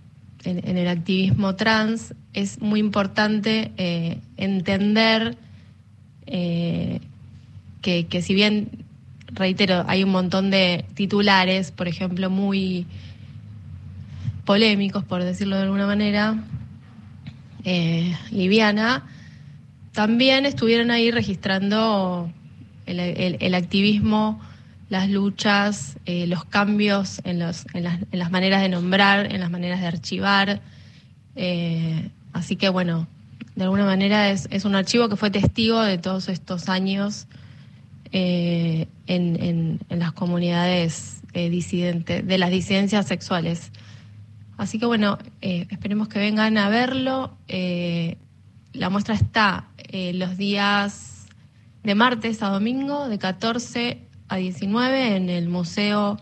en, 0.43 0.77
el 0.77 0.87
activismo 0.87 1.55
trans, 1.55 2.13
es 2.33 2.61
muy 2.61 2.79
importante 2.79 3.71
eh, 3.77 4.19
entender 4.35 5.37
eh, 6.25 6.99
que, 7.81 8.07
que, 8.07 8.21
si 8.21 8.33
bien, 8.33 8.69
reitero, 9.27 9.85
hay 9.87 10.03
un 10.03 10.09
montón 10.09 10.49
de 10.49 10.83
titulares, 10.93 11.71
por 11.71 11.87
ejemplo, 11.87 12.29
muy 12.29 12.85
polémicos, 14.43 15.05
por 15.05 15.23
decirlo 15.23 15.55
de 15.55 15.63
alguna 15.63 15.87
manera, 15.87 16.43
liviana, 18.31 19.03
también 19.91 20.45
estuvieron 20.45 20.89
ahí 20.89 21.11
registrando 21.11 22.31
el, 22.87 23.55
activismo 23.55 24.39
las 24.89 25.09
luchas, 25.09 25.97
eh, 26.05 26.27
los 26.27 26.45
cambios 26.45 27.21
en, 27.25 27.39
los, 27.39 27.65
en, 27.73 27.83
las, 27.83 27.99
en, 28.11 28.19
las, 28.19 28.31
maneras 28.31 28.61
de 28.61 28.69
nombrar, 28.69 29.31
en 29.33 29.41
las 29.41 29.51
maneras 29.51 29.81
de 29.81 29.87
archivar. 29.87 30.61
Eh, 31.35 32.09
así 32.33 32.55
que 32.55 32.69
bueno, 32.69 33.07
de 33.55 33.63
alguna 33.63 33.85
manera 33.85 34.29
es, 34.29 34.47
un 34.65 34.75
archivo 34.75 35.09
que 35.09 35.17
fue 35.17 35.29
testigo 35.29 35.81
de 35.81 35.97
todos 35.97 36.29
estos 36.29 36.69
años 36.69 37.27
eh, 38.11 38.87
en, 39.07 39.79
en, 39.89 39.99
las 39.99 40.13
comunidades 40.13 41.21
disidentes, 41.33 42.25
de 42.25 42.37
las 42.37 42.49
disidencias 42.49 43.07
sexuales. 43.07 43.71
Así 44.57 44.79
que 44.79 44.87
bueno, 44.87 45.19
esperemos 45.41 46.07
que 46.07 46.17
vengan 46.17 46.57
a 46.57 46.69
verlo. 46.69 47.37
la 48.73 48.89
muestra 48.89 49.13
está 49.13 49.67
los 49.91 50.37
días 50.37 51.16
de 51.83 51.95
martes 51.95 52.43
a 52.43 52.49
domingo, 52.49 53.07
de 53.07 53.17
14 53.17 54.01
a 54.27 54.35
19 54.37 55.15
en 55.15 55.29
el 55.29 55.49
Museo 55.49 56.19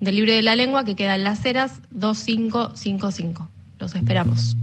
del 0.00 0.16
Libro 0.16 0.32
de 0.32 0.42
la 0.42 0.56
Lengua 0.56 0.84
que 0.84 0.94
queda 0.94 1.14
en 1.14 1.24
Las 1.24 1.44
Heras 1.44 1.80
2555. 1.90 3.48
Los 3.78 3.94
esperamos. 3.94 4.56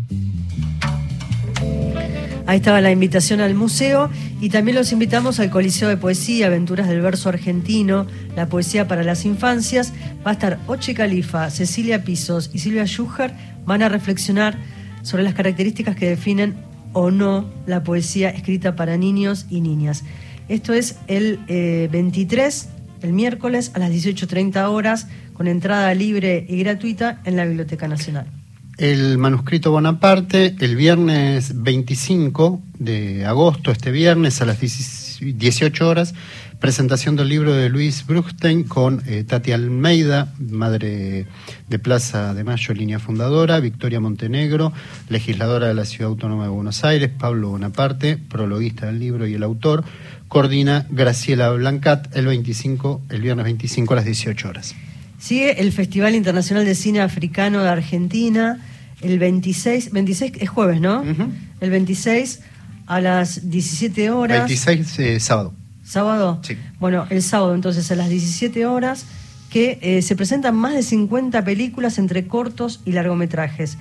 Ahí 2.45 2.57
estaba 2.57 2.81
la 2.81 2.91
invitación 2.91 3.39
al 3.39 3.55
museo 3.55 4.09
y 4.41 4.49
también 4.49 4.75
los 4.75 4.91
invitamos 4.91 5.39
al 5.39 5.49
Coliseo 5.49 5.87
de 5.87 5.95
Poesía, 5.95 6.47
Aventuras 6.47 6.89
del 6.89 6.99
Verso 6.99 7.29
Argentino, 7.29 8.05
la 8.35 8.47
poesía 8.47 8.85
para 8.87 9.03
las 9.03 9.23
infancias. 9.23 9.93
Va 10.25 10.31
a 10.31 10.33
estar 10.33 10.59
Oche 10.67 10.93
Califa, 10.93 11.49
Cecilia 11.49 12.03
Pisos 12.03 12.51
y 12.53 12.59
Silvia 12.59 12.85
Schucher. 12.85 13.33
Van 13.65 13.81
a 13.81 13.87
reflexionar 13.87 14.57
sobre 15.03 15.23
las 15.23 15.35
características 15.35 15.95
que 15.95 16.09
definen 16.09 16.55
o 16.91 17.11
no 17.11 17.49
la 17.65 17.83
poesía 17.83 18.29
escrita 18.29 18.75
para 18.75 18.97
niños 18.97 19.45
y 19.49 19.61
niñas. 19.61 20.03
Esto 20.49 20.73
es 20.73 20.97
el 21.07 21.39
23 21.91 22.63
eh, 22.63 22.73
el 23.03 23.13
miércoles 23.13 23.71
a 23.75 23.79
las 23.79 23.91
18.30 23.91 24.69
horas 24.69 25.07
con 25.33 25.47
entrada 25.47 25.93
libre 25.93 26.45
y 26.47 26.57
gratuita 26.59 27.21
en 27.25 27.35
la 27.35 27.45
Biblioteca 27.45 27.87
Nacional. 27.87 28.25
El 28.77 29.19
manuscrito 29.19 29.71
Bonaparte, 29.71 30.55
el 30.59 30.75
viernes 30.75 31.61
25 31.61 32.61
de 32.79 33.25
agosto, 33.25 33.71
este 33.71 33.91
viernes 33.91 34.41
a 34.41 34.45
las 34.45 34.59
18 34.59 35.87
horas, 35.87 36.15
presentación 36.59 37.15
del 37.15 37.29
libro 37.29 37.53
de 37.53 37.69
Luis 37.69 38.07
Bruchstein 38.07 38.63
con 38.63 39.03
eh, 39.05 39.23
Tati 39.25 39.51
Almeida, 39.51 40.33
madre 40.39 41.27
de 41.67 41.79
Plaza 41.79 42.33
de 42.33 42.43
Mayo, 42.43 42.73
línea 42.73 42.99
fundadora, 42.99 43.59
Victoria 43.59 43.99
Montenegro, 43.99 44.73
legisladora 45.09 45.67
de 45.67 45.75
la 45.75 45.85
Ciudad 45.85 46.09
Autónoma 46.09 46.43
de 46.43 46.49
Buenos 46.49 46.83
Aires, 46.83 47.11
Pablo 47.15 47.49
Bonaparte, 47.49 48.17
prologuista 48.17 48.87
del 48.87 48.99
libro 48.99 49.27
y 49.27 49.35
el 49.35 49.43
autor, 49.43 49.83
coordina 50.33 50.87
Graciela 50.89 51.51
Blancat 51.51 52.15
el 52.15 52.25
25, 52.25 53.03
el 53.09 53.21
viernes 53.21 53.43
25 53.45 53.93
a 53.93 53.97
las 53.97 54.05
18 54.05 54.49
horas. 54.49 54.75
Sigue 55.19 55.61
el 55.61 55.71
Festival 55.71 56.15
Internacional 56.15 56.65
de 56.65 56.73
Cine 56.73 57.01
Africano 57.01 57.61
de 57.61 57.69
Argentina 57.69 58.59
el 59.01 59.19
26, 59.19 59.91
26 59.91 60.33
es 60.39 60.49
jueves, 60.49 60.81
¿no? 60.81 61.03
El 61.61 61.69
26 61.69 62.39
a 62.87 62.99
las 62.99 63.49
17 63.49 64.09
horas. 64.09 64.47
26 64.47 64.99
eh, 64.99 65.19
sábado. 65.19 65.53
¿Sábado? 65.85 66.39
Sí. 66.41 66.57
Bueno, 66.79 67.05
el 67.11 67.21
sábado 67.21 67.53
entonces 67.53 67.91
a 67.91 67.95
las 67.95 68.09
17 68.09 68.65
horas 68.65 69.05
que 69.51 69.77
eh, 69.81 70.01
se 70.01 70.15
presentan 70.15 70.55
más 70.55 70.73
de 70.73 70.81
50 70.81 71.43
películas 71.43 71.99
entre 71.99 72.25
cortos 72.27 72.81
y 72.85 72.93
largometrajes. 72.93 73.77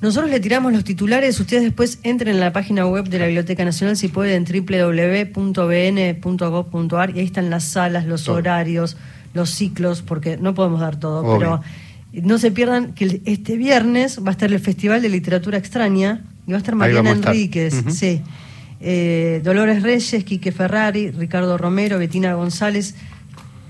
Nosotros 0.00 0.30
le 0.30 0.40
tiramos 0.40 0.72
los 0.72 0.82
titulares, 0.84 1.38
ustedes 1.38 1.62
después 1.62 1.98
entren 2.04 2.34
en 2.34 2.40
la 2.40 2.54
página 2.54 2.86
web 2.86 3.08
de 3.08 3.18
la 3.18 3.26
Biblioteca 3.26 3.66
Nacional 3.66 3.98
si 3.98 4.08
pueden, 4.08 4.46
www.bn.gov.ar 4.46 5.56
y 7.10 7.18
ahí 7.18 7.26
están 7.26 7.50
las 7.50 7.64
salas, 7.64 8.06
los 8.06 8.26
horarios, 8.28 8.96
los 9.34 9.50
ciclos, 9.50 10.00
porque 10.00 10.38
no 10.38 10.54
podemos 10.54 10.80
dar 10.80 10.98
todo, 10.98 11.38
pero 11.38 11.60
no 12.12 12.38
se 12.38 12.50
pierdan 12.50 12.94
que 12.94 13.20
este 13.26 13.58
viernes 13.58 14.20
va 14.24 14.28
a 14.28 14.32
estar 14.32 14.50
el 14.50 14.58
Festival 14.58 15.02
de 15.02 15.10
Literatura 15.10 15.58
Extraña 15.58 16.22
y 16.46 16.52
va 16.52 16.56
a 16.56 16.60
estar 16.60 16.74
Mariana 16.74 17.10
Enríquez, 17.10 17.84
sí. 17.88 18.22
Eh, 18.80 19.42
Dolores 19.44 19.82
Reyes, 19.82 20.24
Quique 20.24 20.52
Ferrari, 20.52 21.10
Ricardo 21.10 21.58
Romero, 21.58 21.98
Betina 21.98 22.32
González, 22.32 22.94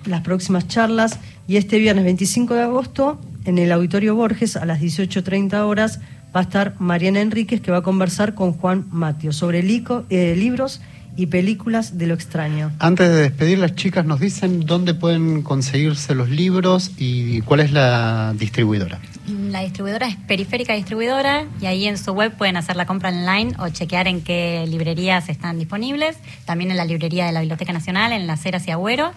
las 0.06 0.20
próximas 0.20 0.68
charlas. 0.68 1.18
Y 1.48 1.56
este 1.56 1.78
viernes 1.78 2.04
25 2.04 2.54
de 2.54 2.62
agosto 2.62 3.20
en 3.44 3.58
el 3.58 3.72
Auditorio 3.72 4.14
Borges 4.14 4.56
a 4.56 4.64
las 4.64 4.80
18.30 4.80 5.54
horas 5.64 5.98
va 6.34 6.40
a 6.40 6.42
estar 6.42 6.74
Mariana 6.78 7.20
Enríquez, 7.20 7.60
que 7.60 7.70
va 7.70 7.78
a 7.78 7.82
conversar 7.82 8.34
con 8.34 8.52
Juan 8.52 8.86
Matio 8.90 9.32
sobre 9.32 9.60
eh, 9.60 10.34
libros 10.36 10.80
y 11.16 11.26
películas 11.26 11.98
de 11.98 12.06
lo 12.06 12.14
extraño. 12.14 12.72
Antes 12.78 13.08
de 13.08 13.16
despedir, 13.16 13.58
las 13.58 13.74
chicas 13.74 14.06
nos 14.06 14.20
dicen 14.20 14.60
dónde 14.60 14.94
pueden 14.94 15.42
conseguirse 15.42 16.14
los 16.14 16.30
libros 16.30 16.92
y 16.96 17.40
cuál 17.42 17.60
es 17.60 17.72
la 17.72 18.32
distribuidora. 18.38 19.00
La 19.26 19.60
distribuidora 19.60 20.08
es 20.08 20.16
Periférica 20.16 20.74
Distribuidora 20.74 21.44
y 21.60 21.66
ahí 21.66 21.86
en 21.86 21.98
su 21.98 22.12
web 22.12 22.32
pueden 22.36 22.56
hacer 22.56 22.76
la 22.76 22.86
compra 22.86 23.10
online 23.10 23.52
o 23.58 23.68
chequear 23.68 24.08
en 24.08 24.22
qué 24.22 24.64
librerías 24.66 25.28
están 25.28 25.58
disponibles. 25.58 26.16
También 26.46 26.70
en 26.70 26.76
la 26.76 26.84
librería 26.84 27.26
de 27.26 27.32
la 27.32 27.40
Biblioteca 27.40 27.72
Nacional, 27.72 28.12
en 28.12 28.26
Las 28.26 28.44
Heras 28.46 28.66
y 28.66 28.70
Agüero. 28.70 29.12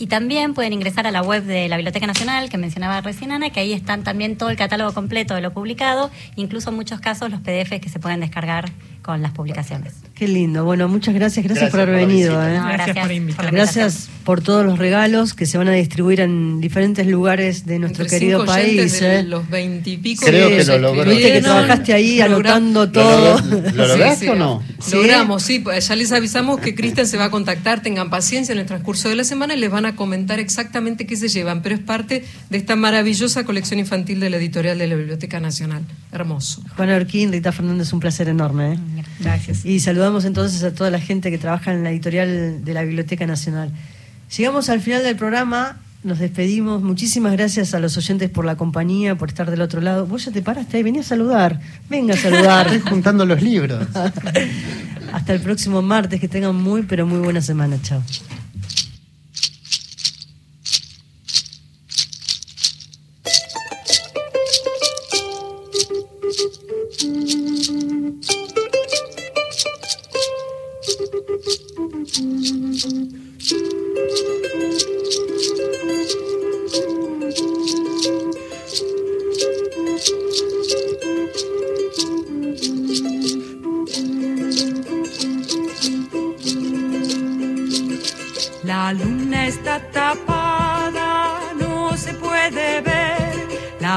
Y 0.00 0.06
también 0.06 0.54
pueden 0.54 0.72
ingresar 0.72 1.06
a 1.06 1.10
la 1.10 1.20
web 1.20 1.44
de 1.44 1.68
la 1.68 1.76
Biblioteca 1.76 2.06
Nacional, 2.06 2.48
que 2.48 2.56
mencionaba 2.56 3.02
recién 3.02 3.32
Ana, 3.32 3.50
que 3.50 3.60
ahí 3.60 3.74
están 3.74 4.02
también 4.02 4.38
todo 4.38 4.48
el 4.48 4.56
catálogo 4.56 4.94
completo 4.94 5.34
de 5.34 5.42
lo 5.42 5.52
publicado, 5.52 6.10
incluso 6.36 6.70
en 6.70 6.76
muchos 6.76 7.00
casos 7.00 7.30
los 7.30 7.40
PDFs 7.40 7.82
que 7.82 7.90
se 7.90 8.00
pueden 8.00 8.20
descargar 8.20 8.70
con 9.02 9.22
las 9.22 9.32
publicaciones. 9.32 9.94
Qué 10.14 10.28
lindo. 10.28 10.64
Bueno, 10.64 10.86
muchas 10.88 11.14
gracias. 11.14 11.44
Gracias, 11.44 11.70
Gracias 11.70 11.70
por 11.70 11.80
haber 11.80 12.06
venido. 12.06 12.32
¿eh? 12.46 12.58
No, 12.58 12.66
Gracias 12.68 12.98
por 12.98 13.12
invitarme. 13.12 13.50
Gracias 13.52 14.08
por 14.24 14.42
todos 14.42 14.66
los 14.66 14.78
regalos 14.78 15.32
que 15.32 15.46
se 15.46 15.56
van 15.56 15.68
a 15.68 15.72
distribuir 15.72 16.20
en 16.20 16.60
diferentes 16.60 17.06
lugares 17.06 17.64
de 17.64 17.78
nuestro 17.78 18.04
Entre 18.04 18.18
querido 18.18 18.44
país. 18.44 19.00
de 19.00 19.20
¿eh? 19.20 19.22
los 19.22 19.48
veintipico 19.48 20.26
Creo 20.26 20.50
que 20.50 20.58
que 20.58 20.64
lo 20.64 20.78
logró. 20.78 21.10
Viste 21.10 21.32
que 21.32 21.40
trabajaste 21.40 21.94
ahí 21.94 22.18
logra- 22.18 22.28
anotando 22.56 22.84
¿Lo, 22.86 22.92
todo. 22.92 23.40
¿lo 23.72 23.86
lograste 23.88 24.28
o 24.30 24.34
no? 24.34 24.62
Sí. 24.80 24.96
Logramos, 24.96 25.42
sí. 25.42 25.58
pues 25.60 25.88
Ya 25.88 25.96
les 25.96 26.12
avisamos 26.12 26.60
que 26.60 26.74
Cristian 26.74 27.06
se 27.06 27.16
va 27.16 27.24
a 27.24 27.30
contactar, 27.30 27.80
tengan 27.82 28.10
paciencia 28.10 28.52
en 28.52 28.58
el 28.58 28.66
transcurso 28.66 29.08
de 29.08 29.16
la 29.16 29.24
semana 29.24 29.54
y 29.54 29.58
les 29.58 29.70
van 29.70 29.86
a 29.86 29.96
comentar 29.96 30.38
exactamente 30.38 31.06
qué 31.06 31.16
se 31.16 31.28
llevan, 31.28 31.62
pero 31.62 31.74
es 31.74 31.80
parte 31.80 32.24
de 32.50 32.58
esta 32.58 32.76
maravillosa 32.76 33.44
colección 33.44 33.80
infantil 33.80 34.20
de 34.20 34.28
la 34.28 34.36
editorial 34.36 34.76
de 34.78 34.86
la 34.86 34.96
Biblioteca 34.96 35.40
Nacional. 35.40 35.82
Hermoso. 36.12 36.62
Juana 36.76 36.96
Orquín, 36.96 37.32
Rita 37.32 37.52
Fernández, 37.52 37.92
un 37.94 38.00
placer 38.00 38.28
enorme. 38.28 38.74
¿eh? 38.74 38.78
Gracias. 39.20 39.64
Y 39.64 39.80
saludamos 39.80 40.24
entonces 40.24 40.62
a 40.62 40.74
toda 40.74 40.90
la 40.90 41.00
gente 41.00 41.30
que 41.30 41.38
trabaja 41.38 41.72
en 41.72 41.84
la 41.84 41.90
editorial 41.90 42.64
de 42.64 42.74
la 42.74 42.82
Biblioteca 42.82 43.26
Nacional. 43.26 43.70
Llegamos 44.36 44.68
al 44.68 44.80
final 44.80 45.02
del 45.02 45.16
programa, 45.16 45.80
nos 46.02 46.18
despedimos. 46.18 46.82
Muchísimas 46.82 47.32
gracias 47.32 47.74
a 47.74 47.80
los 47.80 47.96
oyentes 47.96 48.30
por 48.30 48.44
la 48.44 48.56
compañía, 48.56 49.16
por 49.16 49.28
estar 49.28 49.50
del 49.50 49.60
otro 49.60 49.80
lado. 49.80 50.06
Vos 50.06 50.24
ya 50.24 50.32
te 50.32 50.40
paraste 50.40 50.76
ahí, 50.76 50.82
vení 50.82 51.00
a 51.00 51.02
saludar. 51.02 51.60
Venga 51.88 52.14
a 52.14 52.16
saludar. 52.16 52.66
Estoy 52.66 52.90
juntando 52.90 53.26
los 53.26 53.42
libros. 53.42 53.86
Hasta 55.12 55.34
el 55.34 55.40
próximo 55.40 55.82
martes, 55.82 56.20
que 56.20 56.28
tengan 56.28 56.54
muy, 56.54 56.82
pero 56.82 57.06
muy 57.06 57.18
buena 57.18 57.40
semana. 57.40 57.76
Chao. 57.82 58.02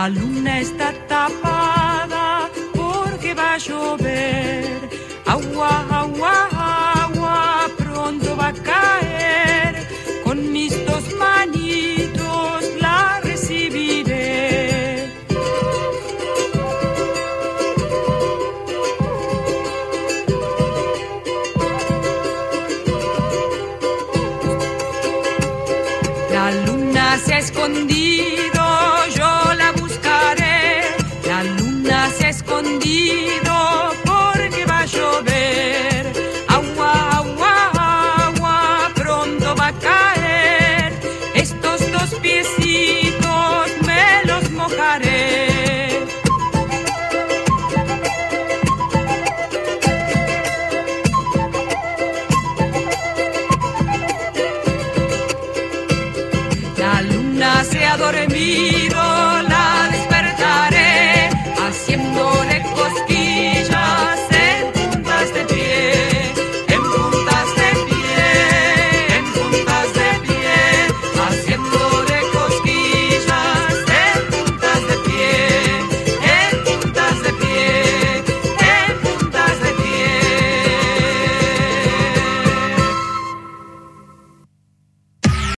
La 0.04 0.10
luna 0.10 0.60
está 0.60 0.92
tapada 1.08 2.50
porque 2.74 3.34
va 3.34 3.54
a 3.54 3.58
llover. 3.58 4.90
Agua, 5.26 5.70
agua, 6.02 6.50
agua, 7.06 7.70
pronto 7.78 8.36
va 8.36 8.50
a 8.50 8.54
caer. 8.54 9.63